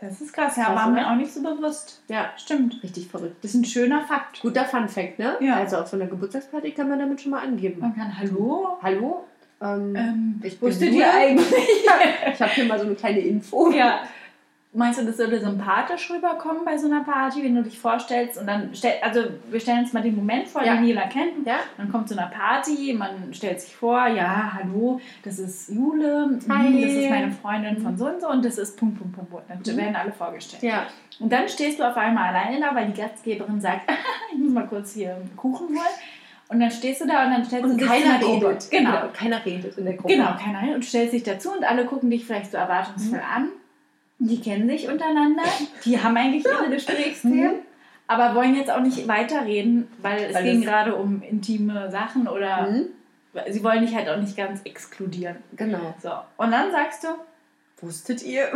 das 0.00 0.20
ist 0.20 0.32
krass. 0.32 0.56
Ja, 0.56 0.64
Krass, 0.66 0.76
war 0.76 0.90
mir 0.90 1.10
auch 1.10 1.14
nicht 1.16 1.32
so 1.32 1.42
bewusst. 1.42 2.02
Ja, 2.08 2.30
Stimmt. 2.36 2.82
richtig 2.82 3.08
verrückt. 3.08 3.36
Das 3.42 3.52
ist 3.54 3.60
ein 3.60 3.64
schöner 3.64 4.02
Fakt. 4.06 4.40
Guter 4.40 4.64
Fun 4.64 4.88
Fact, 4.88 5.18
ne? 5.18 5.36
Ja. 5.40 5.56
Also 5.56 5.78
auf 5.78 5.88
so 5.88 5.96
einer 5.96 6.06
Geburtstagsparty 6.06 6.72
kann 6.72 6.88
man 6.88 6.98
damit 6.98 7.20
schon 7.20 7.30
mal 7.32 7.42
angeben. 7.42 7.80
Man 7.80 7.94
kann 7.96 8.16
Hallo. 8.18 8.78
Hallo? 8.82 9.24
Ähm, 9.60 9.94
Ähm, 9.94 10.40
ich 10.42 10.60
nur- 10.60 11.00
ihr 11.00 11.12
eigentlich? 11.14 11.52
ich 12.32 12.40
habe 12.42 12.50
hier 12.52 12.64
mal 12.64 12.78
so 12.78 12.86
eine 12.86 12.94
kleine 12.96 13.20
Info. 13.20 13.70
ja. 13.70 14.00
Meinst 14.74 14.98
du, 14.98 15.04
das 15.04 15.18
würde 15.18 15.38
sympathisch 15.38 16.10
rüberkommen 16.10 16.64
bei 16.64 16.78
so 16.78 16.86
einer 16.86 17.04
Party, 17.04 17.44
wenn 17.44 17.54
du 17.54 17.62
dich 17.62 17.78
vorstellst 17.78 18.38
und 18.40 18.46
dann 18.46 18.70
stell, 18.72 18.94
also 19.02 19.20
wir 19.50 19.60
stellen 19.60 19.80
uns 19.80 19.92
mal 19.92 20.02
den 20.02 20.16
Moment 20.16 20.48
vor, 20.48 20.64
Ja. 20.64 20.76
den 20.76 20.84
jeder 20.84 21.02
kennt. 21.02 21.46
Ja? 21.46 21.56
Man 21.76 21.92
kommt 21.92 22.08
zu 22.08 22.16
einer 22.18 22.28
Party, 22.30 22.94
man 22.96 23.34
stellt 23.34 23.60
sich 23.60 23.76
vor, 23.76 24.06
ja, 24.06 24.52
hallo, 24.54 24.98
das 25.24 25.38
ist 25.38 25.68
Jule, 25.68 26.26
mhm, 26.26 26.40
Hi. 26.50 26.80
das 26.82 26.90
ist 26.92 27.10
meine 27.10 27.30
Freundin 27.32 27.82
von 27.82 27.98
so 27.98 28.06
und 28.06 28.20
so 28.22 28.28
und 28.30 28.42
das 28.42 28.56
ist 28.56 28.78
Punkt, 28.78 28.96
Punkt, 28.98 29.14
Punkt, 29.14 29.30
Punkt. 29.30 29.46
Dann 29.50 29.74
Mhm. 29.74 29.78
werden 29.78 29.96
alle 29.96 30.12
vorgestellt. 30.12 30.62
Ja. 30.62 30.86
Und 31.20 31.30
dann 31.30 31.46
stehst 31.50 31.78
du 31.78 31.82
auf 31.86 31.96
einmal 31.98 32.34
alleine 32.34 32.58
da, 32.58 32.74
weil 32.74 32.86
die 32.86 32.98
Gastgeberin 32.98 33.60
sagt, 33.60 33.82
ich 34.32 34.38
muss 34.38 34.52
mal 34.52 34.66
kurz 34.66 34.94
hier 34.94 35.16
einen 35.16 35.36
Kuchen 35.36 35.68
holen. 35.68 35.78
Und 36.48 36.60
dann 36.60 36.70
stehst 36.70 37.02
du 37.02 37.06
da 37.06 37.24
und 37.26 37.30
dann 37.32 37.44
stellst 37.44 37.64
Und 37.64 37.72
du 37.72 37.76
dich 37.76 37.86
keiner 37.88 38.18
Gruppe. 38.18 38.48
redet. 38.48 38.70
Genau. 38.70 38.92
Keiner 39.12 39.44
redet 39.44 39.76
in 39.76 39.84
der 39.84 39.94
Gruppe. 39.94 40.14
Genau, 40.14 40.34
keiner. 40.42 40.74
Und 40.74 40.82
stellst 40.84 41.12
dich 41.12 41.22
dazu 41.24 41.50
und 41.50 41.62
alle 41.64 41.84
gucken 41.84 42.08
dich 42.10 42.24
vielleicht 42.24 42.50
so 42.52 42.56
erwartungsvoll 42.56 43.20
an. 43.20 43.48
Die 44.24 44.40
kennen 44.40 44.68
sich 44.68 44.88
untereinander. 44.88 45.42
Die 45.84 46.00
haben 46.00 46.16
eigentlich 46.16 46.44
ihre 46.44 46.70
Gesprächsthemen. 46.70 47.56
Aber 48.06 48.34
wollen 48.34 48.54
jetzt 48.54 48.70
auch 48.70 48.80
nicht 48.80 49.08
weiterreden, 49.08 49.88
weil 50.00 50.24
es 50.24 50.34
Weil 50.34 50.44
ging 50.44 50.62
gerade 50.62 50.94
um 50.94 51.22
intime 51.22 51.90
Sachen 51.90 52.28
oder 52.28 52.70
Mhm. 52.70 52.86
sie 53.50 53.64
wollen 53.64 53.84
dich 53.84 53.94
halt 53.94 54.08
auch 54.08 54.18
nicht 54.18 54.36
ganz 54.36 54.60
exkludieren. 54.64 55.36
Genau. 55.56 55.94
So. 56.00 56.10
Und 56.36 56.50
dann 56.52 56.70
sagst 56.70 57.04
du, 57.04 57.08
Wusstet 57.80 58.22
ihr? 58.22 58.48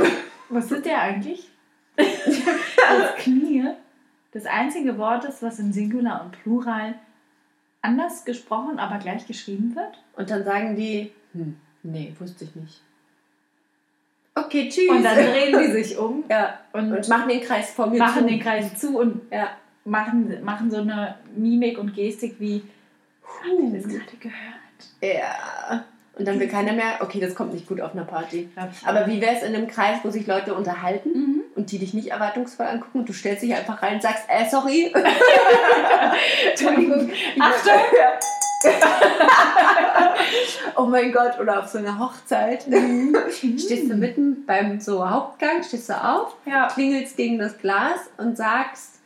was 0.50 0.70
ist 0.70 0.84
der 0.84 1.00
eigentlich? 1.00 1.48
das 1.96 3.14
Knie 3.18 3.64
das 4.32 4.44
einzige 4.46 4.98
Wort 4.98 5.24
ist, 5.24 5.42
was 5.42 5.58
im 5.58 5.72
Singular 5.72 6.22
und 6.22 6.32
Plural 6.42 6.94
anders 7.80 8.24
gesprochen, 8.26 8.78
aber 8.78 8.98
gleich 8.98 9.26
geschrieben 9.26 9.74
wird. 9.74 9.98
Und 10.14 10.28
dann 10.30 10.44
sagen 10.44 10.76
die, 10.76 11.10
hm, 11.32 11.56
nee, 11.82 12.14
wusste 12.18 12.44
ich 12.44 12.54
nicht. 12.54 12.82
Okay, 14.38 14.68
tschüss. 14.68 14.90
Und 14.90 15.02
dann 15.02 15.16
drehen 15.16 15.58
die 15.58 15.72
sich 15.72 15.96
um 15.98 16.22
ja, 16.30 16.58
und, 16.72 16.92
und 16.92 17.08
machen 17.08 17.28
den 17.28 17.40
Kreis 17.40 17.70
vor 17.70 17.86
mir 17.86 17.98
machen 17.98 18.22
zu. 18.22 18.28
den 18.28 18.40
Kreis 18.40 18.78
zu 18.78 18.98
und 18.98 19.22
Ja. 19.32 19.48
machen, 19.84 20.38
machen 20.44 20.70
so 20.70 20.76
eine 20.78 21.14
Mimik 21.34 21.78
und 21.78 21.94
Gestik 21.94 22.36
wie 22.38 22.62
Puh. 23.22 23.72
das 23.74 23.84
gerade 23.84 24.16
gehört. 24.20 24.34
Ja. 25.02 25.84
Und 26.18 26.26
dann 26.26 26.38
will 26.40 26.48
keiner 26.48 26.72
mehr, 26.72 26.98
okay, 27.00 27.20
das 27.20 27.34
kommt 27.34 27.52
nicht 27.52 27.66
gut 27.66 27.80
auf 27.80 27.92
einer 27.92 28.04
Party. 28.04 28.48
Aber 28.86 29.06
wie 29.06 29.20
wäre 29.20 29.36
es 29.36 29.42
in 29.42 29.54
einem 29.54 29.68
Kreis, 29.68 29.98
wo 30.02 30.10
sich 30.10 30.26
Leute 30.26 30.54
unterhalten 30.54 31.10
Mhm. 31.12 31.40
und 31.54 31.72
die 31.72 31.78
dich 31.78 31.92
nicht 31.94 32.08
erwartungsvoll 32.10 32.66
angucken 32.66 33.00
und 33.00 33.08
du 33.08 33.12
stellst 33.12 33.42
dich 33.42 33.54
einfach 33.54 33.82
rein 33.82 33.94
und 33.96 34.02
sagst, 34.02 34.24
äh, 34.28 34.48
sorry. 34.48 34.92
Entschuldigung. 36.50 37.10
Achtung! 37.38 37.72
oh 40.76 40.86
mein 40.86 41.12
Gott, 41.12 41.38
oder 41.38 41.60
auf 41.60 41.68
so 41.68 41.78
einer 41.78 41.98
Hochzeit. 41.98 42.62
stehst 43.30 43.90
du 43.90 43.94
mitten 43.94 44.44
beim 44.46 44.80
so 44.80 45.08
Hauptgang, 45.08 45.62
stehst 45.62 45.88
du 45.88 45.94
auf, 45.94 46.34
Ja. 46.44 46.68
klingelst 46.68 47.16
gegen 47.16 47.38
das 47.38 47.58
Glas 47.58 48.00
und 48.16 48.36
sagst, 48.36 49.00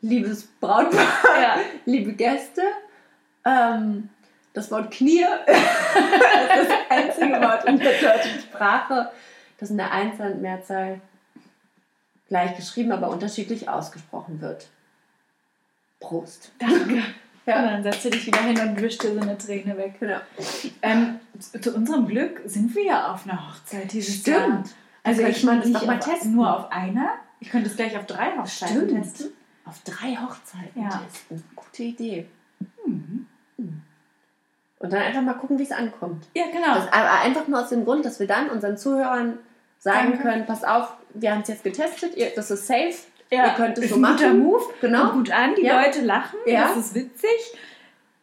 liebes 0.00 0.46
Brautpaar, 0.60 1.40
Ja. 1.40 1.56
liebe 1.84 2.12
Gäste, 2.12 2.62
ähm, 3.44 4.08
das 4.52 4.70
Wort 4.70 4.90
Knie 4.90 5.24
das 5.46 6.62
ist 6.62 6.70
das 6.70 6.78
einzige 6.88 7.40
Wort 7.40 7.64
in 7.66 7.78
der 7.78 7.92
deutschen 7.92 8.40
Sprache, 8.40 9.10
das 9.58 9.70
in 9.70 9.76
der 9.76 9.92
Einzahl 9.92 10.32
und 10.32 10.42
Mehrzahl 10.42 11.00
gleich 12.28 12.56
geschrieben, 12.56 12.92
aber 12.92 13.10
unterschiedlich 13.10 13.68
ausgesprochen 13.68 14.40
wird. 14.40 14.66
Prost. 16.00 16.50
Danke. 16.58 17.02
Ja. 17.46 17.58
Und 17.60 17.64
dann 17.66 17.82
setzt 17.84 18.04
du 18.04 18.10
dich 18.10 18.26
wieder 18.26 18.40
hin 18.42 18.58
und 18.58 18.80
wischt 18.80 19.02
dir 19.02 19.14
so 19.14 19.20
eine 19.20 19.38
Träne 19.38 19.76
weg. 19.76 19.94
Genau. 20.00 20.18
Ähm, 20.82 21.20
zu, 21.38 21.74
unserem 21.74 22.06
Glück 22.08 22.40
sind 22.44 22.74
wir 22.74 22.84
ja 22.84 23.12
auf 23.12 23.24
einer 23.26 23.48
Hochzeit 23.48 23.92
dieses 23.92 24.26
Jahr. 24.26 24.40
Stimmt. 24.42 24.74
Also 25.04 25.22
Könnte 25.22 25.38
ich 25.38 25.44
das 25.46 25.64
nicht 25.64 25.76
doch 25.76 25.86
mal 25.86 25.98
testen. 26.00 26.34
nur 26.34 26.56
auf 26.56 26.72
einer. 26.72 27.10
Ich 27.38 27.50
könnte 27.50 27.68
es 27.70 27.76
gleich 27.76 27.96
auf 27.96 28.06
drei 28.06 28.36
Hochzeiten 28.36 28.76
Stimmt. 28.88 29.02
testen. 29.04 29.30
Auf 29.64 29.80
drei 29.84 30.16
Hochzeiten 30.16 30.82
Ja. 30.82 31.02
testen. 31.06 31.44
Gute 31.54 31.82
Idee. 31.84 32.26
Mhm. 32.84 33.26
Und 34.78 34.92
dann 34.92 35.00
einfach 35.02 35.22
mal 35.22 35.34
gucken, 35.34 35.58
wie 35.58 35.62
es 35.62 35.72
ankommt. 35.72 36.26
Ja, 36.34 36.44
genau. 36.52 36.74
Das, 36.74 36.92
aber 36.92 37.20
einfach 37.22 37.48
nur 37.48 37.60
aus 37.62 37.70
dem 37.70 37.84
Grund, 37.84 38.04
dass 38.04 38.20
wir 38.20 38.26
dann 38.26 38.50
unseren 38.50 38.76
Zuhörern 38.76 39.38
sagen 39.78 40.10
Danke. 40.10 40.22
können, 40.22 40.46
pass 40.46 40.64
auf, 40.64 40.94
wir 41.14 41.32
haben 41.32 41.40
es 41.42 41.48
jetzt 41.48 41.64
getestet, 41.64 42.16
ihr, 42.16 42.30
das 42.34 42.50
ist 42.50 42.66
safe, 42.66 42.94
ja. 43.30 43.46
ihr 43.46 43.52
könnt 43.54 43.78
es 43.78 43.88
so 43.90 43.96
ein 43.96 44.02
guter 44.02 44.12
machen. 44.28 44.38
Move. 44.40 44.62
Genau. 44.80 45.00
Kommt 45.10 45.14
gut 45.28 45.30
an, 45.32 45.54
die 45.56 45.62
Ja. 45.62 45.80
Leute 45.82 46.02
lachen, 46.02 46.38
Ja. 46.46 46.68
das 46.68 46.76
ist 46.76 46.94
witzig. 46.94 47.58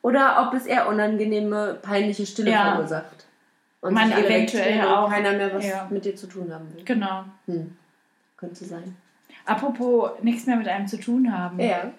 Oder 0.02 0.46
ob 0.48 0.54
es 0.54 0.66
eher 0.66 0.88
unangenehme, 0.88 1.80
peinliche 1.82 2.26
Stille 2.26 2.52
Ja. 2.52 2.74
verursacht. 2.76 3.26
Und 3.82 3.94
Man 3.94 4.12
eventuell 4.12 4.42
wegdrehen 4.42 4.82
und 4.86 4.88
auch. 4.94 5.10
keiner 5.10 5.32
mehr 5.34 5.54
was 5.54 5.66
Ja. 5.66 5.88
mit 5.89 6.06
dir 6.06 6.16
zu 6.16 6.28
tun 6.28 6.54
haben 6.54 6.74
will. 6.74 6.84
Genau. 6.86 7.26
Hm. 7.48 7.76
Könnte 8.38 8.63
sein. 8.66 8.96
Apropos 9.46 10.12
nichts 10.22 10.46
mehr 10.46 10.56
mit 10.56 10.68
einem 10.68 10.88
zu 10.88 10.98
tun 11.00 11.38
haben. 11.38 11.60
Ja. 11.60 11.92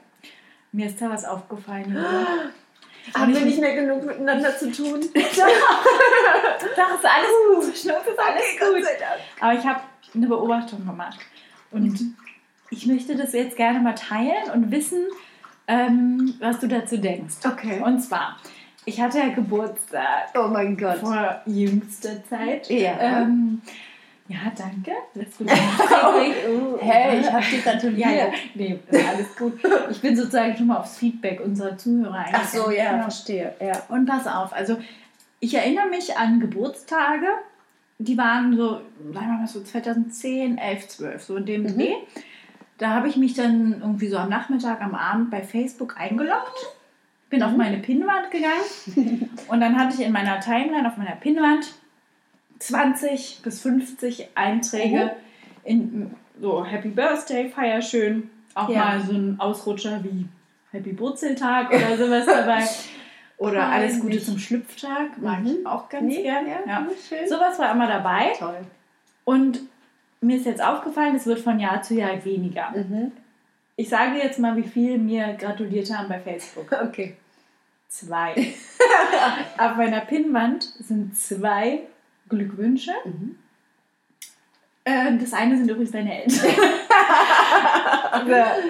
Mir 0.72 0.86
ist 0.86 1.00
da 1.00 1.10
was 1.10 1.24
aufgefallen. 1.24 1.94
Haben 3.14 3.34
wir 3.34 3.42
nicht 3.42 3.60
mehr 3.60 3.74
genug 3.74 4.02
miteinander 4.04 4.56
zu 4.56 4.72
tun? 4.72 4.98
Doch, 5.14 5.18
ist 6.94 7.04
alles 7.04 7.30
gut. 7.54 7.64
Zwischen 7.64 7.90
uns 7.90 8.06
ist 8.06 8.18
alles 8.18 8.42
Gott 8.58 8.74
gut. 8.76 8.84
Aber 9.40 9.52
ich 9.52 9.64
habe 9.66 9.80
eine 10.14 10.26
Beobachtung 10.26 10.86
gemacht. 10.86 11.18
Und 11.70 11.98
ich 12.76 12.86
möchte 12.86 13.16
das 13.16 13.32
jetzt 13.32 13.56
gerne 13.56 13.80
mal 13.80 13.94
teilen 13.94 14.50
und 14.52 14.70
wissen, 14.70 15.02
ähm, 15.66 16.34
was 16.40 16.60
du 16.60 16.66
dazu 16.68 16.96
denkst. 16.98 17.36
Okay. 17.46 17.80
Und 17.84 18.00
zwar, 18.00 18.36
ich 18.84 19.00
hatte 19.00 19.18
ja 19.18 19.28
Geburtstag 19.28 20.28
Oh 20.38 20.48
mein 20.48 20.76
Gott. 20.76 20.98
vor 20.98 21.40
jüngster 21.46 22.22
Zeit. 22.28 22.68
Ja. 22.68 22.98
Ähm, 23.00 23.62
ja, 24.28 24.38
danke. 24.56 24.92
Das 25.14 25.26
ist 25.28 25.38
gut. 25.38 25.48
Oh. 25.50 26.78
Hey, 26.80 27.20
ich 27.20 27.30
hab 27.32 27.42
dir 27.48 27.58
gratuliert. 27.60 27.98
Ja, 27.98 28.10
ja. 28.10 28.26
Nee, 28.54 28.78
alles 28.92 29.34
gut. 29.36 29.58
Ich 29.90 30.00
bin 30.00 30.16
sozusagen 30.16 30.56
schon 30.56 30.66
mal 30.66 30.78
aufs 30.78 30.98
Feedback 30.98 31.40
unserer 31.44 31.76
Zuhörer 31.78 32.14
eingegangen. 32.14 32.42
Ach 32.44 32.48
so, 32.48 32.70
ja, 32.70 32.90
Genau. 32.92 33.02
verstehe. 33.04 33.54
Ja. 33.60 33.82
Und 33.88 34.06
pass 34.06 34.26
auf, 34.26 34.52
also 34.52 34.76
ich 35.40 35.54
erinnere 35.54 35.88
mich 35.88 36.16
an 36.16 36.40
Geburtstage, 36.40 37.26
die 37.98 38.16
waren 38.18 38.56
so, 38.56 38.80
sagen 39.12 39.26
wir 39.28 39.38
mal 39.38 39.46
so 39.46 39.62
2010, 39.62 40.58
11, 40.58 40.88
12, 40.88 41.22
so 41.22 41.36
in 41.36 41.44
dem 41.46 41.62
Mhm. 41.62 41.68
Dreh. 41.78 41.92
Da 42.78 42.90
habe 42.90 43.08
ich 43.08 43.16
mich 43.16 43.34
dann 43.34 43.80
irgendwie 43.80 44.08
so 44.08 44.18
am 44.18 44.28
Nachmittag, 44.28 44.80
am 44.82 44.94
Abend 44.94 45.30
bei 45.30 45.42
Facebook 45.42 45.96
eingeloggt, 45.98 46.66
bin 47.30 47.40
Mhm. 47.40 47.46
auf 47.46 47.56
meine 47.56 47.78
Pinnwand 47.78 48.30
gegangen 48.30 49.30
und 49.48 49.60
dann 49.60 49.78
hatte 49.78 49.94
ich 49.94 50.04
in 50.06 50.12
meiner 50.12 50.40
Timeline, 50.40 50.86
auf 50.88 50.96
meiner 50.96 51.16
Pinnwand 51.16 51.66
20 52.58 53.40
bis 53.42 53.60
50 53.60 54.28
Einträge 54.36 55.04
Mhm. 55.04 55.10
in 55.64 56.10
so 56.40 56.64
Happy 56.64 56.88
Birthday, 56.88 57.48
feier 57.48 57.82
schön, 57.82 58.30
auch 58.54 58.68
Ja. 58.68 58.84
mal 58.84 59.00
so 59.02 59.12
ein 59.12 59.36
Ausrutscher 59.38 60.02
wie 60.02 60.26
Happy 60.72 60.98
Wurzeltag 60.98 61.70
oder 61.70 61.96
sowas 61.96 62.26
dabei. 62.26 62.64
Oder 63.36 63.66
alles 63.68 63.94
Gute 63.94 64.06
Peinlich. 64.08 64.24
zum 64.24 64.38
Schlüpftag, 64.38 65.20
mag 65.20 65.40
Mhm. 65.40 65.46
ich 65.60 65.66
auch 65.66 65.88
ganz 65.88 66.04
Nee, 66.04 66.22
gern. 66.22 66.46
ja, 66.46 66.58
Ja. 66.66 66.86
Sowas 67.28 67.58
war 67.58 67.72
immer 67.72 67.86
dabei. 67.88 68.32
Toll. 68.38 68.58
Und 69.24 69.60
mir 70.24 70.36
ist 70.36 70.46
jetzt 70.46 70.62
aufgefallen, 70.62 71.14
es 71.14 71.26
wird 71.26 71.40
von 71.40 71.58
Jahr 71.60 71.82
zu 71.82 71.94
Jahr 71.94 72.22
weniger. 72.24 72.70
Mhm. 72.70 73.12
Ich 73.76 73.88
sage 73.88 74.18
jetzt 74.18 74.38
mal, 74.38 74.56
wie 74.56 74.62
viel 74.62 74.98
mir 74.98 75.34
gratuliert 75.34 75.92
haben 75.96 76.08
bei 76.08 76.20
Facebook. 76.20 76.70
Okay. 76.88 77.16
Zwei. 77.88 78.34
Auf 79.58 79.76
meiner 79.76 80.00
Pinnwand 80.00 80.64
sind 80.80 81.16
zwei 81.16 81.80
Glückwünsche. 82.28 82.90
Mhm. 83.04 83.36
Äh, 84.84 85.16
das 85.18 85.32
eine 85.32 85.56
sind 85.56 85.70
übrigens 85.70 85.92
deine 85.92 86.22
Eltern. 86.24 86.50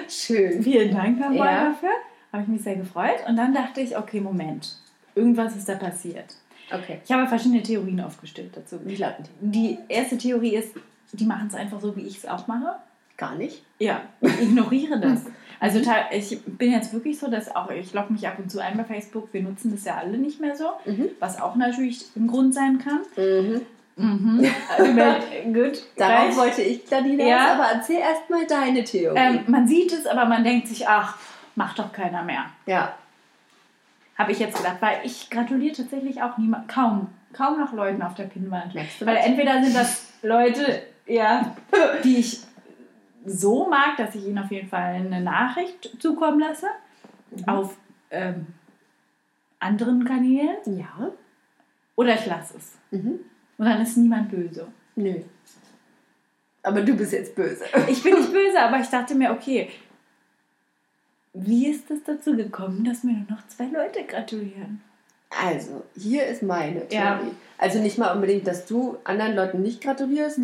Schön. 0.09 0.63
Vielen 0.63 0.93
Dank 0.93 1.19
nochmal 1.19 1.37
Ja. 1.37 1.63
dafür. 1.69 1.89
Habe 2.31 2.43
ich 2.43 2.49
mich 2.49 2.61
sehr 2.61 2.75
gefreut. 2.75 3.17
Und 3.27 3.35
dann 3.37 3.53
dachte 3.53 3.81
ich, 3.81 3.97
okay, 3.97 4.19
Moment. 4.19 4.75
Irgendwas 5.15 5.55
ist 5.55 5.67
da 5.69 5.75
passiert. 5.75 6.35
Okay. 6.71 6.99
Ich 7.03 7.11
habe 7.11 7.27
verschiedene 7.27 7.63
Theorien 7.63 8.01
aufgestellt 8.01 8.51
dazu. 8.55 8.79
Lauten 8.85 9.23
die? 9.41 9.51
Die 9.51 9.77
erste 9.87 10.17
Theorie 10.17 10.55
ist, 10.55 10.75
die 11.19 11.25
machen 11.25 11.47
es 11.47 11.55
einfach 11.55 11.79
so, 11.81 11.95
wie 11.95 12.01
ich 12.01 12.17
es 12.17 12.25
auch 12.27 12.47
mache. 12.47 12.75
Gar 13.17 13.35
nicht. 13.35 13.63
Ja, 13.79 14.01
ich 14.21 14.41
ignoriere 14.41 14.99
das. 14.99 15.21
Also 15.59 15.81
ta- 15.81 16.11
ich 16.11 16.41
bin 16.45 16.71
jetzt 16.71 16.91
wirklich 16.93 17.17
so, 17.17 17.29
dass 17.31 17.55
auch 17.55 17.69
ich 17.71 17.93
logge 17.93 18.11
mich 18.13 18.27
ab 18.27 18.37
und 18.39 18.51
zu 18.51 18.59
ein 18.59 18.75
bei 18.77 18.83
Facebook. 18.83 19.29
Wir 19.31 19.41
nutzen 19.41 19.71
das 19.71 19.85
ja 19.85 19.95
alle 19.95 20.17
nicht 20.17 20.41
mehr 20.41 20.55
so, 20.55 20.65
Mhm. 20.85 21.09
was 21.19 21.41
auch 21.41 21.55
natürlich 21.55 22.05
ein 22.17 22.27
Grund 22.27 22.53
sein 22.53 22.77
kann. 22.79 22.99
Mhm. 23.15 23.61
Mhm. 23.97 24.45
Also, 24.77 24.91
Gut. 25.53 25.83
Darauf 25.95 26.25
gleich. 26.25 26.35
wollte 26.37 26.61
ich 26.61 26.83
dann 26.85 27.05
hinaus, 27.05 27.27
Ja. 27.29 27.53
aber 27.53 27.63
erzähl 27.71 27.99
erstmal 27.99 28.45
deine 28.45 28.83
Theorie. 28.83 29.17
Ähm, 29.17 29.39
man 29.47 29.65
sieht 29.67 29.93
es, 29.93 30.05
aber 30.05 30.25
man 30.25 30.43
denkt 30.43 30.67
sich, 30.67 30.85
ach, 30.87 31.17
macht 31.55 31.79
doch 31.79 31.93
keiner 31.93 32.21
mehr. 32.23 32.45
ja. 32.65 32.93
Habe 34.17 34.31
ich 34.31 34.39
jetzt 34.39 34.55
gedacht, 34.57 34.77
weil 34.79 34.99
ich 35.03 35.29
gratuliere 35.29 35.75
tatsächlich 35.75 36.21
auch 36.21 36.37
niemand, 36.37 36.69
kaum, 36.69 37.09
kaum 37.33 37.59
noch 37.59 37.73
Leuten 37.73 38.01
auf 38.01 38.13
der 38.15 38.29
du 39.01 39.05
Weil 39.05 39.17
entweder 39.17 39.61
sind 39.61 39.75
das 39.75 40.13
Leute, 40.21 40.83
ja, 41.05 41.55
die 42.03 42.17
ich 42.17 42.41
so 43.25 43.67
mag, 43.69 43.97
dass 43.97 44.15
ich 44.15 44.25
ihnen 44.25 44.37
auf 44.39 44.51
jeden 44.51 44.67
Fall 44.69 44.95
eine 44.95 45.21
Nachricht 45.21 45.95
zukommen 45.99 46.39
lasse 46.39 46.67
auf 47.47 47.75
ähm, 48.11 48.47
anderen 49.59 50.05
Kanälen 50.05 50.57
Ja. 50.77 51.11
oder 51.95 52.13
ich 52.15 52.25
lasse 52.25 52.57
es. 52.57 52.73
Mhm. 52.91 53.19
Und 53.57 53.65
dann 53.65 53.81
ist 53.81 53.97
niemand 53.97 54.29
böse. 54.29 54.67
Nö. 54.95 55.15
Aber 56.63 56.81
du 56.81 56.95
bist 56.95 57.13
jetzt 57.13 57.35
böse. 57.35 57.63
Ich 57.87 58.03
bin 58.03 58.15
nicht 58.15 58.31
böse, 58.31 58.59
aber 58.59 58.79
ich 58.79 58.87
dachte 58.87 59.15
mir, 59.15 59.31
okay, 59.31 59.69
wie 61.33 61.67
ist 61.67 61.89
es 61.91 62.03
dazu 62.03 62.35
gekommen, 62.35 62.83
dass 62.85 63.03
mir 63.03 63.13
nur 63.13 63.31
noch 63.37 63.47
zwei 63.47 63.65
Leute 63.65 64.03
gratulieren? 64.05 64.81
Also, 65.29 65.83
hier 65.97 66.25
ist 66.27 66.43
meine 66.43 66.87
Theorie. 66.87 66.93
Ja. 66.93 67.19
Also 67.57 67.79
nicht 67.79 67.97
mal 67.97 68.13
unbedingt, 68.13 68.47
dass 68.47 68.65
du 68.65 68.97
anderen 69.03 69.35
Leuten 69.35 69.61
nicht 69.61 69.81
gratulierst, 69.81 70.39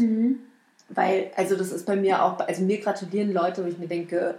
weil, 0.94 1.32
also 1.36 1.56
das 1.56 1.72
ist 1.72 1.86
bei 1.86 1.96
mir 1.96 2.24
auch, 2.24 2.40
also 2.40 2.64
mir 2.64 2.80
gratulieren 2.80 3.34
Leute, 3.34 3.64
wo 3.64 3.68
ich 3.68 3.78
mir 3.78 3.88
denke, 3.88 4.38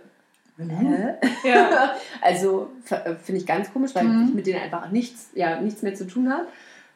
hä? 0.59 1.15
Ja. 1.45 1.95
Also 2.21 2.71
äh, 2.91 3.15
finde 3.17 3.41
ich 3.41 3.47
ganz 3.47 3.73
komisch, 3.73 3.95
weil 3.95 4.05
Mhm. 4.05 4.29
ich 4.29 4.35
mit 4.35 4.47
denen 4.47 4.61
einfach 4.63 4.91
nichts, 4.91 5.31
ja, 5.35 5.61
nichts 5.61 5.83
mehr 5.83 5.95
zu 5.95 6.07
tun 6.07 6.33
habe. 6.33 6.47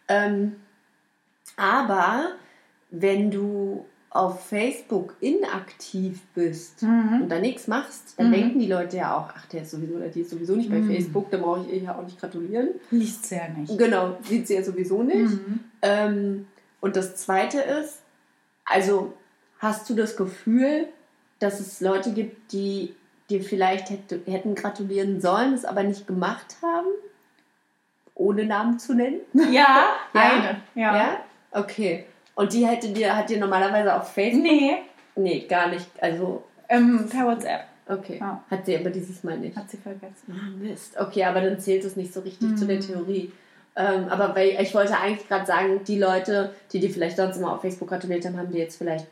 Ähm, 0.09 0.57
aber 1.57 2.33
wenn 2.91 3.31
du 3.31 3.85
auf 4.11 4.47
Facebook 4.47 5.17
inaktiv 5.21 6.23
bist 6.35 6.83
Mhm. 6.83 7.23
und 7.23 7.29
da 7.29 7.39
nichts 7.39 7.67
machst, 7.67 8.15
dann 8.19 8.29
Mhm. 8.29 8.33
denken 8.33 8.59
die 8.61 8.67
Leute 8.69 8.97
ja 8.97 9.17
auch, 9.17 9.31
ach, 9.37 9.47
der 9.47 9.63
ist 9.63 9.73
sowieso 9.73 9.95
oder 9.95 10.09
die 10.09 10.21
ist 10.21 10.31
sowieso 10.31 10.55
nicht 10.57 10.71
bei 10.71 10.79
Mhm. 10.79 10.87
Facebook, 10.91 11.31
dann 11.31 11.43
brauche 11.43 11.63
ich 11.67 11.73
ihr 11.75 11.83
ja 11.83 11.99
auch 11.99 12.03
nicht 12.03 12.19
gratulieren. 12.19 12.69
Liest 12.91 13.31
ja 13.31 13.49
nicht. 13.49 13.77
Genau, 13.77 14.17
sieht 14.23 14.47
sie 14.47 14.55
ja 14.55 14.63
sowieso 14.63 15.03
nicht. 15.03 15.33
Mhm. 15.33 15.61
Ähm, 15.83 16.47
und 16.81 16.97
das 16.97 17.17
Zweite 17.17 17.61
ist, 17.61 18.01
also 18.65 19.13
hast 19.59 19.89
du 19.91 19.95
das 19.95 20.17
Gefühl, 20.17 20.89
dass 21.39 21.61
es 21.61 21.81
Leute 21.81 22.13
gibt, 22.13 22.53
die 22.53 22.95
dir 23.31 23.43
vielleicht 23.43 23.91
hätte, 23.91 24.21
hätten 24.27 24.55
gratulieren 24.55 25.21
sollen, 25.21 25.53
es 25.55 25.65
aber 25.65 25.83
nicht 25.83 26.07
gemacht 26.07 26.57
haben? 26.63 26.87
Ohne 28.15 28.45
Namen 28.45 28.79
zu 28.79 28.95
nennen? 28.95 29.21
Ja, 29.35 29.89
Ja? 30.15 30.21
eine. 30.21 30.61
Ja. 30.75 30.97
Ja? 30.97 31.17
Okay. 31.53 32.07
Und 32.35 32.53
die 32.53 32.67
hätte 32.67 32.89
dir, 32.93 33.15
hat 33.17 33.29
dir 33.31 33.39
normalerweise 33.39 33.95
auf 33.95 34.13
Facebook? 34.13 34.43
Nee, 34.43 34.77
Nee, 35.19 35.47
gar 35.49 35.69
nicht. 35.71 35.87
Also, 36.03 36.43
ähm, 36.69 37.09
per 37.09 37.25
WhatsApp. 37.27 37.63
okay. 37.89 38.19
Ja. 38.21 38.45
Hat 38.51 38.67
sie 38.67 38.77
aber 38.77 38.91
dieses 38.91 39.25
Mal 39.25 39.39
nicht. 39.39 39.57
Hat 39.57 39.71
sie 39.71 39.79
vergessen. 39.79 40.31
Ah, 40.31 40.51
Mist. 40.59 40.95
Okay, 41.01 41.25
aber 41.25 41.41
dann 41.41 41.59
zählt 41.59 41.85
es 41.85 41.97
nicht 41.97 42.13
so 42.13 42.21
richtig 42.21 42.51
Mhm. 42.51 42.57
zu 42.59 42.67
der 42.67 42.81
Theorie. 42.81 43.33
Ähm, 43.77 44.09
aber 44.11 44.35
weil 44.37 44.59
ich 44.61 44.75
wollte 44.75 44.99
eigentlich 44.99 45.27
gerade 45.27 45.47
sagen, 45.47 45.81
die 45.85 45.99
Leute, 45.99 46.53
die 46.73 46.81
dir 46.81 46.91
vielleicht 46.91 47.17
sonst 47.17 47.39
immer 47.39 47.55
auf 47.55 47.63
Facebook 47.63 47.89
gratuliert 47.89 48.27
haben, 48.27 48.37
haben 48.37 48.51
dir 48.53 48.59
jetzt 48.61 48.77
vielleicht 48.77 49.07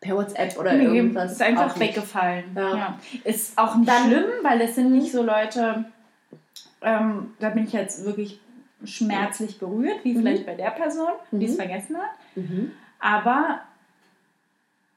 per 0.00 0.16
WhatsApp 0.16 0.56
oder 0.58 0.72
Nee, 0.74 0.84
irgendwas. 0.84 1.32
ist 1.32 1.42
einfach 1.42 1.78
weggefallen. 1.78 2.44
Ja. 2.56 2.76
Ja. 2.76 2.98
Ist 3.24 3.58
auch 3.58 3.74
nicht 3.76 3.88
Dann- 3.88 4.04
schlimm, 4.06 4.24
weil 4.42 4.60
es 4.60 4.74
sind 4.76 4.92
nicht 4.92 5.10
so 5.12 5.22
Leute, 5.22 5.84
ähm, 6.82 7.34
da 7.40 7.50
bin 7.50 7.64
ich 7.64 7.72
jetzt 7.72 8.04
wirklich 8.04 8.40
schmerzlich 8.84 9.58
berührt, 9.58 10.04
wie 10.04 10.12
Mhm. 10.14 10.18
vielleicht 10.20 10.46
bei 10.46 10.54
der 10.54 10.70
Person, 10.70 11.08
die 11.32 11.46
es 11.46 11.52
Mhm. 11.52 11.56
vergessen 11.56 11.96
hat. 11.96 12.10
Mhm. 12.36 12.70
Aber 13.00 13.60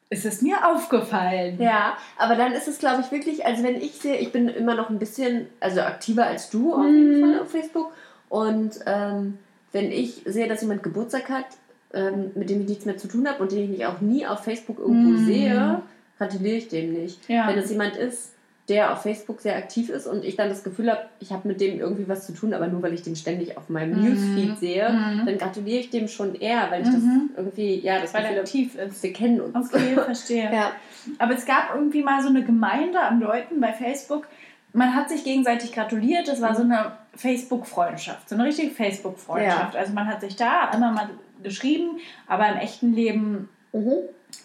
es 0.10 0.26
ist 0.26 0.44
mir 0.44 0.68
aufgefallen. 0.68 1.60
Ja, 1.60 1.98
aber 2.18 2.36
dann 2.36 2.52
ist 2.52 2.68
es, 2.68 2.78
glaube 2.80 3.02
ich, 3.02 3.12
wirklich, 3.12 3.46
also 3.46 3.64
wenn 3.64 3.78
ich 3.78 3.94
sehe, 3.94 4.18
ich 4.18 4.32
bin 4.32 4.50
immer 4.50 4.76
noch 4.76 4.90
ein 4.90 5.00
bisschen, 5.00 5.48
also 5.60 5.82
aktiver 5.82 6.26
als 6.26 6.50
du 6.50 6.74
auf 6.74 6.82
Mhm. 6.86 6.94
jeden 7.12 7.22
Fall 7.34 7.42
auf 7.42 7.50
Facebook. 7.52 7.94
Und 8.30 8.80
ähm, 8.86 9.40
wenn 9.72 9.92
ich 9.92 10.22
sehe, 10.26 10.48
dass 10.48 10.62
jemand 10.62 10.84
Geburtstag 10.84 11.30
hat, 11.30 11.46
ähm, 11.94 12.32
mit 12.36 12.50
dem 12.50 12.62
ich 12.62 12.68
nichts 12.70 12.86
mehr 12.86 12.98
zu 12.98 13.08
tun 13.08 13.28
habe 13.28 13.42
und 13.44 13.52
den 13.52 13.74
ich 13.74 13.86
auch 13.86 14.02
nie 14.02 14.26
auf 14.26 14.44
Facebook 14.44 14.80
irgendwo 14.80 15.10
Mhm. 15.12 15.26
sehe, 15.26 15.82
gratuliere 16.18 16.56
ich 16.58 16.68
dem 16.70 16.94
nicht. 16.94 17.28
Ja. 17.30 17.48
Wenn 17.48 17.58
es 17.58 17.70
jemand 17.70 17.96
ist, 17.98 18.30
der 18.70 18.94
auf 18.94 19.02
Facebook 19.02 19.42
sehr 19.42 19.58
aktiv 19.58 19.90
ist 19.90 20.08
und 20.08 20.24
ich 20.24 20.36
dann 20.38 20.48
das 20.48 20.64
Gefühl 20.64 20.90
habe, 20.90 21.02
ich 21.20 21.32
habe 21.34 21.48
mit 21.48 21.60
dem 21.60 21.80
irgendwie 21.80 22.08
was 22.08 22.26
zu 22.28 22.32
tun, 22.34 22.54
aber 22.54 22.68
nur 22.68 22.82
weil 22.84 22.94
ich 22.94 23.02
den 23.02 23.16
ständig 23.18 23.58
auf 23.58 23.68
meinem 23.70 23.98
Mhm. 24.00 24.06
Newsfeed 24.10 24.60
sehe, 24.60 24.90
Mhm. 24.90 25.26
dann 25.26 25.38
gratuliere 25.40 25.80
ich 25.80 25.90
dem 25.90 26.08
schon 26.08 26.36
eher, 26.36 26.68
weil 26.70 26.84
ich 26.84 26.88
Mhm. 26.88 27.32
das 27.36 27.38
irgendwie, 27.46 27.80
ja, 27.80 28.00
das 28.00 28.14
Weil 28.14 28.22
Gefühl 28.22 28.36
er 28.38 28.40
habe, 28.42 28.50
tief 28.50 28.76
ist. 28.76 29.04
wir 29.04 29.12
kennen 29.14 29.42
uns. 29.42 29.74
Okay, 29.74 29.96
verstehe. 30.06 30.50
Ja. 30.54 30.72
Aber 31.18 31.34
es 31.34 31.46
gab 31.46 31.74
irgendwie 31.76 32.04
mal 32.04 32.22
so 32.22 32.30
eine 32.30 32.44
Gemeinde 32.46 33.00
an 33.00 33.20
Leuten 33.20 33.60
bei 33.60 33.74
Facebook. 33.74 34.28
Man 34.74 34.96
hat 34.96 35.10
sich 35.10 35.24
gegenseitig 35.26 35.74
gratuliert. 35.74 36.28
Das 36.30 36.40
war 36.42 36.56
so 36.56 36.62
eine 36.64 36.94
Facebook-Freundschaft. 37.16 38.30
So 38.30 38.36
eine 38.36 38.46
richtige 38.46 38.72
Facebook-Freundschaft. 38.72 39.76
Also 39.76 39.94
man 39.94 40.08
hat 40.08 40.22
sich 40.22 40.36
da 40.36 40.72
immer 40.72 40.92
mal 40.92 41.10
geschrieben, 41.44 42.00
aber 42.28 42.48
im 42.50 42.58
echten 42.58 42.94
Leben 42.94 43.50
Mhm. 43.74 43.94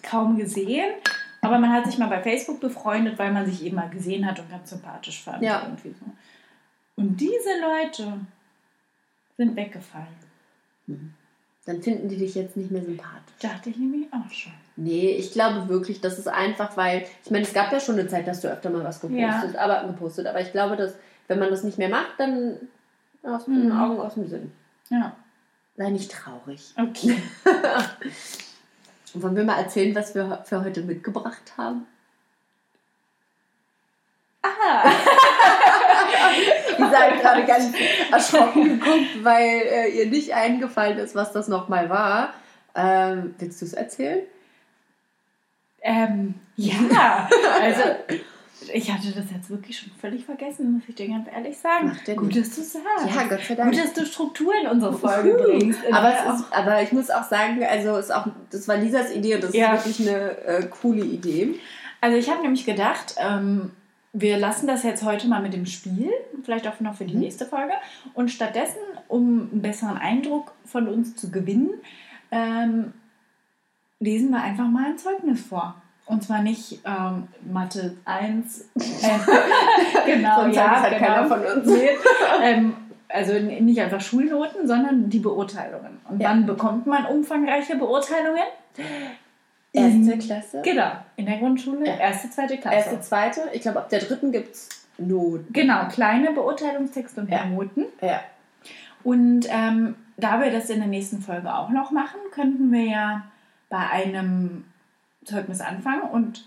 kaum 0.02 0.36
gesehen. 0.36 0.94
Aber 1.42 1.58
man 1.58 1.72
hat 1.72 1.86
sich 1.86 1.98
mal 1.98 2.08
bei 2.08 2.22
Facebook 2.22 2.60
befreundet, 2.60 3.18
weil 3.18 3.32
man 3.32 3.46
sich 3.46 3.64
eben 3.64 3.76
mal 3.76 3.88
gesehen 3.90 4.26
hat 4.26 4.38
und 4.40 4.50
ganz 4.50 4.70
sympathisch 4.70 5.22
fand. 5.22 5.42
Ja. 5.42 5.62
Irgendwie 5.62 5.90
so. 5.90 6.06
Und 6.96 7.20
diese 7.20 7.50
Leute 7.60 8.20
sind 9.36 9.54
weggefallen. 9.54 10.06
Dann 11.66 11.82
finden 11.82 12.08
die 12.08 12.16
dich 12.16 12.34
jetzt 12.34 12.56
nicht 12.56 12.70
mehr 12.70 12.82
sympathisch. 12.82 13.34
Dachte 13.40 13.70
ich 13.70 13.76
nämlich 13.76 14.06
auch 14.12 14.30
schon. 14.32 14.52
Nee, 14.76 15.10
ich 15.10 15.32
glaube 15.32 15.68
wirklich, 15.68 16.00
das 16.00 16.18
ist 16.18 16.28
einfach, 16.28 16.76
weil, 16.76 17.04
ich 17.24 17.30
meine, 17.30 17.44
es 17.44 17.52
gab 17.52 17.72
ja 17.72 17.80
schon 17.80 17.98
eine 17.98 18.08
Zeit, 18.08 18.26
dass 18.26 18.40
du 18.40 18.48
öfter 18.48 18.70
mal 18.70 18.84
was 18.84 19.00
gepostet, 19.00 19.56
aber 19.56 19.84
gepostet. 19.86 20.26
Aber 20.26 20.40
ich 20.40 20.52
glaube, 20.52 20.76
dass, 20.76 20.94
wenn 21.28 21.38
man 21.38 21.50
das 21.50 21.62
nicht 21.64 21.78
mehr 21.78 21.88
macht, 21.88 22.18
dann 22.18 22.56
aus 23.22 23.44
den 23.46 23.66
Mhm. 23.68 23.78
Augen, 23.78 24.00
aus 24.00 24.14
dem 24.14 24.28
Sinn. 24.28 24.52
Ja, 24.90 25.16
Sei 25.76 25.90
nicht 25.90 26.10
traurig. 26.10 26.72
okay. 26.78 27.20
Wollen 29.14 29.36
wir 29.36 29.44
mal 29.44 29.58
erzählen, 29.60 29.94
was 29.94 30.14
wir 30.14 30.42
für 30.44 30.62
heute 30.64 30.82
mitgebracht 30.82 31.52
haben? 31.56 31.86
Ah, 34.42 34.90
Ihr 36.78 36.90
seid 36.90 37.20
gerade 37.20 37.44
ganz 37.44 37.72
erschrocken 38.12 38.78
geguckt, 38.78 39.24
weil 39.24 39.42
äh, 39.66 39.88
ihr 39.88 40.06
nicht 40.06 40.32
eingefallen 40.34 40.98
ist, 40.98 41.14
was 41.14 41.32
das 41.32 41.48
nochmal 41.48 41.88
war. 41.90 42.34
Ähm, 42.74 43.34
willst 43.38 43.60
du 43.60 43.64
es 43.66 43.72
erzählen? 43.72 44.20
ähm, 45.82 46.34
ja, 46.56 47.28
also 47.60 47.82
Ich 48.72 48.90
hatte 48.92 49.08
das 49.12 49.24
jetzt 49.34 49.50
wirklich 49.50 49.78
schon 49.78 49.90
völlig 50.00 50.24
vergessen, 50.24 50.72
muss 50.72 50.82
ich 50.88 50.94
dir 50.94 51.08
ganz 51.08 51.26
ehrlich 51.34 51.56
sagen. 51.58 51.88
Macht 51.88 52.04
Gut, 52.16 52.36
dass 52.36 52.54
du 52.54 52.62
sagst. 52.62 53.14
Ja, 53.14 53.24
Gott 53.28 53.40
sei 53.46 53.54
Dank. 53.54 53.72
Gut, 53.72 53.82
dass 53.82 53.92
du 53.92 54.04
Struktur 54.06 54.52
in 54.62 54.68
unsere 54.68 54.92
Folge 54.96 55.34
bringst. 55.34 55.80
aber, 55.92 56.10
ist, 56.12 56.44
aber 56.52 56.82
ich 56.82 56.92
muss 56.92 57.10
auch 57.10 57.24
sagen, 57.24 57.62
also 57.64 57.96
ist 57.96 58.12
auch, 58.12 58.26
das 58.50 58.66
war 58.68 58.76
Lisas 58.76 59.12
Idee 59.14 59.34
und 59.36 59.44
das 59.44 59.54
Ja. 59.54 59.74
ist 59.74 59.86
wirklich 59.86 60.08
eine 60.08 60.38
äh, 60.44 60.66
coole 60.68 61.04
Idee. 61.04 61.54
Also 62.00 62.16
ich 62.16 62.30
habe 62.30 62.42
nämlich 62.42 62.64
gedacht, 62.66 63.14
ähm, 63.18 63.70
wir 64.12 64.38
lassen 64.38 64.66
das 64.66 64.82
jetzt 64.82 65.02
heute 65.04 65.28
mal 65.28 65.42
mit 65.42 65.52
dem 65.52 65.66
Spiel, 65.66 66.10
vielleicht 66.42 66.66
auch 66.68 66.80
noch 66.80 66.94
für 66.94 67.04
die 67.04 67.14
Mhm. 67.14 67.20
nächste 67.20 67.44
Folge. 67.46 67.72
Und 68.14 68.30
stattdessen, 68.30 68.78
um 69.08 69.48
einen 69.52 69.62
besseren 69.62 69.98
Eindruck 69.98 70.52
von 70.64 70.88
uns 70.88 71.16
zu 71.16 71.30
gewinnen, 71.30 71.70
ähm, 72.30 72.92
lesen 74.00 74.30
wir 74.30 74.42
einfach 74.42 74.68
mal 74.68 74.86
ein 74.86 74.98
Zeugnis 74.98 75.40
vor. 75.40 75.80
Und 76.06 76.22
zwar 76.22 76.40
nicht 76.42 76.80
ähm, 76.84 77.28
Mathe 77.52 77.96
1. 78.04 78.68
Äh, 78.76 78.78
genau, 80.16 80.42
Sonst 80.42 80.56
ja, 80.56 80.80
hat 80.82 80.90
genau. 80.90 81.06
keiner 81.06 81.26
von 81.26 81.40
uns. 81.44 81.68
Ähm, 82.42 82.76
also 83.08 83.32
nicht 83.38 83.80
einfach 83.80 84.00
Schulnoten, 84.00 84.66
sondern 84.66 85.08
die 85.10 85.18
Beurteilungen. 85.18 85.98
Und 86.08 86.20
Ja. 86.20 86.30
wann 86.30 86.46
bekommt 86.46 86.86
man 86.86 87.06
umfangreiche 87.06 87.76
Beurteilungen? 87.76 88.42
Erste 89.72 90.18
Klasse. 90.18 90.62
Genau, 90.64 90.90
in 91.16 91.26
der 91.26 91.38
Grundschule, 91.38 91.86
Ja. 91.86 91.96
erste, 91.96 92.30
zweite 92.30 92.56
Klasse. 92.58 92.76
Erste, 92.76 93.00
zweite. 93.00 93.40
Ich 93.52 93.62
glaube, 93.62 93.78
ab 93.80 93.88
der 93.90 94.00
dritten 94.00 94.32
gibt 94.32 94.54
es 94.54 94.68
Noten. 94.98 95.52
Genau, 95.52 95.86
kleine 95.88 96.32
Beurteilungstexte 96.32 97.20
und 97.20 97.30
Ja. 97.30 97.44
Noten. 97.44 97.84
Ja. 98.00 98.20
Und 99.04 99.46
ähm, 99.50 99.94
da 100.16 100.40
wir 100.40 100.50
das 100.50 100.70
in 100.70 100.78
der 100.78 100.88
nächsten 100.88 101.20
Folge 101.20 101.54
auch 101.54 101.68
noch 101.68 101.90
machen, 101.90 102.18
könnten 102.32 102.72
wir 102.72 102.84
ja 102.84 103.22
bei 103.68 103.78
einem 103.90 104.64
Zeugnis 105.26 105.60
anfangen 105.60 106.02
und 106.10 106.44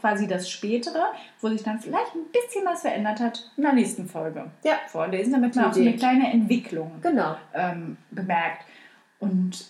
quasi 0.00 0.26
das 0.26 0.50
spätere, 0.50 1.06
wo 1.40 1.48
sich 1.48 1.62
dann 1.62 1.78
vielleicht 1.78 2.14
ein 2.14 2.24
bisschen 2.32 2.64
was 2.66 2.80
verändert 2.82 3.20
hat, 3.20 3.50
in 3.56 3.62
der 3.62 3.72
nächsten 3.72 4.08
Folge 4.08 4.50
Ja. 4.64 4.74
vorlesen, 4.88 5.32
damit 5.32 5.54
man 5.54 5.66
auch 5.66 5.72
so 5.72 5.80
eine 5.80 5.94
kleine 5.96 6.32
Entwicklung 6.32 6.98
Genau. 7.02 7.36
ähm, 7.54 7.96
bemerkt. 8.10 8.64
Und 9.20 9.66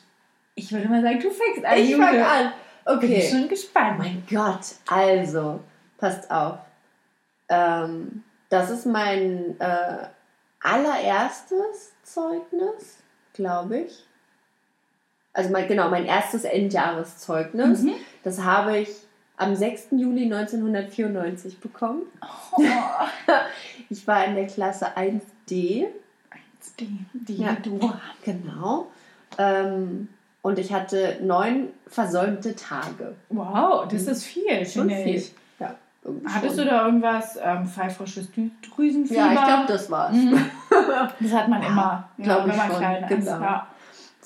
ich 0.54 0.72
würde 0.72 0.88
mal 0.88 1.02
sagen, 1.02 1.20
du 1.20 1.30
fängst 1.30 1.64
an. 1.64 1.76
Ich 1.78 1.94
fange 1.94 2.26
an. 2.26 2.52
Bin 2.86 2.96
Okay. 2.96 3.18
ich 3.18 3.28
schon 3.30 3.48
gespannt. 3.48 3.98
Mein 3.98 4.22
Gott, 4.30 4.76
also, 4.88 5.60
passt 5.98 6.30
auf. 6.30 6.58
Ähm, 7.48 8.22
das 8.48 8.70
ist 8.70 8.86
mein 8.86 9.58
äh, 9.60 10.06
allererstes 10.60 11.92
Zeugnis, 12.02 12.98
glaube 13.32 13.80
ich. 13.80 14.05
Also 15.36 15.50
mein, 15.50 15.68
genau, 15.68 15.90
mein 15.90 16.06
erstes 16.06 16.44
Endjahreszeugnis. 16.44 17.82
Mhm. 17.82 17.92
Das 18.24 18.42
habe 18.42 18.78
ich 18.78 18.88
am 19.36 19.54
6. 19.54 19.88
Juli 19.90 20.24
1994 20.32 21.60
bekommen. 21.60 22.02
Oh, 22.52 22.62
Ich 23.90 24.06
war 24.06 24.24
in 24.24 24.34
der 24.34 24.46
Klasse 24.46 24.96
1D. 24.96 25.20
die, 26.80 26.98
die 27.12 27.36
Ja. 27.36 27.56
du. 27.62 27.78
Genau. 28.24 28.86
Ähm, 29.38 30.08
und 30.42 30.58
ich 30.58 30.72
hatte 30.72 31.18
neun 31.22 31.68
versäumte 31.86 32.54
Tage. 32.56 33.14
Wow, 33.28 33.86
das 33.88 34.02
ist 34.04 34.24
viel, 34.24 34.64
Schon 34.64 34.88
viel. 34.88 35.22
Ja, 35.60 35.74
Hattest 36.32 36.56
schon. 36.56 36.64
du 36.64 36.70
da 36.70 36.86
irgendwas, 36.86 37.38
ähm, 37.42 37.66
pfeifrisches 37.66 38.28
Drüsenfieber? 38.74 39.20
Ja, 39.20 39.32
ich 39.34 39.44
glaube, 39.44 39.64
das 39.68 39.90
war's. 39.90 40.14
Mhm. 40.14 40.38
Das 41.20 41.32
hat 41.32 41.48
man 41.48 41.62
Ja, 41.62 41.68
immer, 41.68 42.08
glaub 42.18 42.46
wenn 42.48 42.56
man 42.56 42.68
schon, 42.70 42.78
klein 42.78 43.02
ist. 43.04 43.08
genau. 43.08 43.40
Ja. 43.40 43.66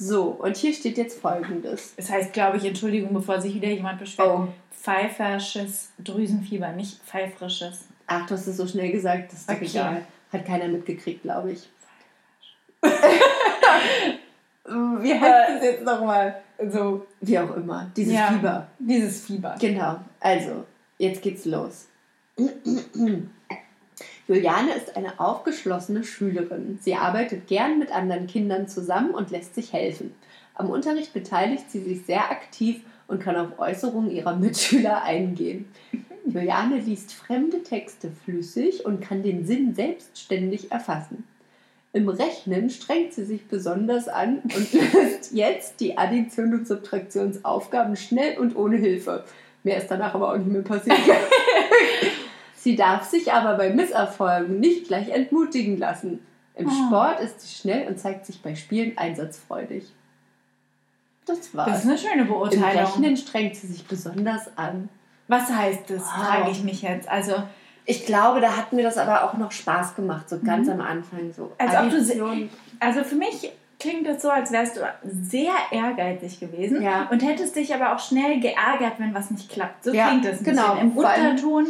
So, 0.02 0.28
und 0.30 0.56
hier 0.56 0.72
steht 0.72 0.96
jetzt 0.96 1.20
folgendes. 1.20 1.92
Das 1.96 2.08
heißt, 2.10 2.32
glaube 2.32 2.56
ich, 2.56 2.64
Entschuldigung, 2.64 3.12
bevor 3.12 3.38
sich 3.38 3.54
wieder 3.54 3.68
jemand 3.68 3.98
beschwert, 3.98 4.28
Oh. 4.30 4.48
pfeifersches 4.72 5.90
Drüsenfieber, 6.02 6.72
nicht 6.72 7.02
pfeifrisches. 7.04 7.80
Ach, 8.06 8.26
du 8.26 8.32
hast 8.32 8.46
es 8.46 8.56
so 8.56 8.66
schnell 8.66 8.90
gesagt, 8.92 9.30
das 9.30 9.40
ist 9.40 9.50
doch 9.50 9.56
Okay. 9.56 9.66
egal. 9.66 10.06
Hat 10.32 10.46
keiner 10.46 10.68
mitgekriegt, 10.68 11.20
glaube 11.22 11.52
ich. 11.52 11.68
Wie 12.82 12.88
heißt 15.14 15.50
das 15.56 15.62
jetzt 15.62 15.84
nochmal? 15.84 16.40
So, 16.70 17.06
Wie 17.20 17.38
auch 17.38 17.54
immer. 17.56 17.90
Dieses 17.94 18.14
Ja. 18.14 18.28
Fieber. 18.28 18.68
dieses 18.78 19.26
Fieber. 19.26 19.54
Genau. 19.60 19.96
Also, 20.20 20.64
jetzt 20.96 21.20
geht's 21.20 21.44
los. 21.44 21.88
Juliane 24.30 24.76
ist 24.76 24.96
eine 24.96 25.18
aufgeschlossene 25.18 26.04
Schülerin. 26.04 26.78
Sie 26.80 26.94
arbeitet 26.94 27.48
gern 27.48 27.80
mit 27.80 27.90
anderen 27.90 28.28
Kindern 28.28 28.68
zusammen 28.68 29.10
und 29.10 29.32
lässt 29.32 29.56
sich 29.56 29.72
helfen. 29.72 30.14
Am 30.54 30.70
Unterricht 30.70 31.12
beteiligt 31.12 31.68
sie 31.68 31.80
sich 31.80 32.06
sehr 32.06 32.30
aktiv 32.30 32.80
und 33.08 33.20
kann 33.20 33.34
auf 33.34 33.58
Äußerungen 33.58 34.12
ihrer 34.12 34.36
Mitschüler 34.36 35.02
eingehen. 35.02 35.64
Juliane 36.26 36.78
liest 36.78 37.12
fremde 37.12 37.64
Texte 37.64 38.12
flüssig 38.24 38.86
und 38.86 39.00
kann 39.00 39.24
den 39.24 39.46
Sinn 39.46 39.74
selbstständig 39.74 40.70
erfassen. 40.70 41.24
Im 41.92 42.08
Rechnen 42.08 42.70
strengt 42.70 43.12
sie 43.14 43.24
sich 43.24 43.48
besonders 43.48 44.06
an 44.06 44.42
und 44.44 44.72
löst 44.94 45.32
jetzt 45.32 45.80
die 45.80 45.98
Addition 45.98 46.54
und 46.54 46.68
Subtraktionsaufgaben 46.68 47.96
schnell 47.96 48.38
und 48.38 48.54
ohne 48.54 48.76
Hilfe. 48.76 49.24
Mehr 49.64 49.78
ist 49.78 49.90
danach 49.90 50.14
aber 50.14 50.32
auch 50.32 50.38
nicht 50.38 50.52
mehr 50.52 50.62
passiert. 50.62 50.96
sie 52.62 52.76
darf 52.76 53.04
sich 53.04 53.32
aber 53.32 53.56
bei 53.56 53.70
Misserfolgen 53.70 54.60
nicht 54.60 54.88
gleich 54.88 55.08
entmutigen 55.08 55.78
lassen. 55.78 56.20
Im 56.54 56.68
Oh. 56.68 56.70
Sport 56.86 57.20
ist 57.20 57.40
sie 57.40 57.54
schnell 57.60 57.88
und 57.88 57.98
zeigt 57.98 58.26
sich 58.26 58.42
bei 58.42 58.54
Spielen 58.54 58.96
einsatzfreudig. 58.98 59.84
Das 61.26 61.54
war's. 61.54 61.68
Das 61.70 61.78
ist 61.84 61.88
eine 61.88 61.98
schöne 61.98 62.22
Im 62.22 62.28
Beurteilung. 62.28 62.84
Rechnen 62.84 63.16
strengt 63.16 63.56
sie 63.56 63.66
sich 63.66 63.86
besonders 63.86 64.56
an. 64.56 64.88
Was 65.28 65.48
heißt 65.48 65.88
das, 65.88 66.00
Wow. 66.02 66.26
frage 66.26 66.50
ich 66.50 66.64
mich 66.64 66.82
jetzt. 66.82 67.08
Also, 67.08 67.34
Ich 67.86 68.04
glaube, 68.06 68.40
da 68.40 68.56
hat 68.56 68.72
mir 68.72 68.82
das 68.84 68.98
aber 68.98 69.24
auch 69.24 69.34
noch 69.38 69.50
Spaß 69.50 69.96
gemacht, 69.96 70.28
so 70.28 70.38
ganz 70.38 70.66
Mhm. 70.68 70.74
am 70.74 70.80
Anfang. 70.82 71.32
So 71.32 71.50
Als 71.58 71.74
ob 71.74 71.90
du 71.90 72.48
also 72.78 73.02
für 73.04 73.14
mich 73.16 73.50
klingt 73.80 74.06
das 74.06 74.22
so, 74.22 74.30
als 74.30 74.52
wärst 74.52 74.76
du 74.76 74.80
sehr 75.10 75.52
ehrgeizig 75.72 76.38
gewesen 76.38 76.82
Ja. 76.82 77.08
und 77.10 77.20
hättest 77.22 77.56
dich 77.56 77.74
aber 77.74 77.94
auch 77.94 77.98
schnell 77.98 78.38
geärgert, 78.38 78.94
wenn 78.98 79.12
was 79.14 79.30
nicht 79.30 79.48
klappt. 79.50 79.82
So 79.84 79.92
Ja, 79.92 80.08
klingt 80.08 80.24
das 80.26 80.38
ein 80.38 80.44
genau. 80.44 80.74
bisschen. 80.74 80.90
Im 80.90 80.96
Unterton 80.96 81.66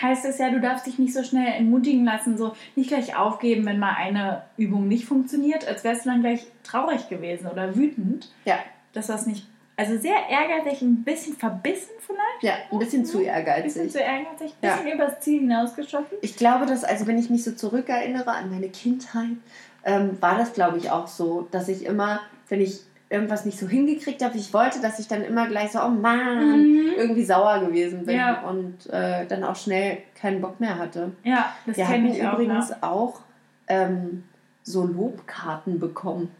heißt 0.00 0.24
es 0.24 0.38
ja, 0.38 0.50
du 0.50 0.60
darfst 0.60 0.86
dich 0.86 0.98
nicht 0.98 1.14
so 1.14 1.22
schnell 1.22 1.46
entmutigen 1.46 2.04
lassen, 2.04 2.36
so 2.36 2.54
nicht 2.76 2.88
gleich 2.88 3.16
aufgeben, 3.16 3.64
wenn 3.66 3.78
mal 3.78 3.94
eine 3.96 4.42
Übung 4.56 4.88
nicht 4.88 5.04
funktioniert, 5.04 5.66
als 5.68 5.84
wärst 5.84 6.04
du 6.04 6.10
dann 6.10 6.20
gleich 6.20 6.46
traurig 6.64 7.08
gewesen 7.08 7.46
oder 7.46 7.74
wütend, 7.76 8.30
Ja. 8.44 8.58
dass 8.92 9.06
das 9.06 9.26
nicht. 9.26 9.46
Also 9.76 9.96
sehr 9.98 10.14
ehrgeizig, 10.30 10.82
ein 10.82 11.02
bisschen 11.02 11.34
verbissen 11.34 11.90
vielleicht, 12.00 12.42
ja, 12.42 12.52
ein 12.70 12.78
bisschen 12.78 13.04
zu 13.04 13.18
ein 13.18 13.24
bisschen 13.24 13.46
ehrgeizig. 13.46 13.92
zu 13.92 13.98
ehrgeizig, 13.98 14.54
ein 14.62 14.68
Ja. 14.68 14.76
bisschen 14.76 14.92
übers 14.92 15.20
Ziel 15.20 15.40
hinausgeschossen. 15.40 16.16
Ich 16.22 16.36
glaube, 16.36 16.66
dass, 16.66 16.84
also 16.84 17.06
wenn 17.08 17.18
ich 17.18 17.28
mich 17.30 17.42
so 17.42 17.52
zurückerinnere 17.52 18.30
an 18.30 18.50
meine 18.50 18.68
Kindheit, 18.68 19.36
ähm, 19.84 20.16
war 20.20 20.38
das, 20.38 20.52
glaube 20.52 20.78
ich, 20.78 20.90
auch 20.92 21.08
so, 21.08 21.48
dass 21.50 21.68
ich 21.68 21.84
immer, 21.86 22.20
wenn 22.48 22.60
ich 22.60 22.80
irgendwas 23.10 23.44
nicht 23.44 23.58
so 23.58 23.68
hingekriegt 23.68 24.22
habe, 24.24 24.36
ich 24.36 24.52
wollte, 24.54 24.80
dass 24.80 24.98
ich 24.98 25.06
dann 25.08 25.22
immer 25.22 25.46
gleich 25.46 25.72
so, 25.72 25.80
oh 25.80 25.88
Mann, 25.88 26.62
Mhm. 26.62 26.92
irgendwie 26.96 27.24
sauer 27.24 27.60
gewesen 27.60 28.06
bin 28.06 28.16
Ja. 28.16 28.42
und 28.42 28.88
äh, 28.90 29.26
dann 29.26 29.44
auch 29.44 29.56
schnell 29.56 29.98
keinen 30.20 30.40
Bock 30.40 30.58
mehr 30.60 30.78
hatte. 30.78 31.12
Ja, 31.22 31.52
das 31.66 31.76
Wir 31.76 31.88
hatten 31.88 32.06
ich 32.06 32.24
auch. 32.26 32.32
übrigens 32.34 32.70
Ne? 32.70 32.76
auch 32.82 33.20
ähm, 33.68 34.24
so 34.62 34.84
Lobkarten 34.84 35.78
bekommen. 35.78 36.30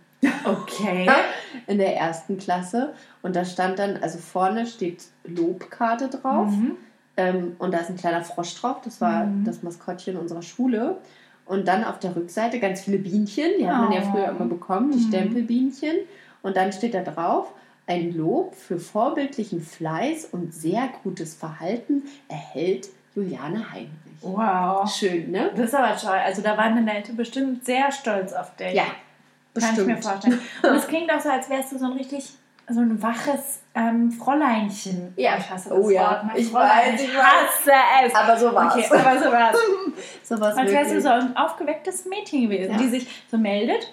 Okay. 0.44 1.06
in 1.66 1.78
der 1.78 1.96
ersten 1.96 2.38
Klasse. 2.38 2.94
Und 3.22 3.36
da 3.36 3.44
stand 3.44 3.78
dann, 3.78 3.98
also 4.02 4.18
vorne 4.18 4.66
steht 4.66 5.04
Lobkarte 5.24 6.08
drauf. 6.08 6.50
Mhm. 6.50 6.72
Ähm, 7.16 7.56
und 7.58 7.72
da 7.74 7.78
ist 7.78 7.90
ein 7.90 7.96
kleiner 7.96 8.24
Frosch 8.24 8.54
drauf. 8.60 8.78
Das 8.84 9.00
war 9.00 9.26
Mhm. 9.26 9.44
das 9.44 9.62
Maskottchen 9.62 10.16
unserer 10.16 10.42
Schule. 10.42 10.96
Und 11.46 11.68
dann 11.68 11.84
auf 11.84 11.98
der 11.98 12.16
Rückseite 12.16 12.58
ganz 12.58 12.80
viele 12.80 12.96
Bienchen. 12.98 13.50
Die 13.58 13.68
hat 13.68 13.82
man 13.82 13.92
ja 13.92 14.00
Oh. 14.06 14.12
früher 14.12 14.28
immer 14.30 14.46
bekommen, 14.46 14.90
die 14.92 14.98
Mhm. 14.98 15.08
Stempelbienchen. 15.08 15.96
Und 16.44 16.56
dann 16.56 16.72
steht 16.72 16.94
da 16.94 17.00
drauf, 17.02 17.48
ein 17.86 18.16
Lob 18.16 18.54
für 18.54 18.78
vorbildlichen 18.78 19.60
Fleiß 19.60 20.26
und 20.32 20.54
sehr 20.54 20.88
gutes 21.02 21.34
Verhalten 21.34 22.04
erhält 22.28 22.88
Juliane 23.16 23.72
Heinrich. 23.72 23.88
Wow. 24.22 24.88
Schön, 24.90 25.30
ne? 25.30 25.50
Das 25.56 25.66
ist 25.68 25.74
aber 25.74 25.96
toll. 25.96 26.10
Also 26.24 26.42
da 26.42 26.56
waren 26.56 26.74
deine 26.76 26.94
Eltern 26.96 27.16
bestimmt 27.16 27.64
sehr 27.64 27.90
stolz 27.92 28.32
auf 28.32 28.54
dich. 28.56 28.72
Ja, 28.74 28.84
Kann 29.54 29.72
ich 29.72 29.86
mir 29.86 29.94
bestimmt. 29.96 30.04
vorstellen. 30.04 30.38
Und 30.62 30.74
es 30.76 30.86
klingt 30.86 31.12
auch 31.12 31.20
so, 31.20 31.28
als 31.30 31.48
wärst 31.50 31.72
du 31.72 31.78
so 31.78 31.86
ein 31.86 31.92
richtig, 31.92 32.30
so 32.68 32.80
ein 32.80 33.02
waches 33.02 33.60
ähm, 33.74 34.10
Fräuleinchen. 34.10 35.12
Ja. 35.16 35.34
Oh, 35.34 35.38
ich 35.40 35.50
hasse 35.50 35.68
das 35.70 35.78
Oh 35.78 35.90
ja. 35.90 36.10
Wort. 36.10 36.24
ne? 36.24 36.30
Ich 36.40 36.52
weiß, 36.52 37.00
ich 37.02 37.16
hasse 37.16 37.70
es. 38.06 38.14
Aber 38.14 38.36
so 38.38 38.54
war's. 38.54 38.74
Okay, 38.76 38.86
aber 38.90 39.18
so 39.22 39.30
war's. 39.32 39.56
So 40.22 40.40
war's 40.40 40.56
Als 40.56 40.72
wärst 40.72 40.92
du 40.94 41.00
so 41.02 41.08
ein 41.10 41.36
aufgewecktes 41.36 42.06
Mädchen 42.06 42.42
gewesen, 42.42 42.72
Ja. 42.72 42.78
die 42.78 42.88
sich 42.88 43.06
so 43.30 43.36
meldet 43.38 43.86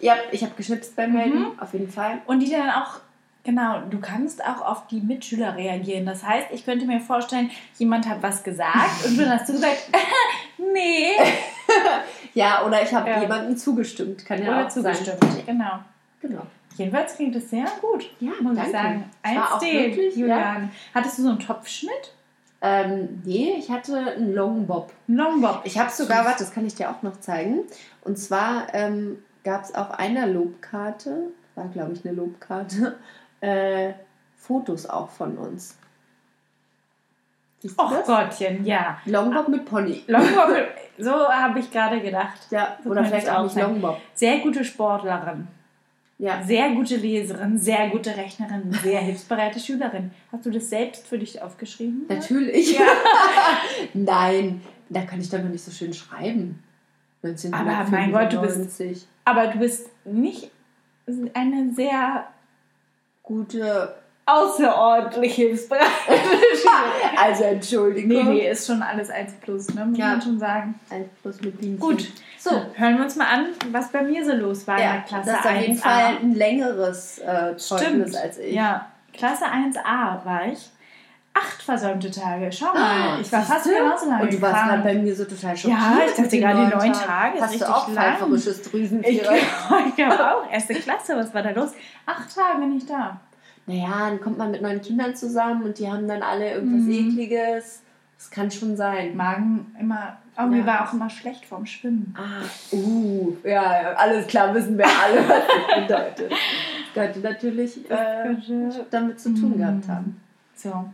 Ja, 0.00 0.14
ich 0.32 0.42
habe 0.42 0.52
geschnipst 0.56 0.94
beim 0.96 1.12
Melden, 1.12 1.40
Mhm. 1.40 1.58
auf 1.60 1.72
jeden 1.72 1.90
Fall. 1.90 2.18
und 2.26 2.40
die 2.40 2.50
dann 2.50 2.70
auch, 2.70 3.00
genau, 3.44 3.80
du 3.90 3.98
kannst 4.00 4.44
auch 4.44 4.60
auf 4.62 4.86
die 4.88 5.00
Mitschüler 5.00 5.56
reagieren. 5.56 6.04
Das 6.06 6.22
heißt, 6.24 6.48
ich 6.52 6.64
könnte 6.64 6.84
mir 6.86 7.00
vorstellen, 7.00 7.50
jemand 7.78 8.08
hat 8.08 8.22
was 8.22 8.42
gesagt 8.44 9.04
und 9.06 9.18
dann 9.18 9.30
hast 9.30 9.48
du 9.48 9.52
gesagt, 9.54 9.90
nee. 10.58 11.12
Ja, 12.34 12.64
oder 12.66 12.82
ich 12.82 12.92
habe 12.92 13.08
Ja. 13.08 13.20
jemandem 13.20 13.56
zugestimmt. 13.56 14.24
Kann 14.26 14.42
ja 14.42 14.48
Oder 14.50 14.66
auch 14.66 14.68
zugestimmt. 14.68 15.18
sein. 15.22 15.42
Genau. 15.46 15.78
Genau. 16.20 16.42
Jedenfalls 16.76 17.16
klingt 17.16 17.34
es 17.36 17.48
sehr 17.48 17.64
gut, 17.80 18.10
Ja, 18.20 18.32
muss 18.42 18.54
danke. 18.56 18.62
ich 18.66 18.72
sagen. 18.72 19.10
Es 19.22 19.34
war 19.36 19.54
auch 19.54 19.62
1D, 19.62 19.72
wirklich, 19.72 20.14
ja. 20.16 20.20
Julian. 20.20 20.70
Hattest 20.94 21.18
du 21.18 21.22
so 21.22 21.28
einen 21.30 21.38
Topfschnitt? 21.38 22.12
Ähm, 22.60 23.22
nee, 23.24 23.54
ich 23.58 23.70
hatte 23.70 23.96
einen 24.16 24.34
Longbob. 24.34 24.92
Longbob. 25.06 25.62
Ich 25.64 25.78
habe 25.78 25.90
sogar, 25.90 26.24
warte, 26.26 26.40
das 26.40 26.52
kann 26.52 26.66
ich 26.66 26.74
dir 26.74 26.90
auch 26.90 27.02
noch 27.02 27.18
zeigen. 27.20 27.60
Und 28.02 28.18
zwar 28.18 28.66
ähm, 28.74 29.18
gab 29.46 29.62
es 29.62 29.72
auf 29.74 29.92
einer 29.92 30.26
Lobkarte, 30.26 31.30
war 31.54 31.68
glaube 31.68 31.92
ich 31.92 32.04
eine 32.04 32.14
Lobkarte, 32.14 32.98
äh, 33.40 33.92
Fotos 34.36 34.86
auch 34.86 35.08
von 35.08 35.38
uns. 35.38 35.76
Siehst 37.60 37.76
Oh 37.78 37.88
das? 37.90 38.06
Gottchen, 38.06 38.64
ja. 38.66 38.98
Longbob 39.06 39.48
mit 39.48 39.64
Pony. 39.64 40.02
Longbob, 40.08 40.48
so 40.98 41.10
habe 41.28 41.58
ich 41.60 41.70
gerade 41.70 42.00
gedacht. 42.00 42.38
Ja, 42.50 42.76
So 42.84 42.90
oder 42.90 43.04
vielleicht 43.04 43.30
auch 43.30 43.44
nicht. 43.44 43.56
Longbob. 43.56 43.98
Sehr 44.14 44.38
gute 44.40 44.64
Sportlerin, 44.64 45.46
Ja. 46.18 46.42
sehr 46.42 46.70
gute 46.72 46.96
Leserin, 46.96 47.56
sehr 47.58 47.88
gute 47.90 48.16
Rechnerin, 48.16 48.72
sehr 48.82 49.00
hilfsbereite 49.08 49.58
Schülerin. 49.60 50.10
Hast 50.32 50.44
du 50.44 50.50
das 50.50 50.68
selbst 50.68 51.06
für 51.06 51.18
dich 51.18 51.40
aufgeschrieben? 51.40 52.04
Natürlich. 52.08 52.78
Nein, 53.94 54.60
da 54.88 55.02
kann 55.02 55.20
ich 55.20 55.30
doch 55.30 55.38
noch 55.42 55.48
nicht 55.50 55.64
so 55.64 55.70
schön 55.70 55.94
schreiben. 55.94 56.62
Aber 57.52 57.86
mein 57.90 58.12
Gott, 58.12 58.32
du 58.32 58.40
bist- 58.40 58.56
1995. 58.56 59.06
Aber 59.24 59.46
du 59.48 59.58
bist 59.58 59.88
nicht 60.04 60.50
eine 61.34 61.72
sehr 61.74 62.24
gute. 63.22 63.94
außerordentlich 64.28 65.34
hilfsbereite 65.36 65.84
Schülerin. 66.06 67.16
Also 67.16 67.44
Entschuldigung. 67.44 68.08
Nee, 68.08 68.22
nee, 68.24 68.50
ist 68.50 68.66
schon 68.66 68.82
alles 68.82 69.08
1 69.08 69.34
plus, 69.40 69.72
ne? 69.74 69.84
muss 69.86 69.96
Ja. 69.98 70.08
man 70.08 70.22
schon 70.22 70.38
sagen. 70.38 70.74
Ein 70.90 71.08
Plus 71.22 71.40
mit 71.40 71.58
Bienchen. 71.60 71.78
Gut, 71.78 72.08
So. 72.38 72.50
hören 72.74 72.96
wir 72.96 73.04
uns 73.04 73.14
mal 73.16 73.26
an, 73.28 73.46
was 73.70 73.90
bei 73.92 74.02
mir 74.02 74.24
so 74.24 74.32
los 74.32 74.66
war 74.66 74.76
in 74.78 74.82
Ja, 74.82 74.92
der 74.94 75.02
Klasse 75.02 75.30
das 75.30 75.40
ist 75.40 75.46
auf 75.46 75.60
jeden 75.60 75.78
1a. 75.78 75.80
Fall 75.82 76.16
ein 76.22 76.34
längeres 76.34 77.18
äh, 77.20 77.56
Zeugnis 77.56 78.10
Stimmt. 78.10 78.16
als 78.16 78.38
ich. 78.38 78.52
Ja, 78.54 78.86
Klasse 79.12 79.44
1a 79.46 80.24
war 80.24 80.46
ich. 80.52 80.68
Acht 81.38 81.62
versäumte 81.62 82.10
Tage. 82.10 82.50
Schau 82.50 82.72
mal, 82.72 83.20
ich 83.20 83.30
war 83.30 83.42
fast 83.42 83.64
genauso 83.64 84.08
lange 84.08 84.22
Und 84.22 84.32
du 84.32 84.40
warst 84.40 84.64
gerade 84.64 84.82
bei 84.82 84.94
mir 84.94 85.14
so 85.14 85.24
total 85.24 85.54
schockiert. 85.56 85.78
Ja, 85.80 85.98
ich 86.06 86.14
dachte 86.14 86.38
gerade, 86.40 86.58
neun 86.60 86.70
neun. 86.70 86.92
Tage 86.92 87.40
Hast 87.40 87.60
du 87.60 87.68
auch 87.68 87.88
lang. 87.88 88.04
pfeiferisches 88.16 88.60
Ich 88.60 88.70
Drüsenfieber? 88.70 89.22
glaube 89.24 89.92
glaub 89.96 90.20
auch. 90.20 90.50
Erste 90.50 90.74
Klasse, 90.74 91.16
was 91.16 91.34
war 91.34 91.42
da 91.42 91.50
los? 91.50 91.72
Acht 92.06 92.34
Tage 92.34 92.64
nicht 92.66 92.88
da. 92.88 93.20
Naja, 93.66 94.08
dann 94.08 94.20
kommt 94.20 94.38
man 94.38 94.50
mit 94.52 94.62
neun 94.62 94.80
Kindern 94.80 95.14
zusammen 95.14 95.62
und 95.64 95.78
die 95.78 95.90
haben 95.90 96.06
dann 96.08 96.22
alle 96.22 96.54
irgendwas 96.54 96.82
Mhm. 96.86 97.10
Ekliges. 97.10 97.82
Das 98.16 98.30
kann 98.30 98.50
schon 98.50 98.76
sein. 98.76 99.14
Magen 99.16 99.74
immer. 99.78 100.16
Oh, 100.38 100.42
mir 100.46 100.60
Ja. 100.60 100.66
war 100.66 100.88
auch 100.88 100.92
immer 100.94 101.10
schlecht 101.10 101.44
vorm 101.44 101.66
Schwimmen. 101.66 102.14
Ah, 102.16 102.44
uh, 102.74 103.36
ja, 103.44 103.92
alles 103.96 104.26
klar, 104.26 104.54
wissen 104.54 104.78
wir 104.78 104.86
alle, 104.86 105.28
was 105.28 105.42
das 105.46 105.80
bedeutet. 106.16 106.30
Das 106.32 107.04
könnte 107.04 107.18
natürlich 107.20 107.90
äh, 107.90 108.34
damit 108.90 109.20
zu 109.20 109.34
tun 109.34 109.50
Mhm. 109.54 109.58
gehabt 109.58 109.88
haben. 109.88 110.20
So. 110.54 110.84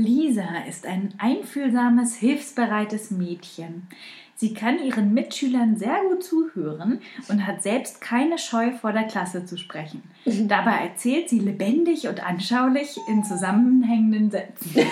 Lisa 0.00 0.64
ist 0.68 0.86
ein 0.86 1.14
einfühlsames, 1.18 2.16
hilfsbereites 2.16 3.10
Mädchen. 3.10 3.86
Sie 4.34 4.54
kann 4.54 4.82
ihren 4.82 5.12
Mitschülern 5.12 5.76
sehr 5.76 5.98
gut 6.08 6.24
zuhören 6.24 7.02
und 7.28 7.46
hat 7.46 7.62
selbst 7.62 8.00
keine 8.00 8.38
Scheu 8.38 8.72
vor 8.72 8.90
der 8.92 9.02
Klasse 9.02 9.44
zu 9.44 9.58
sprechen. 9.58 10.02
Dabei 10.24 10.76
erzählt 10.76 11.28
sie 11.28 11.40
lebendig 11.40 12.08
und 12.08 12.26
anschaulich 12.26 12.96
in 13.06 13.22
zusammenhängenden 13.22 14.30
Sätzen. 14.30 14.70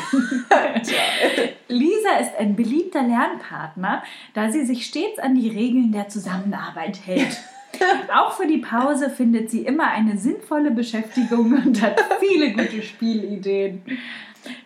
Lisa 1.69 2.19
ist 2.21 2.37
ein 2.39 2.57
beliebter 2.57 3.03
Lernpartner, 3.03 4.03
da 4.35 4.53
sie 4.53 4.67
sich 4.67 4.85
stets 4.85 5.19
an 5.19 5.35
die 5.35 5.49
Regeln 5.49 5.93
der 5.93 6.09
Zusammenarbeit 6.09 7.07
hält. 7.07 7.39
Auch 8.15 8.33
für 8.33 8.47
die 8.47 8.59
Pause 8.59 9.09
findet 9.09 9.51
sie 9.51 9.63
immer 9.63 9.89
eine 9.89 10.19
sinnvolle 10.19 10.73
Beschäftigung 10.73 11.55
und 11.65 11.81
hat 11.81 11.99
viele 12.21 12.53
gute 12.53 12.83
Spielideen. 12.83 13.83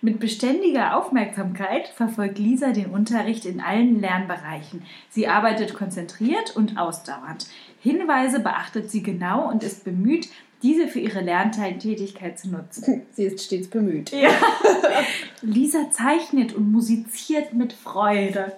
Mit 0.01 0.21
beständiger 0.21 0.97
Aufmerksamkeit 0.97 1.89
verfolgt 1.89 2.39
Lisa 2.39 2.73
den 2.73 2.87
Unterricht 2.87 3.45
in 3.45 3.61
allen 3.61 4.01
Lernbereichen. 4.01 4.83
Sie 5.11 5.29
arbeitet 5.29 5.75
konzentriert 5.75 6.57
und 6.57 6.79
ausdauernd. 6.79 7.47
Hinweise 7.81 8.41
beachtet 8.41 8.91
sie 8.91 9.03
genau 9.03 9.49
und 9.51 9.63
ist 9.63 9.85
bemüht, 9.85 10.29
diese 10.63 10.87
für 10.87 11.01
ihre 11.01 11.21
Lerntätigkeit 11.21 12.39
zu 12.39 12.49
nutzen. 12.51 13.03
Sie 13.13 13.25
ist 13.25 13.45
stets 13.45 13.69
bemüht. 13.69 14.13
Ja. 14.13 14.31
Lisa 15.43 15.91
zeichnet 15.91 16.53
und 16.55 16.71
musiziert 16.71 17.53
mit 17.53 17.73
Freude. 17.73 18.53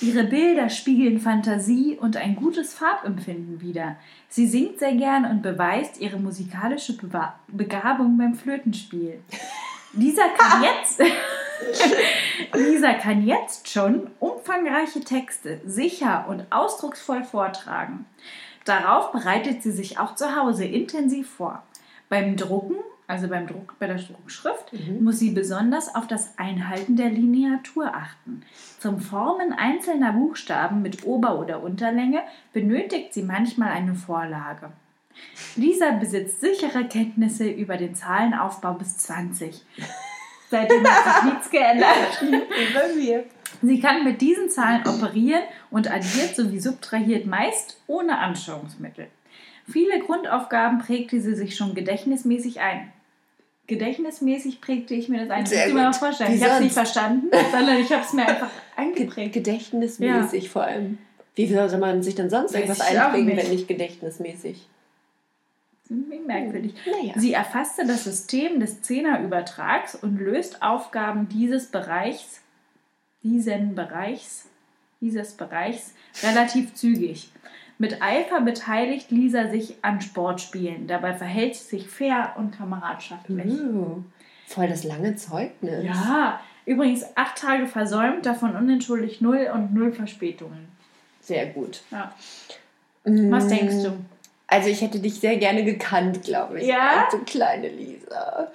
Ihre 0.00 0.24
Bilder 0.24 0.68
spiegeln 0.68 1.20
Fantasie 1.20 1.96
und 2.00 2.16
ein 2.16 2.34
gutes 2.34 2.74
Farbempfinden 2.74 3.60
wider. 3.60 3.96
Sie 4.28 4.48
singt 4.48 4.80
sehr 4.80 4.94
gern 4.96 5.24
und 5.24 5.42
beweist 5.42 6.00
ihre 6.00 6.18
musikalische 6.18 6.94
Bewa- 6.94 7.34
Begabung 7.46 8.18
beim 8.18 8.34
Flötenspiel. 8.34 9.20
Lisa 9.96 10.22
kann 10.36 10.62
jetzt 10.62 11.02
Lisa 12.54 12.94
kann 12.94 13.26
jetzt 13.26 13.68
schon 13.68 14.10
umfangreiche 14.20 15.00
Texte 15.00 15.60
sicher 15.64 16.26
und 16.28 16.46
ausdrucksvoll 16.50 17.24
vortragen. 17.24 18.06
Darauf 18.64 19.12
bereitet 19.12 19.62
sie 19.62 19.72
sich 19.72 19.98
auch 19.98 20.14
zu 20.14 20.36
Hause 20.36 20.64
intensiv 20.64 21.28
vor. 21.30 21.62
Beim 22.08 22.36
Drucken, 22.36 22.76
also 23.06 23.28
beim 23.28 23.46
Druck, 23.46 23.74
bei 23.78 23.86
der 23.86 23.96
Druckschrift, 23.96 24.72
muss 25.00 25.18
sie 25.18 25.30
besonders 25.30 25.94
auf 25.94 26.06
das 26.06 26.38
Einhalten 26.38 26.96
der 26.96 27.10
Lineatur 27.10 27.94
achten. 27.94 28.42
Zum 28.78 29.00
Formen 29.00 29.52
einzelner 29.52 30.12
Buchstaben 30.12 30.80
mit 30.80 31.04
Ober- 31.04 31.38
oder 31.38 31.62
Unterlänge 31.62 32.22
benötigt 32.52 33.12
sie 33.12 33.22
manchmal 33.22 33.70
eine 33.70 33.94
Vorlage. 33.94 34.72
Lisa 35.56 35.92
besitzt 35.92 36.40
sichere 36.40 36.84
Kenntnisse 36.84 37.48
über 37.48 37.76
den 37.76 37.94
Zahlenaufbau 37.94 38.74
bis 38.74 38.96
20. 38.98 39.62
Seitdem 40.50 40.84
hat 40.86 41.22
sich 41.22 41.32
nichts 41.32 41.50
geändert. 41.50 42.22
Mir. 42.96 43.24
Sie 43.62 43.80
kann 43.80 44.04
mit 44.04 44.20
diesen 44.20 44.50
Zahlen 44.50 44.86
operieren 44.86 45.42
und 45.70 45.90
addiert 45.90 46.36
sowie 46.36 46.60
subtrahiert 46.60 47.26
meist 47.26 47.80
ohne 47.86 48.18
Anschauungsmittel. 48.18 49.08
Viele 49.66 50.00
Grundaufgaben 50.00 50.78
prägte 50.78 51.20
sie 51.20 51.34
sich 51.34 51.56
schon 51.56 51.74
gedächtnismäßig 51.74 52.60
ein. 52.60 52.92
Gedächtnismäßig 53.66 54.60
prägte 54.60 54.94
ich 54.94 55.08
mir 55.08 55.20
das 55.20 55.30
ein. 55.30 55.46
Sehr 55.46 55.68
du 55.68 55.74
mir 55.74 55.82
mal 55.82 55.86
gut. 55.92 55.96
vorstellen. 55.96 56.32
Wie 56.32 56.36
ich 56.36 56.44
habe 56.44 56.54
es 56.54 56.60
nicht 56.60 56.74
verstanden, 56.74 57.28
sondern 57.50 57.78
ich 57.78 57.90
habe 57.90 58.02
es 58.02 58.12
mir 58.12 58.28
einfach 58.28 58.50
Ge 58.50 58.84
eingeprägt. 58.84 59.32
gedächtnismäßig 59.32 60.50
vor 60.50 60.64
allem. 60.64 60.98
Wie 61.34 61.46
soll 61.46 61.78
man 61.78 62.02
sich 62.02 62.14
denn 62.14 62.28
sonst 62.28 62.52
Weiß 62.52 62.60
irgendwas 62.60 62.90
ich 62.90 62.98
auch 63.00 63.04
einprägen, 63.06 63.36
wenn 63.36 63.50
nicht 63.50 63.66
gedächtnismäßig? 63.66 64.68
Wie 65.88 66.18
merkwürdig. 66.18 66.74
Naja. 66.86 67.12
Sie 67.16 67.32
erfasste 67.32 67.86
das 67.86 68.04
System 68.04 68.58
des 68.60 68.80
Zehnerübertrags 68.82 69.94
und 69.94 70.18
löst 70.18 70.62
Aufgaben 70.62 71.28
dieses 71.28 71.66
Bereichs, 71.66 72.40
diesen 73.22 73.74
Bereichs, 73.74 74.46
dieses 75.00 75.32
Bereichs 75.34 75.92
relativ 76.22 76.74
zügig. 76.74 77.30
Mit 77.76 78.00
Eifer 78.00 78.40
beteiligt 78.40 79.10
Lisa 79.10 79.48
sich 79.48 79.76
an 79.82 80.00
Sportspielen. 80.00 80.86
Dabei 80.86 81.12
verhält 81.12 81.56
sie 81.56 81.76
sich 81.76 81.88
fair 81.88 82.34
und 82.38 82.56
kameradschaftlich. 82.56 83.52
Uh, 83.52 84.02
voll 84.46 84.68
das 84.68 84.84
lange 84.84 85.16
Zeugnis. 85.16 85.84
Ja, 85.84 86.40
übrigens 86.66 87.04
acht 87.16 87.36
Tage 87.36 87.66
versäumt, 87.66 88.24
davon 88.24 88.54
unentschuldigt 88.56 89.20
null 89.20 89.50
und 89.52 89.74
null 89.74 89.92
Verspätungen. 89.92 90.68
Sehr 91.20 91.46
gut. 91.46 91.82
Ja. 91.90 92.14
Was 93.04 93.44
Mm, 93.44 93.48
denkst 93.48 93.82
du? 93.82 93.92
Also 94.46 94.68
ich 94.68 94.80
hätte 94.82 95.00
dich 95.00 95.14
sehr 95.20 95.36
gerne 95.36 95.64
gekannt, 95.64 96.22
glaube 96.22 96.60
ich. 96.60 96.66
Ja? 96.66 97.04
Als 97.04 97.12
so 97.12 97.18
kleine 97.18 97.68
Lisa. 97.68 98.48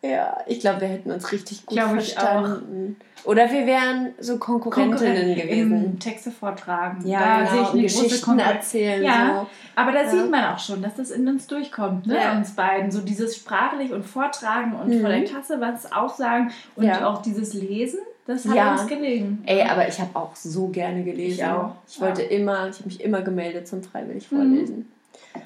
Ja, 0.00 0.38
ich 0.46 0.60
glaube, 0.60 0.82
wir 0.82 0.88
hätten 0.88 1.10
uns 1.10 1.32
richtig 1.32 1.66
gut 1.66 1.76
Glaube 1.76 1.98
ich 1.98 2.14
verstanden. 2.14 2.96
Oder 3.24 3.50
wir 3.50 3.66
wären 3.66 4.14
so 4.20 4.38
Konkurrentinnen 4.38 5.34
gewesen. 5.34 5.84
Im 5.84 5.98
Texte 5.98 6.30
vortragen. 6.30 7.04
Ja, 7.04 7.18
da 7.18 7.50
genau. 7.50 7.72
sehe 7.72 7.84
ich 7.84 7.94
Geschichten 7.96 8.38
erzählen. 8.38 9.02
Ja, 9.02 9.46
aber 9.74 9.90
da 9.90 10.02
Ja. 10.02 10.08
sieht 10.08 10.30
man 10.30 10.44
auch 10.54 10.58
schon, 10.60 10.82
dass 10.82 10.94
das 10.94 11.10
in 11.10 11.26
uns 11.26 11.48
durchkommt, 11.48 12.06
ne? 12.06 12.14
Ja. 12.16 12.36
uns 12.36 12.52
beiden. 12.52 12.92
So 12.92 13.00
dieses 13.00 13.34
sprachlich 13.36 13.92
und 13.92 14.04
Vortragen 14.06 14.74
und 14.74 14.88
Mhm. 14.88 15.00
vor 15.00 15.08
der 15.10 15.24
Klasse 15.24 15.60
was 15.60 15.90
aussagen 15.90 16.52
und 16.76 16.84
Ja. 16.84 17.04
auch 17.08 17.20
dieses 17.20 17.54
Lesen, 17.54 17.98
das 18.28 18.46
hat 18.46 18.54
Ja. 18.54 18.72
uns 18.72 18.86
gelegen. 18.86 19.42
So. 19.48 19.52
Ey, 19.52 19.62
aber 19.68 19.88
ich 19.88 19.98
habe 19.98 20.10
auch 20.14 20.36
so 20.36 20.68
gerne 20.68 21.02
gelesen. 21.02 21.40
Ich 21.40 21.44
auch. 21.44 21.72
Ich 21.88 22.00
wollte 22.00 22.22
immer, 22.22 22.68
ich 22.68 22.76
habe 22.76 22.84
mich 22.86 23.00
immer 23.00 23.22
gemeldet 23.22 23.66
zum 23.66 23.82
freiwillig 23.82 24.30
Mhm. 24.30 24.86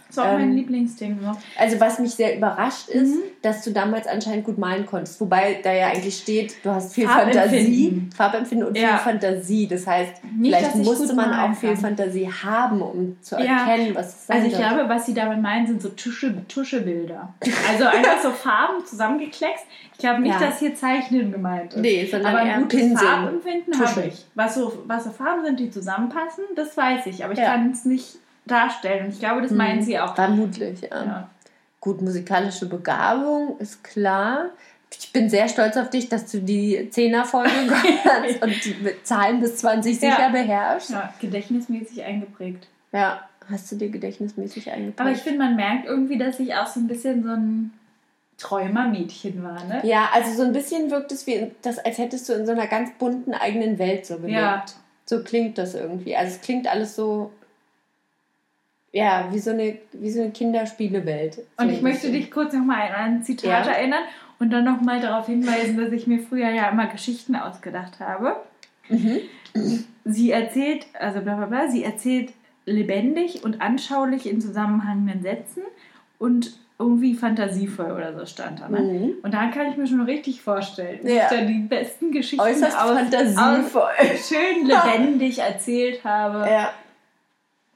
Das 0.08 0.18
war 0.18 0.26
auch 0.26 0.32
mein 0.38 0.50
Ähm, 0.50 0.56
Lieblingsding. 0.56 1.20
Ne? 1.22 1.32
Also 1.58 1.80
was 1.80 1.98
mich 1.98 2.10
sehr 2.14 2.36
überrascht 2.36 2.88
ist, 2.90 3.14
Mhm. 3.14 3.22
dass 3.40 3.64
du 3.64 3.70
damals 3.70 4.06
anscheinend 4.06 4.44
gut 4.44 4.58
malen 4.58 4.84
konntest. 4.84 5.18
Wobei 5.22 5.60
da 5.62 5.72
ja 5.72 5.86
eigentlich 5.88 6.18
steht, 6.18 6.54
du 6.62 6.70
hast 6.70 6.92
viel. 6.94 7.08
Fantasie, 7.08 8.08
Farbempfinden 8.14 8.68
und 8.68 8.76
Ja. 8.76 8.98
viel 8.98 9.12
Fantasie. 9.12 9.66
Das 9.66 9.86
heißt, 9.86 10.12
Nicht, 10.36 10.54
vielleicht 10.54 10.76
musste 10.76 11.14
man 11.14 11.32
auch 11.32 11.54
viel 11.56 11.70
kann. 11.70 11.78
Fantasie 11.78 12.30
haben, 12.30 12.82
um 12.82 13.16
zu 13.22 13.36
Ja. 13.36 13.66
erkennen, 13.66 13.94
was 13.94 14.08
es 14.08 14.26
sein 14.26 14.36
Also 14.36 14.48
ich 14.48 14.54
soll. 14.56 14.62
glaube, 14.66 14.88
was 14.88 15.06
sie 15.06 15.14
damit 15.14 15.40
meinen, 15.40 15.66
sind 15.66 15.80
so 15.80 15.88
Tusche, 15.88 16.34
Tuschebilder. 16.46 17.32
Also 17.70 17.84
einfach 17.86 18.20
so 18.22 18.30
Farben 18.32 18.84
zusammengekleckst. 18.84 19.64
Ich 19.94 19.98
glaube 19.98 20.20
nicht, 20.20 20.38
Ja. 20.40 20.46
dass 20.48 20.58
hier 20.58 20.74
Zeichnen 20.74 21.32
gemeint 21.32 21.72
ist. 21.74 21.80
Nee, 21.80 22.06
sondern 22.10 22.34
aber 22.36 22.40
ein 22.40 22.62
gutes 22.62 22.78
Pinseln. 22.80 22.98
Farbempfinden 23.08 23.80
habe 23.86 24.04
ich. 24.08 24.24
Was 24.34 24.54
so, 24.56 24.72
was 24.86 25.04
so 25.04 25.10
Farben 25.10 25.44
sind, 25.44 25.58
die 25.60 25.70
zusammenpassen, 25.70 26.44
das 26.54 26.76
weiß 26.76 27.06
ich. 27.06 27.24
Aber 27.24 27.32
ich 27.32 27.38
kann 27.40 27.70
es 27.70 27.84
nicht 27.84 28.16
darstellen. 28.46 29.06
Und 29.06 29.12
ich 29.12 29.18
glaube, 29.20 29.42
das 29.42 29.50
Mhm. 29.50 29.56
meinen 29.56 29.82
sie 29.82 29.98
auch. 29.98 30.14
Vermutlich, 30.14 30.80
ja. 30.82 31.04
Ja. 31.04 31.30
Gut, 31.80 32.00
musikalische 32.00 32.66
Begabung 32.66 33.58
ist 33.58 33.82
klar. 33.82 34.46
Ich 34.98 35.10
bin 35.12 35.30
sehr 35.30 35.48
stolz 35.48 35.76
auf 35.76 35.88
dich, 35.90 36.08
dass 36.08 36.30
du 36.30 36.40
die 36.40 36.88
Zehner-Folge 36.90 37.50
kannst 38.04 38.42
und 38.42 38.64
die 38.64 38.76
Zahlen 39.02 39.40
bis 39.40 39.56
20 39.56 39.98
sicher 39.98 40.20
Ja. 40.20 40.28
beherrschst. 40.28 40.90
Ja, 40.90 41.12
gedächtnismäßig 41.20 42.02
eingeprägt. 42.04 42.66
Ja, 42.92 43.20
hast 43.50 43.72
du 43.72 43.76
dir 43.76 43.88
gedächtnismäßig 43.88 44.70
eingepackt. 44.70 45.00
Aber 45.00 45.10
ich 45.10 45.22
finde, 45.22 45.38
man 45.38 45.56
merkt 45.56 45.86
irgendwie, 45.86 46.18
dass 46.18 46.38
ich 46.38 46.54
auch 46.54 46.66
so 46.66 46.78
ein 46.78 46.86
bisschen 46.88 47.22
so 47.24 47.30
ein 47.30 47.72
Träumermädchen 48.38 49.42
war, 49.42 49.64
ne? 49.64 49.80
Ja, 49.84 50.08
also 50.12 50.32
so 50.34 50.42
ein 50.42 50.52
bisschen 50.52 50.90
wirkt 50.90 51.12
es 51.12 51.26
wie, 51.26 51.50
das, 51.62 51.78
als 51.78 51.98
hättest 51.98 52.28
du 52.28 52.32
in 52.34 52.44
so 52.46 52.52
einer 52.52 52.66
ganz 52.66 52.90
bunten 52.98 53.34
eigenen 53.34 53.78
Welt 53.78 54.04
so 54.04 54.16
gelebt. 54.16 54.32
Ja. 54.38 54.64
So 55.06 55.22
klingt 55.22 55.58
das 55.58 55.74
irgendwie. 55.74 56.16
Also 56.16 56.34
es 56.34 56.40
klingt 56.42 56.66
alles 56.68 56.94
so, 56.96 57.30
ja, 58.92 59.28
wie 59.30 59.38
so 59.38 59.50
eine, 59.50 59.78
wie 59.92 60.10
so 60.10 60.20
eine 60.22 60.30
Kinderspielewelt. 60.30 61.38
Und 61.56 61.70
ich 61.70 61.80
möchte 61.82 62.10
dich 62.12 62.30
kurz 62.30 62.52
nochmal 62.52 62.88
an 62.94 63.16
ein 63.16 63.22
Zitat 63.24 63.66
Ja. 63.66 63.72
erinnern 63.72 64.02
und 64.38 64.50
dann 64.50 64.64
nochmal 64.64 65.00
darauf 65.00 65.26
hinweisen, 65.26 65.76
dass 65.78 65.92
ich 65.92 66.06
mir 66.06 66.18
früher 66.20 66.50
ja 66.50 66.68
immer 66.68 66.86
Geschichten 66.86 67.34
ausgedacht 67.36 68.00
habe. 68.00 68.36
Mhm. 68.88 69.20
Sie 70.04 70.30
erzählt, 70.30 70.86
also 70.98 71.20
bla 71.20 71.36
bla 71.36 71.46
bla, 71.46 71.68
sie 71.68 71.84
erzählt 71.84 72.32
lebendig 72.66 73.44
und 73.44 73.60
anschaulich 73.60 74.28
in 74.28 74.40
zusammenhängenden 74.40 75.22
Sätzen 75.22 75.62
und 76.18 76.52
irgendwie 76.78 77.14
fantasievoll 77.14 77.92
oder 77.92 78.18
so 78.18 78.26
stand 78.26 78.60
da. 78.60 78.68
Ne? 78.68 78.80
Mhm. 78.80 79.12
Und 79.22 79.32
da 79.34 79.46
kann 79.48 79.70
ich 79.70 79.76
mir 79.76 79.86
schon 79.86 80.00
richtig 80.00 80.42
vorstellen, 80.42 80.98
dass 81.02 81.12
Ja. 81.12 81.22
ich 81.24 81.38
da 81.38 81.44
die 81.44 81.58
besten 81.60 82.10
Geschichten 82.10 82.40
Äußerst 82.44 82.76
aus, 82.76 82.90
fantasievoll. 82.98 83.82
aus 83.82 84.28
schön 84.28 84.66
lebendig 84.66 85.38
erzählt 85.38 86.02
habe. 86.04 86.48
Ja. 86.50 86.72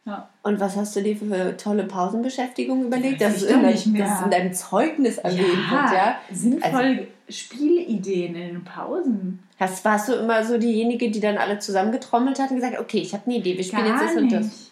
Ja. 0.07 0.29
Und 0.43 0.61
was 0.61 0.77
hast 0.77 0.95
du 0.97 1.03
dir 1.03 1.17
für 1.17 1.57
tolle 1.57 1.83
Pausenbeschäftigung 1.85 2.85
überlegt? 2.87 3.21
Dass 3.21 3.37
ich 3.39 3.43
es 3.43 3.51
in, 3.51 3.63
dein- 3.63 3.95
dass 4.07 4.31
deinem 4.31 4.53
Zeugnis 4.55 5.19
erwähnt 5.19 5.41
wird, 5.71 5.93
ja? 5.93 6.17
sinnvolle 6.33 7.09
Spielideen 7.29 8.35
in 8.37 8.49
den 8.55 8.65
Pausen. 8.65 9.41
Hast, 9.59 9.85
warst 9.85 10.09
du 10.09 10.13
immer 10.15 10.45
so 10.45 10.59
diejenige, 10.59 11.11
die 11.11 11.19
dann 11.21 11.39
alle 11.39 11.59
zusammengetrommelt 11.59 12.39
hat 12.39 12.51
und 12.51 12.57
gesagt, 12.57 12.79
okay, 12.79 12.99
ich 12.99 13.13
habe 13.15 13.25
eine 13.27 13.37
Idee, 13.37 13.57
wir 13.57 13.65
spielen 13.65 13.85
Gar 13.87 14.01
jetzt 14.03 14.05
das 14.11 14.17
und 14.17 14.23
nicht. 14.25 14.37
das. 14.37 14.71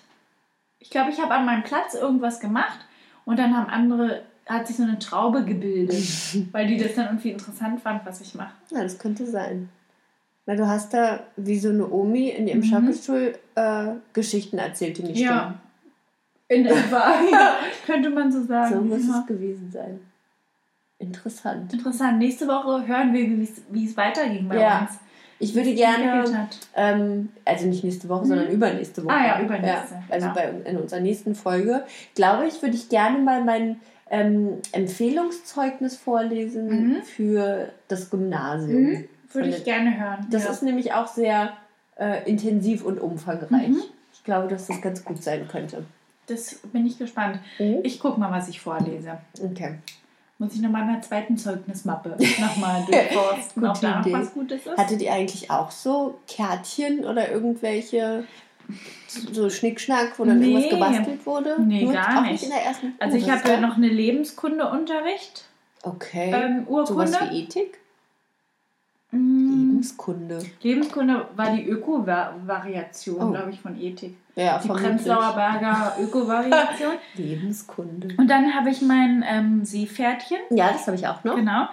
Ich 0.79 0.91
glaube, 0.91 1.11
ich 1.11 1.19
habe 1.21 1.33
an 1.35 1.47
meinem 1.47 1.63
Platz 1.65 1.95
irgendwas 1.95 2.39
gemacht 2.41 2.79
und 3.25 3.39
dann 3.39 3.57
haben 3.57 3.71
andere, 3.71 4.23
hat 4.47 4.67
sich 4.67 4.77
so 4.77 4.83
eine 4.83 4.99
Traube 4.99 5.45
gebildet, 5.45 6.05
weil 6.53 6.67
die 6.67 6.77
das 6.77 6.95
dann 6.95 7.07
irgendwie 7.07 7.31
interessant 7.31 7.81
fand, 7.81 8.05
was 8.07 8.21
ich 8.21 8.35
mache. 8.35 8.53
Ja, 8.71 8.83
das 8.83 8.99
könnte 8.99 9.27
sein. 9.27 9.69
Weil 10.47 10.57
du 10.59 10.67
hast 10.69 10.93
da 10.93 11.21
wie 11.37 11.59
so 11.59 11.71
eine 11.71 11.89
Omi 11.91 12.29
in 12.29 12.47
ihrem 12.49 12.59
Mhm. 12.61 12.65
Schaukelstuhl 12.65 13.35
äh, 13.55 13.87
Geschichten 14.13 14.59
erzählt, 14.59 14.99
die 14.99 15.03
nicht 15.05 15.19
Ja. 15.21 15.55
In 16.49 16.67
etwa, 16.67 16.99
ja, 17.33 17.57
könnte 17.87 18.11
man 18.11 18.31
so 18.31 18.43
sagen. 18.45 18.67
stimmen. 18.75 18.89
So 18.91 18.97
muss 18.97 19.09
ja. 19.09 19.21
es 19.21 19.27
gewesen 19.27 19.71
sein. 19.73 20.01
Interessant. 20.99 21.73
Interessant. 21.73 22.19
Nächste 22.19 22.47
Woche 22.47 22.87
hören 22.87 23.13
wir, 23.13 23.27
wie 23.73 23.85
es- 23.87 23.97
weiterging 23.97 24.49
bei 24.49 24.61
Ja. 24.61 24.81
uns. 24.83 24.99
Ich 25.41 25.55
würde 25.55 25.75
gerne, 25.75 26.49
ähm, 26.77 27.31
also 27.45 27.67
nicht 27.67 27.83
nächste 27.83 28.09
Woche, 28.09 28.25
Mhm. 28.25 28.29
sondern 28.29 28.49
übernächste 28.51 29.05
Woche. 29.05 29.15
Ah 29.15 29.27
ja, 29.27 29.41
übernächste, 29.43 29.97
also 30.09 30.29
genau. 30.31 30.35
bei, 30.63 30.71
in 30.71 30.77
unserer 30.79 31.01
nächsten 31.01 31.35
Folge, 31.35 31.85
glaube 32.15 32.47
ich, 32.47 32.63
würde 32.63 32.77
ich 32.77 32.89
gerne 32.89 33.19
mal 33.19 33.43
mein 33.45 33.81
ähm, 34.11 34.59
Empfehlungszeugnis 34.73 35.97
vorlesen 35.97 36.67
Mhm. 36.99 37.03
für 37.03 37.71
das 37.89 38.11
Gymnasium. 38.11 39.05
Mhm. 39.35 39.39
Würde 39.41 39.57
ich 39.57 39.65
gerne 39.65 39.99
hören. 39.99 40.27
Das 40.31 40.45
ja. 40.45 40.51
ist 40.51 40.63
nämlich 40.63 40.93
auch 40.93 41.07
sehr 41.09 41.53
äh, 41.99 42.29
intensiv 42.29 42.85
und 42.85 43.01
umfangreich. 43.01 43.69
Mhm. 43.69 43.83
Ich 44.13 44.23
glaube, 44.25 44.49
dass 44.49 44.67
das 44.69 44.81
ganz 44.81 45.05
gut 45.05 45.23
sein 45.23 45.47
könnte. 45.49 45.85
das 46.29 46.55
bin 46.73 46.87
ich 46.87 46.99
gespannt. 46.99 47.39
Ich 47.83 48.01
gucke 48.01 48.19
mal, 48.19 48.31
was 48.31 48.49
ich 48.49 48.61
vorlese. 48.61 49.19
Okay. 49.43 49.79
Muss 50.39 50.55
ich 50.55 50.61
nochmal 50.63 50.83
in 50.83 50.93
der 50.95 51.03
zweiten 51.03 51.37
Zeugnismappe 51.37 52.17
nochmal 52.41 52.85
durchforsten, 52.87 53.67
ob 53.67 53.81
da 53.81 54.03
was 54.09 54.33
Gutes 54.33 54.67
ist. 54.67 54.77
Hattet 54.79 55.03
ihr 55.03 55.13
eigentlich 55.13 55.51
auch 55.51 55.71
so 55.71 56.19
Kärtchen 56.27 57.05
oder 57.05 57.31
irgendwelche 57.31 58.25
so 59.33 59.51
Schnickschnack, 59.51 60.19
wo 60.19 60.25
dann 60.25 60.39
Nee. 60.41 60.47
irgendwas 60.55 60.71
gebastelt 60.71 61.27
wurde? 61.27 61.57
Nee, 61.61 61.85
Nur- 61.85 61.93
gar 61.93 62.23
nicht. 62.23 62.43
in 62.43 62.49
der 62.51 62.65
ersten 62.65 62.95
Also 62.99 63.17
ich 63.19 63.29
habe 63.31 63.47
ja 63.49 63.61
noch 63.61 63.77
eine 63.77 63.89
Lebenskundeunterricht, 63.89 65.45
Okay. 65.83 66.33
ähm, 66.35 66.67
Sowas 66.67 66.91
Urkunde. 67.13 67.19
wie 67.31 67.43
Ethik? 67.43 67.79
Mm, 69.15 69.71
Lebenskunde. 69.71 70.39
Lebenskunde 70.63 71.27
war 71.37 71.51
die 71.57 71.65
Öko-Variation, 71.69 73.21
Oh. 73.23 73.31
glaube 73.31 73.51
ich, 73.51 73.61
von 73.61 73.81
Ethik. 73.81 74.17
Ja, 74.37 74.59
Die. 74.59 74.69
Prenzlauer 74.69 75.35
Berger 75.35 75.97
Öko-Variation. 76.01 76.93
Lebenskunde. 77.15 78.09
Und 78.19 78.29
dann 78.29 78.55
habe 78.55 78.71
ich 78.71 78.83
mein 78.83 79.25
ähm, 79.27 79.65
Seepferdchen, 79.65 80.39
Ja, 80.51 80.73
das 80.73 80.87
habe 80.87 80.97
ich 80.97 81.07
auch 81.07 81.23
noch. 81.25 81.37
genau. 81.37 81.69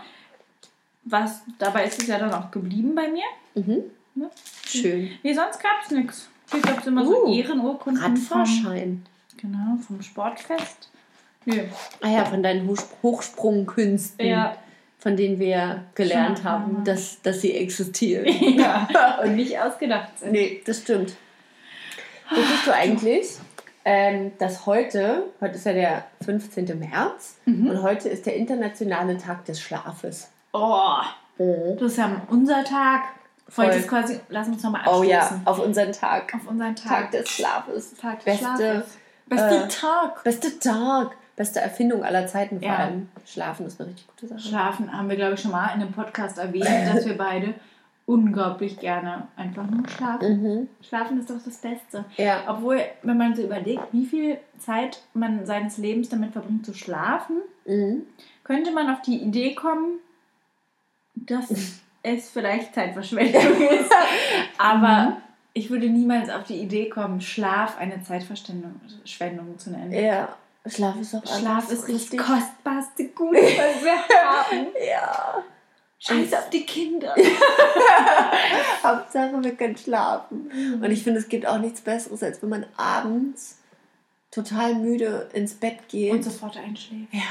Was, 1.03 1.41
dabei 1.57 1.85
ist 1.85 1.99
es 2.01 2.07
ja 2.07 2.19
dann 2.19 2.31
auch 2.33 2.51
geblieben 2.51 2.93
bei 2.93 3.07
mir. 3.09 3.23
Mhm. 3.55 3.83
Ne? 4.13 4.29
Schön. 4.67 5.09
Nee, 5.23 5.33
sonst 5.33 5.59
gab 5.61 5.81
es 5.83 5.91
nichts. 5.91 6.29
Hier 6.51 6.61
gab 6.61 6.79
es 6.79 6.87
immer 6.87 7.03
so 7.05 7.25
Uh, 7.25 7.33
Ehrenurkunden 7.33 8.17
vom, 8.17 8.39
Radfahrschein. 8.41 9.05
genau, 9.37 9.77
vom 9.87 10.01
Sportfest. 10.01 10.89
Nö. 11.45 11.61
Ah 12.01 12.09
ja, 12.09 12.25
von 12.25 12.43
deinen 12.43 12.67
Hochsp- 12.69 12.91
Hochsprungkünsten, 13.01 14.27
Ja. 14.27 14.55
Von 15.01 15.17
denen 15.17 15.39
wir 15.39 15.83
gelernt 15.95 16.37
Schon 16.39 16.47
haben, 16.47 16.83
dass, 16.85 17.21
dass 17.23 17.41
sie 17.41 17.55
existieren. 17.57 18.25
ja. 18.57 18.87
Und 19.23 19.35
nicht 19.35 19.59
ausgedacht 19.59 20.17
sind. 20.19 20.31
Nee, 20.31 20.61
das 20.65 20.77
stimmt. 20.77 21.15
Wusstest 22.29 22.67
du 22.67 22.73
eigentlich, 22.73 23.27
ähm, 23.83 24.31
dass 24.37 24.65
heute, 24.67 25.25
heute 25.41 25.55
ist 25.55 25.65
ja 25.65 25.73
der 25.73 26.05
15. 26.23 26.79
März 26.79 27.35
Mhm. 27.45 27.67
und 27.67 27.81
heute 27.81 28.07
ist 28.09 28.25
der 28.27 28.35
internationale 28.35 29.17
Tag 29.17 29.43
des 29.45 29.59
Schlafes. 29.59 30.29
Oh, 30.53 30.99
das 31.37 31.81
ist 31.81 31.97
ja 31.97 32.21
unser 32.29 32.63
Tag. 32.63 33.01
Heute 33.57 33.77
ist 33.77 33.87
quasi, 33.89 34.19
lass 34.29 34.47
uns 34.47 34.63
nochmal 34.63 34.83
Oh 34.85 35.01
anstoßen. 35.01 35.09
ja, 35.09 35.41
auf 35.45 35.59
unseren 35.59 35.91
Tag. 35.91 36.33
Auf 36.35 36.47
unseren 36.47 36.75
Tag. 36.75 36.87
Tag 36.87 37.11
des 37.11 37.27
Schlafes. 37.29 37.93
Tag 37.95 38.17
des 38.23 38.25
Beste, 38.25 38.45
Schlafes. 38.45 38.97
Beste 39.25 39.55
äh, 39.55 39.67
Tag. 39.67 40.23
Beste 40.23 40.59
Tag. 40.59 41.11
Beste 41.41 41.59
Erfindung 41.59 42.03
aller 42.03 42.27
Zeiten 42.27 42.59
vor 42.59 42.67
Ja. 42.69 42.75
allem. 42.75 43.09
Schlafen 43.25 43.65
ist 43.65 43.79
eine 43.81 43.89
richtig 43.89 44.05
gute 44.05 44.27
Sache. 44.27 44.39
Schlafen 44.41 44.95
haben 44.95 45.09
wir, 45.09 45.15
glaube 45.15 45.33
ich, 45.33 45.39
schon 45.41 45.49
mal 45.49 45.73
in 45.73 45.81
einem 45.81 45.91
Podcast 45.91 46.37
erwähnt, 46.37 46.67
dass 46.93 47.03
wir 47.07 47.17
beide 47.17 47.55
unglaublich 48.05 48.77
gerne 48.77 49.27
einfach 49.35 49.65
nur 49.67 49.87
schlafen. 49.89 50.41
Mhm. 50.43 50.67
Schlafen 50.87 51.19
ist 51.19 51.31
doch 51.31 51.41
das 51.43 51.57
Beste. 51.57 52.05
Ja. 52.17 52.43
Obwohl, 52.47 52.79
wenn 53.01 53.17
man 53.17 53.33
so 53.35 53.41
überlegt, 53.41 53.81
wie 53.91 54.05
viel 54.05 54.37
Zeit 54.59 55.01
man 55.15 55.47
seines 55.47 55.79
Lebens 55.79 56.09
damit 56.09 56.31
verbringt 56.31 56.63
zu 56.63 56.75
schlafen, 56.75 57.37
Mhm. 57.65 58.03
könnte 58.43 58.71
man 58.71 58.87
auf 58.91 59.01
die 59.01 59.17
Idee 59.23 59.55
kommen, 59.55 59.97
dass 61.15 61.49
es 62.03 62.29
vielleicht 62.29 62.75
Zeitverschwendung 62.75 63.41
ist. 63.79 63.91
Aber 64.59 65.05
Mhm. 65.09 65.13
ich 65.53 65.71
würde 65.71 65.89
niemals 65.89 66.29
auf 66.29 66.43
die 66.43 66.57
Idee 66.61 66.87
kommen, 66.89 67.19
Schlaf 67.19 67.79
eine 67.79 68.03
Zeitverschwendung 68.03 68.79
Verschwendung 68.99 69.57
zu 69.57 69.71
nennen. 69.71 69.91
Ja. 69.91 70.29
Schlaf 70.67 70.95
ist 70.99 71.15
auch 71.15 71.25
Schlaf 71.25 71.71
ist 71.71 71.83
das 71.83 71.87
richtig. 71.89 72.19
kostbarste 72.19 73.05
Gut, 73.09 73.33
was 73.35 73.83
wir 73.83 73.97
haben. 74.23 74.67
Ja. 74.87 75.43
Scheiß 75.99 76.33
auf 76.33 76.49
die 76.49 76.65
Kinder. 76.65 77.15
Hauptsache, 78.83 79.43
wir 79.43 79.55
können 79.55 79.77
schlafen. 79.77 80.49
Mhm. 80.53 80.83
Und 80.83 80.91
ich 80.91 81.03
finde, 81.03 81.19
es 81.19 81.29
gibt 81.29 81.45
auch 81.45 81.57
nichts 81.59 81.81
Besseres, 81.81 82.23
als 82.23 82.41
wenn 82.41 82.49
man 82.49 82.65
abends 82.77 83.57
total 84.31 84.75
müde 84.75 85.29
ins 85.33 85.53
Bett 85.53 85.87
geht. 85.89 86.11
Und 86.11 86.23
sofort 86.23 86.57
einschläft. 86.57 87.13
ja. 87.13 87.21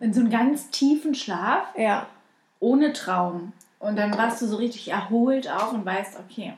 In 0.00 0.12
so 0.12 0.20
einen 0.20 0.30
ganz 0.30 0.70
tiefen 0.70 1.14
Schlaf, 1.14 1.66
Ja. 1.76 2.06
ohne 2.60 2.92
Traum. 2.92 3.52
Und 3.80 3.96
dann 3.96 4.16
wachst 4.16 4.42
du 4.42 4.46
so 4.46 4.56
richtig 4.56 4.88
erholt 4.88 5.50
auf 5.50 5.72
und 5.72 5.84
weißt, 5.84 6.18
okay, 6.18 6.54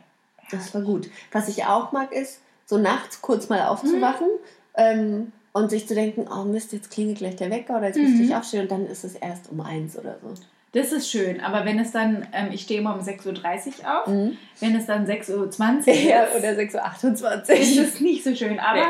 Das 0.51 0.75
war 0.75 0.83
gut. 0.83 1.09
Was 1.33 1.49
ich 1.49 1.65
auch 1.67 1.93
mag, 1.93 2.13
ist, 2.13 2.41
so 2.67 2.79
nachts 2.79 3.21
kurz 3.23 3.49
mal 3.49 3.63
aufzuwachen 3.67 4.29
ähm, 4.75 5.33
und 5.53 5.71
sich 5.71 5.87
zu 5.89 5.95
denken, 5.95 6.27
oh 6.31 6.45
Mist, 6.45 6.73
jetzt 6.73 6.91
klingelt 6.91 7.19
gleich 7.19 7.37
der 7.37 7.51
Wecker 7.51 7.79
oder 7.79 7.87
jetzt 7.89 7.99
müsste 7.99 8.17
Mhm. 8.19 8.23
ich 8.25 8.35
aufstehen 8.37 8.63
und 8.63 8.71
dann 8.71 8.87
ist 8.87 9.05
es 9.05 9.15
erst 9.15 9.51
um 9.51 9.61
eins 9.61 9.99
oder 9.99 10.17
so. 10.23 10.33
das 10.73 10.93
ist 10.93 11.11
schön. 11.11 11.41
Aber 11.41 11.65
wenn 11.65 11.81
es 11.81 11.91
dann, 11.91 12.29
ähm, 12.33 12.49
ich 12.53 12.63
stehe 12.63 12.79
immer 12.81 12.95
um 12.95 13.01
6.30 13.01 13.81
Uhr 13.83 14.01
auf, 14.03 14.07
Mhm. 14.07 14.37
wenn 14.61 14.77
es 14.77 14.87
dann 14.87 15.05
6.20 15.07 15.89
Uhr 15.89 15.95
Ja, 16.11 16.23
ist, 16.25 16.37
oder 16.39 16.51
ist 16.53 16.75
6.28 16.77 17.79
Uhr. 17.79 17.85
es 17.85 18.01
nicht 18.01 18.23
so 18.23 18.35
schön. 18.37 18.61
Aber 18.61 18.79
Nee. 18.79 18.87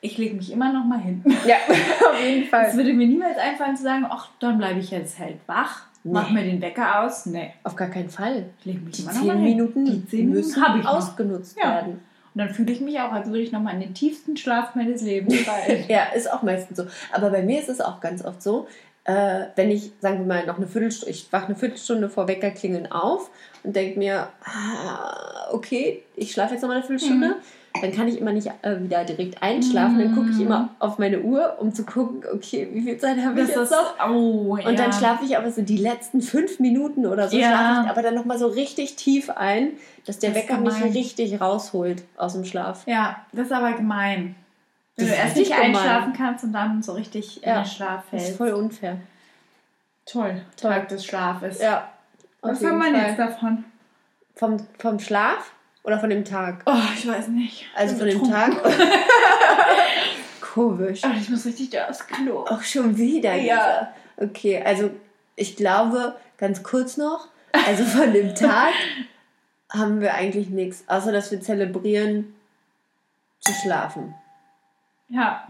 ich 0.00 0.18
lege 0.18 0.34
mich 0.34 0.50
immer 0.50 0.72
noch 0.72 0.84
mal 0.84 0.98
hin. 1.00 1.22
Ja, 1.46 1.56
auf 2.10 2.20
jeden 2.20 2.42
Es 2.44 2.48
Fall. 2.50 2.74
würde 2.74 2.92
mir 2.92 3.06
niemals 3.06 3.38
einfallen 3.38 3.76
zu 3.76 3.84
sagen, 3.84 4.04
ach, 4.10 4.30
dann 4.40 4.58
bleibe 4.58 4.80
ich 4.80 4.90
jetzt 4.90 5.16
halt 5.20 5.36
wach, 5.46 5.86
mach 6.02 6.28
Nee. 6.30 6.34
mir 6.40 6.44
den 6.50 6.60
Wecker 6.60 7.04
aus. 7.04 7.26
Nee, 7.26 7.52
Auf 7.62 7.76
gar 7.76 7.88
keinen 7.88 8.10
Fall. 8.10 8.46
ich 8.58 8.64
lege 8.64 8.80
mich 8.80 8.96
Die 8.96 9.02
immer 9.02 9.12
noch 9.12 9.22
mal 9.22 9.34
zehn 9.36 9.44
hin. 9.44 9.56
Minuten 9.56 9.84
Die 9.84 10.06
zehn 10.08 10.20
Minuten 10.28 10.38
müssen 10.48 10.66
habe 10.66 10.78
ich 10.80 10.84
noch. 10.84 10.94
ausgenutzt 10.96 11.56
Ja. 11.56 11.74
werden. 11.76 12.00
Und 12.34 12.38
dann 12.38 12.50
fühle 12.50 12.72
ich 12.72 12.80
mich 12.80 12.98
auch, 13.00 13.12
als 13.12 13.28
würde 13.28 13.40
ich 13.40 13.52
noch 13.52 13.60
mal 13.60 13.74
in 13.74 13.80
den 13.80 13.94
tiefsten 13.94 14.36
Schlaf 14.36 14.74
meines 14.74 15.02
Lebens 15.02 15.40
fallen. 15.40 15.84
Ja, 15.88 16.04
ist 16.14 16.30
auch 16.30 16.42
meistens 16.42 16.78
so. 16.78 16.86
Aber 17.12 17.30
bei 17.30 17.42
mir 17.42 17.60
ist 17.60 17.68
es 17.68 17.80
auch 17.80 18.00
ganz 18.00 18.24
oft 18.24 18.42
so, 18.42 18.66
äh, 19.04 19.46
wenn 19.56 19.70
ich, 19.70 19.92
sagen 20.00 20.18
wir 20.18 20.26
mal, 20.26 20.46
noch 20.46 20.56
eine 20.56 20.66
Viertelstunde, 20.66 21.10
ich 21.10 21.32
wache 21.32 21.46
eine 21.46 21.56
Viertelstunde 21.56 22.08
vor 22.08 22.28
Weckerklingeln 22.28 22.90
auf 22.90 23.30
und 23.64 23.74
denke 23.74 23.98
mir, 23.98 24.28
ah, 24.44 25.48
okay, 25.52 26.02
ich 26.16 26.32
schlafe 26.32 26.54
jetzt 26.54 26.62
noch 26.62 26.68
mal 26.68 26.76
eine 26.76 26.84
Viertelstunde. 26.84 27.28
Mhm. 27.28 27.61
Dann 27.80 27.92
kann 27.92 28.06
ich 28.08 28.18
immer 28.18 28.32
nicht 28.32 28.48
äh, 28.62 28.80
wieder 28.82 29.04
direkt 29.04 29.42
einschlafen. 29.42 29.98
Dann 29.98 30.14
gucke 30.14 30.30
ich 30.30 30.40
immer 30.40 30.68
auf 30.78 30.98
meine 30.98 31.20
Uhr, 31.20 31.56
um 31.58 31.72
zu 31.72 31.84
gucken, 31.84 32.22
okay, 32.34 32.68
wie 32.72 32.82
viel 32.82 32.98
Zeit 32.98 33.16
habe 33.24 33.40
ich 33.40 33.46
Das 33.48 33.56
jetzt 33.56 33.70
noch? 33.72 34.10
oh, 34.10 34.56
Und 34.64 34.78
dann 34.78 34.92
schlafe 34.92 35.24
ich 35.24 35.36
aber 35.36 35.50
so 35.50 35.62
die 35.62 35.78
letzten 35.78 36.20
fünf 36.20 36.60
Minuten 36.60 37.06
oder 37.06 37.28
so, 37.28 37.36
Ja. 37.36 37.48
schlafe 37.48 37.82
ich 37.84 37.90
aber 37.90 38.02
dann 38.02 38.14
nochmal 38.14 38.38
so 38.38 38.46
richtig 38.48 38.96
tief 38.96 39.30
ein, 39.30 39.72
dass 40.06 40.18
der 40.18 40.30
Das 40.30 40.42
Wecker 40.42 40.58
mich 40.58 40.82
richtig 40.94 41.40
rausholt 41.40 42.02
aus 42.16 42.34
dem 42.34 42.44
Schlaf. 42.44 42.82
Ja, 42.86 43.24
das 43.32 43.46
ist 43.46 43.52
aber 43.52 43.72
gemein. 43.72 44.34
Wenn 44.96 45.06
Das 45.08 45.16
du 45.16 45.22
erst 45.22 45.36
nicht 45.36 45.50
gemein. 45.50 45.74
einschlafen 45.74 46.12
kannst 46.12 46.44
und 46.44 46.52
dann 46.52 46.82
so 46.82 46.92
richtig 46.92 47.42
in 47.42 47.48
Ja, 47.48 47.62
den 47.62 47.66
Schlaf 47.66 48.04
Das 48.10 48.20
ist 48.20 48.26
fällst. 48.26 48.38
voll 48.38 48.52
unfair. 48.52 48.98
toll. 50.04 50.42
Toll. 50.60 50.70
Tag 50.70 50.88
des 50.88 51.04
Schlafes. 51.06 51.60
Ja. 51.62 51.88
Was 52.42 52.62
haben 52.64 52.78
wir 52.78 52.90
jetzt 53.08 53.18
davon? 53.18 53.64
Vom, 54.34 54.56
vom 54.78 54.98
Schlaf 54.98 55.52
oder 55.84 55.98
von 55.98 56.10
dem 56.10 56.24
Tag? 56.24 56.62
Oh, 56.66 56.78
ich 56.96 57.06
weiß 57.06 57.28
nicht. 57.28 57.66
Also 57.74 57.96
von 57.96 58.06
dem. 58.06 58.22
Tag. 58.24 58.52
Komisch. 60.40 61.00
Ach, 61.02 61.16
ich 61.16 61.28
muss 61.28 61.46
richtig 61.46 61.70
da 61.70 61.88
aufs 61.88 62.06
Klo. 62.06 62.44
Auch 62.44 62.62
schon 62.62 62.96
wieder. 62.96 63.34
Ja. 63.34 63.40
Lisa. 63.40 63.94
Okay, 64.16 64.62
also 64.62 64.90
ich 65.34 65.56
glaube, 65.56 66.16
ganz 66.36 66.62
kurz 66.62 66.96
noch, 66.96 67.28
also 67.52 67.84
von 67.84 68.12
dem 68.12 68.34
Tag 68.34 68.72
haben 69.70 70.00
wir 70.00 70.14
eigentlich 70.14 70.50
nichts, 70.50 70.84
außer 70.86 71.10
dass 71.12 71.30
wir 71.30 71.40
zelebrieren, 71.40 72.34
zu 73.40 73.52
schlafen. 73.52 74.14
Ja. 75.08 75.48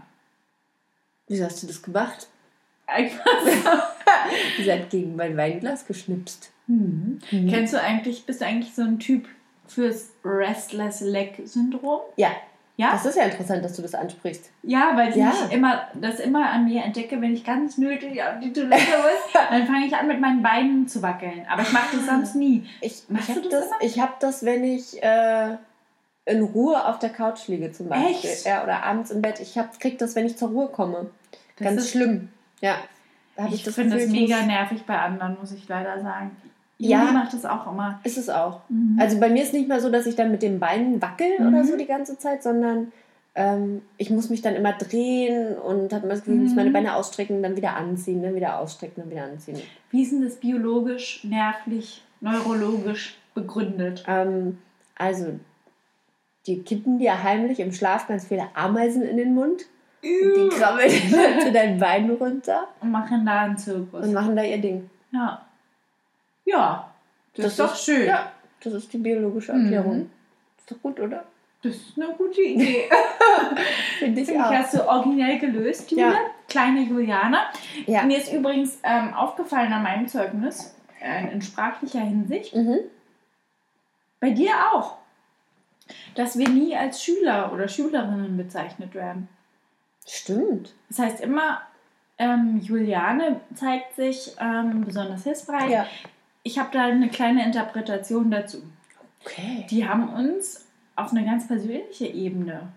Wieso 1.27 1.45
hast 1.45 1.61
du 1.61 1.67
das 1.67 1.81
gemacht? 1.81 2.27
Einfach. 2.87 3.25
Sie 4.57 4.71
hat 4.71 4.89
gegen 4.89 5.15
mein 5.15 5.37
Weinglas 5.37 5.85
geschnipst. 5.85 6.51
Hm. 6.67 7.19
Kennst 7.29 7.73
du 7.73 7.81
eigentlich, 7.81 8.25
bist 8.25 8.41
du 8.41 8.45
eigentlich 8.45 8.73
so 8.73 8.83
ein 8.83 8.99
Typ 8.99 9.27
fürs 9.67 10.09
Restless 10.23 11.01
Leg 11.01 11.41
Syndrom? 11.45 12.01
Ja, 12.17 12.29
Ja? 12.77 12.91
das 12.93 13.05
ist 13.05 13.15
ja 13.17 13.23
interessant, 13.23 13.63
dass 13.63 13.75
du 13.75 13.81
das 13.81 13.93
ansprichst. 13.95 14.49
Ja, 14.63 14.91
weil 14.95 15.09
ich 15.09 15.15
Ja. 15.15 15.31
immer, 15.51 15.87
das 15.93 16.19
immer 16.19 16.49
an 16.49 16.65
mir 16.65 16.83
entdecke, 16.83 17.19
wenn 17.21 17.33
ich 17.33 17.43
ganz 17.43 17.77
nötig 17.77 18.21
auf 18.21 18.39
die 18.41 18.51
Toilette 18.53 18.81
muss, 18.97 19.33
dann 19.49 19.65
fange 19.67 19.85
ich 19.85 19.95
an 19.95 20.07
mit 20.07 20.19
meinen 20.19 20.41
Beinen 20.41 20.87
zu 20.87 21.01
wackeln. 21.01 21.45
Aber 21.49 21.61
ich 21.61 21.71
mache 21.71 21.95
das 21.97 22.05
sonst 22.05 22.35
nie. 22.35 22.67
Ich, 22.81 23.03
Machst 23.09 23.29
ich 23.29 23.35
du 23.35 23.41
habe 23.41 23.49
das 23.49 23.69
das, 23.69 23.77
ich 23.81 23.99
hab 24.01 24.19
das, 24.19 24.43
wenn 24.45 24.63
ich 24.63 25.01
äh, 25.03 25.57
in 26.25 26.41
Ruhe 26.43 26.85
auf 26.87 26.99
der 26.99 27.09
Couch 27.09 27.47
liege 27.47 27.71
zum 27.71 27.89
Beispiel. 27.89 28.29
Echt? 28.29 28.45
Ja, 28.45 28.63
oder 28.63 28.83
abends 28.83 29.11
im 29.11 29.21
Bett. 29.21 29.39
Ich 29.39 29.57
hab, 29.57 29.79
krieg 29.79 29.97
das, 29.97 30.15
wenn 30.15 30.25
ich 30.25 30.37
zur 30.37 30.49
Ruhe 30.49 30.67
komme. 30.67 31.09
Das 31.57 31.67
Ganz 31.67 31.81
ist- 31.83 31.91
schlimm. 31.91 32.29
Ja. 32.61 32.75
Da 33.35 33.47
Ich, 33.47 33.63
das 33.63 33.75
finde 33.75 33.95
das 33.95 34.05
ich 34.05 34.11
mega 34.11 34.41
nervig 34.43 34.83
bei 34.85 34.97
anderen, 34.97 35.37
muss 35.39 35.51
ich 35.51 35.67
leider 35.67 35.99
sagen. 36.01 36.35
Ja. 36.79 37.01
Juli 37.01 37.13
macht 37.13 37.33
das 37.33 37.45
auch 37.45 37.71
immer. 37.71 37.99
Ist 38.03 38.17
es 38.17 38.29
auch. 38.29 38.61
Mhm. 38.69 38.97
Also 38.99 39.19
bei 39.19 39.29
mir 39.29 39.43
ist 39.43 39.53
nicht 39.53 39.67
mehr 39.67 39.79
so, 39.79 39.89
dass 39.89 40.05
ich 40.05 40.15
dann 40.15 40.31
mit 40.31 40.41
den 40.41 40.59
Beinen 40.59 41.01
wackel 41.01 41.27
Mhm. 41.39 41.47
oder 41.47 41.63
so 41.63 41.77
die 41.77 41.85
ganze 41.85 42.17
Zeit, 42.17 42.43
sondern 42.43 42.91
ähm, 43.35 43.81
ich 43.97 44.09
muss 44.09 44.29
mich 44.29 44.41
dann 44.41 44.55
immer 44.55 44.73
drehen 44.73 45.55
und 45.57 45.91
habe 45.93 46.07
das 46.07 46.19
Gefühl, 46.19 46.35
ich 46.35 46.41
muss 46.41 46.49
Mhm. 46.51 46.55
meine 46.57 46.71
Beine 46.71 46.95
ausstrecken, 46.95 47.41
dann 47.41 47.55
wieder 47.55 47.75
anziehen, 47.75 48.21
dann 48.21 48.35
wieder 48.35 48.59
ausstrecken, 48.59 49.01
dann 49.03 49.09
wieder 49.11 49.23
anziehen. 49.23 49.59
Wie 49.91 50.01
ist 50.03 50.11
denn 50.11 50.21
das 50.23 50.35
biologisch, 50.35 51.23
nervlich, 51.23 52.03
neurologisch 52.21 53.17
begründet? 53.33 54.03
Ähm, 54.07 54.57
also, 54.97 55.39
die 56.47 56.61
kippen 56.63 56.99
dir 56.99 57.23
heimlich 57.23 57.59
im 57.59 57.71
Schlaf 57.71 58.07
ganz 58.07 58.25
viele 58.27 58.47
Ameisen 58.55 59.01
in 59.03 59.17
den 59.17 59.33
Mund. 59.33 59.63
Und 60.03 60.35
die 60.35 60.49
krabbeln 60.49 60.89
zu 61.39 61.51
deinen 61.53 61.79
Beinen 61.79 62.11
runter 62.17 62.67
Und 62.81 62.91
machen 62.91 63.25
da 63.25 63.41
einen 63.43 63.57
Zirkus. 63.57 64.05
und 64.05 64.13
machen 64.13 64.35
da 64.35 64.43
ihr 64.43 64.57
Ding. 64.59 64.89
ja. 65.11 65.41
Ja. 66.45 66.89
Das, 67.35 67.45
ist 67.47 67.59
doch 67.59 67.75
schön. 67.75 68.07
Ja, 68.07 68.31
das 68.63 68.73
ist 68.73 68.93
die 68.93 68.97
biologische 68.97 69.51
Erklärung. 69.53 69.97
Mhm. 69.97 70.11
Ist 70.59 70.71
doch 70.71 70.81
gut, 70.81 70.99
oder? 70.99 71.23
Das 71.63 71.73
ist 71.75 71.97
eine 71.97 72.13
gute 72.13 72.41
Idee. 72.41 72.89
Finde 73.99 74.21
ich 74.21 74.27
Finde 74.27 74.39
ich, 74.41 74.45
auch. 74.45 74.53
hast 74.53 74.73
du 74.73 74.85
originell 74.87 75.39
gelöst, 75.39 75.89
Jule. 75.91 76.01
Ja. 76.03 76.15
Kleine 76.49 76.81
Juliana. 76.81 77.45
Ja. 77.85 78.03
Mir 78.03 78.17
ist 78.17 78.31
übrigens 78.33 78.79
ähm, 78.83 79.13
aufgefallen 79.13 79.71
an 79.71 79.81
meinem 79.83 80.07
Zeugnis, 80.07 80.75
äh, 81.01 81.31
in 81.31 81.41
sprachlicher 81.41 82.01
Hinsicht, 82.01 82.53
Mhm. 82.53 82.79
bei 84.19 84.31
dir 84.31 84.51
auch, 84.73 84.97
dass 86.15 86.37
wir 86.37 86.49
nie 86.49 86.75
als 86.75 87.01
Schüler 87.03 87.51
oder 87.53 87.67
Schülerinnen 87.69 88.35
bezeichnet 88.37 88.93
werden. 88.93 89.29
Stimmt. 90.05 90.73
Das 90.89 90.99
heißt 90.99 91.21
immer, 91.21 91.61
ähm, 92.17 92.59
Juliane 92.61 93.39
zeigt 93.55 93.95
sich 93.95 94.35
ähm, 94.39 94.83
besonders 94.85 95.23
hilfsbereit. 95.23 95.69
Ja. 95.69 95.85
Ich 96.43 96.59
habe 96.59 96.69
da 96.73 96.83
eine 96.85 97.09
kleine 97.09 97.45
Interpretation 97.45 98.29
dazu. 98.29 98.57
Okay. 99.25 99.65
Die 99.69 99.87
haben 99.87 100.09
uns 100.13 100.65
auf 100.95 101.11
eine 101.11 101.25
ganz 101.25 101.47
persönliche 101.47 102.05
Ebene 102.07 102.67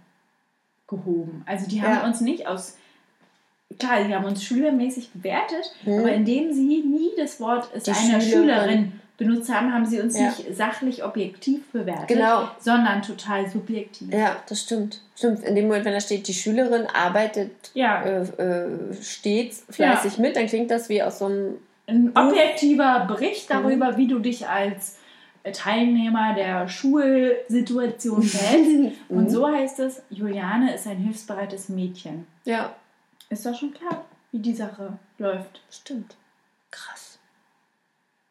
gehoben. 0.87 1.43
Also 1.47 1.69
die 1.69 1.83
haben 1.83 1.95
Ja. 1.95 2.07
uns 2.07 2.21
nicht 2.21 2.47
aus, 2.47 2.77
klar, 3.79 4.05
die 4.05 4.15
haben 4.15 4.25
uns 4.25 4.45
schülermäßig 4.45 5.11
bewertet, 5.13 5.75
Mhm. 5.85 5.99
aber 5.99 6.13
indem 6.13 6.53
sie 6.53 6.83
nie 6.85 7.11
das 7.17 7.41
Wort 7.41 7.73
ist 7.75 7.87
Die 7.89 7.91
einer 7.91 8.21
Schülerin. 8.21 8.31
Schülerin 8.31 9.01
benutzt 9.19 9.53
haben, 9.53 9.73
haben 9.73 9.87
sie 9.87 10.01
uns 10.01 10.17
Ja. 10.17 10.27
nicht 10.27 10.55
sachlich 10.55 11.03
objektiv 11.03 11.67
bewertet, 11.73 12.07
Genau. 12.09 12.49
sondern 12.61 13.03
total 13.03 13.49
subjektiv. 13.51 14.13
Ja, 14.13 14.37
das 14.49 14.61
stimmt. 14.61 15.01
Stimmt. 15.17 15.43
In 15.43 15.55
dem 15.57 15.67
Moment, 15.67 15.85
wenn 15.87 15.95
da 15.95 16.01
steht, 16.01 16.29
die 16.29 16.35
Schülerin 16.35 16.87
arbeitet 16.87 17.51
Ja, 17.75 18.03
äh, 18.05 18.21
äh, 18.43 18.95
stets 19.03 19.65
fleißig 19.71 20.19
mit, 20.19 20.37
dann 20.37 20.47
klingt 20.47 20.71
das 20.71 20.89
wie 20.89 21.03
aus 21.03 21.19
so 21.19 21.25
einem. 21.27 21.57
Ein 21.87 22.17
objektiver 22.17 23.07
Bericht 23.07 23.49
Mhm. 23.49 23.55
darüber, 23.55 23.97
wie 23.97 24.07
du 24.09 24.19
dich 24.19 24.49
als 24.49 24.99
Teilnehmer 25.53 26.35
der 26.35 26.69
Schulsituation 26.69 28.23
verhältst. 28.23 28.99
Und 29.09 29.25
Mhm. 29.25 29.31
so 29.31 29.47
heißt 29.49 29.79
es, 29.81 30.03
Juliane 30.11 30.75
ist 30.75 30.87
ein 30.87 30.99
hilfsbereites 30.99 31.69
Mädchen. 31.69 32.27
Ja, 32.45 32.75
Ist 33.29 33.45
doch 33.47 33.55
schon 33.59 33.73
klar, 33.75 34.05
wie 34.33 34.39
die 34.39 34.55
Sache 34.55 34.99
läuft. 35.19 35.61
stimmt. 35.71 36.17
Krass. 36.71 37.19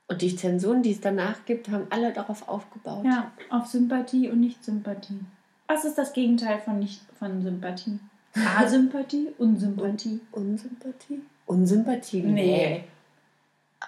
Und 0.07 0.21
die 0.21 0.35
Zensuren, 0.35 0.83
die 0.83 0.91
es 0.91 1.01
danach 1.01 1.45
gibt, 1.45 1.69
haben 1.69 1.87
alle 1.89 2.13
darauf 2.13 2.47
aufgebaut. 2.47 3.03
Ja, 3.05 3.31
auf 3.49 3.65
Sympathie 3.67 4.29
und 4.29 4.39
Nicht-Sympathie. 4.41 5.19
Was 5.67 5.83
ist 5.83 5.97
das 5.97 6.13
Gegenteil 6.13 6.59
von 6.59 6.79
nicht 6.79 7.01
von 7.17 7.41
Sympathie? 7.41 7.99
Asympathie, 8.57 9.29
Unsympathie. 9.37 10.19
Unsympathie? 10.31 11.21
Unsympathie? 11.47 12.21
Nee. 12.21 12.83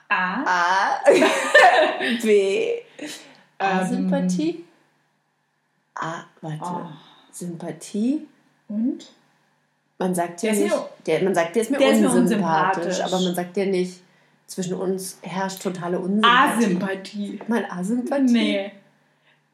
A. 0.10 0.44
A. 0.46 1.00
B. 2.24 2.82
Asympathie? 3.58 4.64
A. 5.96 6.24
Warte. 6.42 6.64
Oh. 6.64 6.86
Sympathie? 7.32 8.28
Und? 8.68 9.06
Man 10.00 10.14
sagt 10.14 10.44
ja 10.44 10.52
Der 10.52 10.64
nicht, 10.64 10.76
der, 11.08 11.24
man 11.24 11.34
sagt, 11.34 11.56
der 11.56 11.62
ist 11.64 11.72
mir 11.72 11.78
der 11.78 11.92
ist 11.92 12.02
mir 12.02 12.12
unsympathisch, 12.12 12.86
unsympathisch. 12.86 13.14
aber 13.14 13.24
man 13.24 13.36
sagt 13.36 13.58
ja 13.58 13.66
nicht, 13.66 14.02
zwischen 14.46 14.76
uns 14.76 15.18
herrscht 15.22 15.62
totale 15.62 16.00
Unsympathie. 16.00 16.66
Asympathie. 16.66 17.40
Mal 17.48 17.66
Asympathie? 17.70 18.34
Nee. 18.34 18.72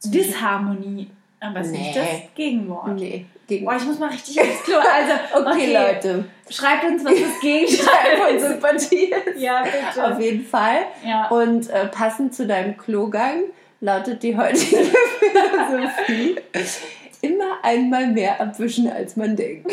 Disharmonie. 0.03 1.09
Aber 1.45 1.59
es 1.59 1.67
ist 1.67 1.73
nicht 1.73 1.95
Nee. 1.95 2.01
das 2.23 2.35
Gegenwort. 2.35 2.87
Nee. 2.95 3.25
Gegen 3.47 3.65
Boah, 3.65 3.75
ich 3.75 3.83
muss 3.83 3.99
mal 3.99 4.09
richtig 4.09 4.39
aufs 4.39 4.63
Klo. 4.63 4.77
Also, 4.77 5.13
okay, 5.49 5.73
Leute. 5.73 6.25
Schreibt 6.49 6.85
uns, 6.85 7.03
was 7.03 7.13
das 7.13 7.39
Gegenteil 7.41 8.17
Von 8.17 8.39
Sympathie 8.39 9.13
ist. 9.13 9.39
Ja, 9.41 9.63
bitte. 9.63 10.05
Auf 10.13 10.19
jeden 10.19 10.45
Fall. 10.45 10.85
Ja. 11.05 11.27
Und 11.27 11.69
äh, 11.69 11.87
passend 11.87 12.33
zu 12.33 12.47
deinem 12.47 12.77
Klogang 12.77 13.43
lautet 13.81 14.23
die 14.23 14.37
heutige 14.37 14.85
Philosophie: 15.19 16.37
immer 17.21 17.57
einmal 17.61 18.07
mehr 18.07 18.39
abwischen, 18.39 18.89
als 18.89 19.17
man 19.17 19.35
denkt. 19.35 19.69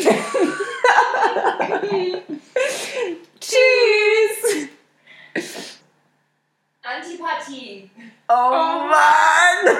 Tschüss! 3.39 4.67
Antipathie. 6.83 7.89
Oh 8.27 8.33
Mann! 8.89 9.77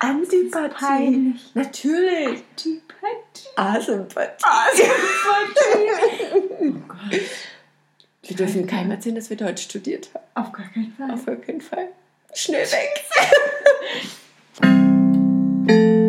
Antipathie. 0.00 1.34
Natürlich. 1.54 2.42
Antipathie. 2.56 3.48
Asympathie. 3.56 4.44
Asympathie. 4.44 5.90
oh 6.58 6.72
Gott. 6.88 7.20
Wir 8.22 8.36
dürfen 8.36 8.66
keinem 8.66 8.92
erzählen, 8.92 9.14
dass 9.16 9.28
wir 9.28 9.36
Deutsch 9.36 9.62
studiert 9.64 10.10
haben. 10.14 10.24
Auf 10.34 10.52
gar 10.52 10.68
keinen 10.68 10.92
Fall. 10.92 11.10
Auf 11.10 11.26
gar 11.26 11.36
keinen 11.36 11.60
Fall. 11.60 11.88
Schnell 12.34 12.66
weg. 12.70 13.04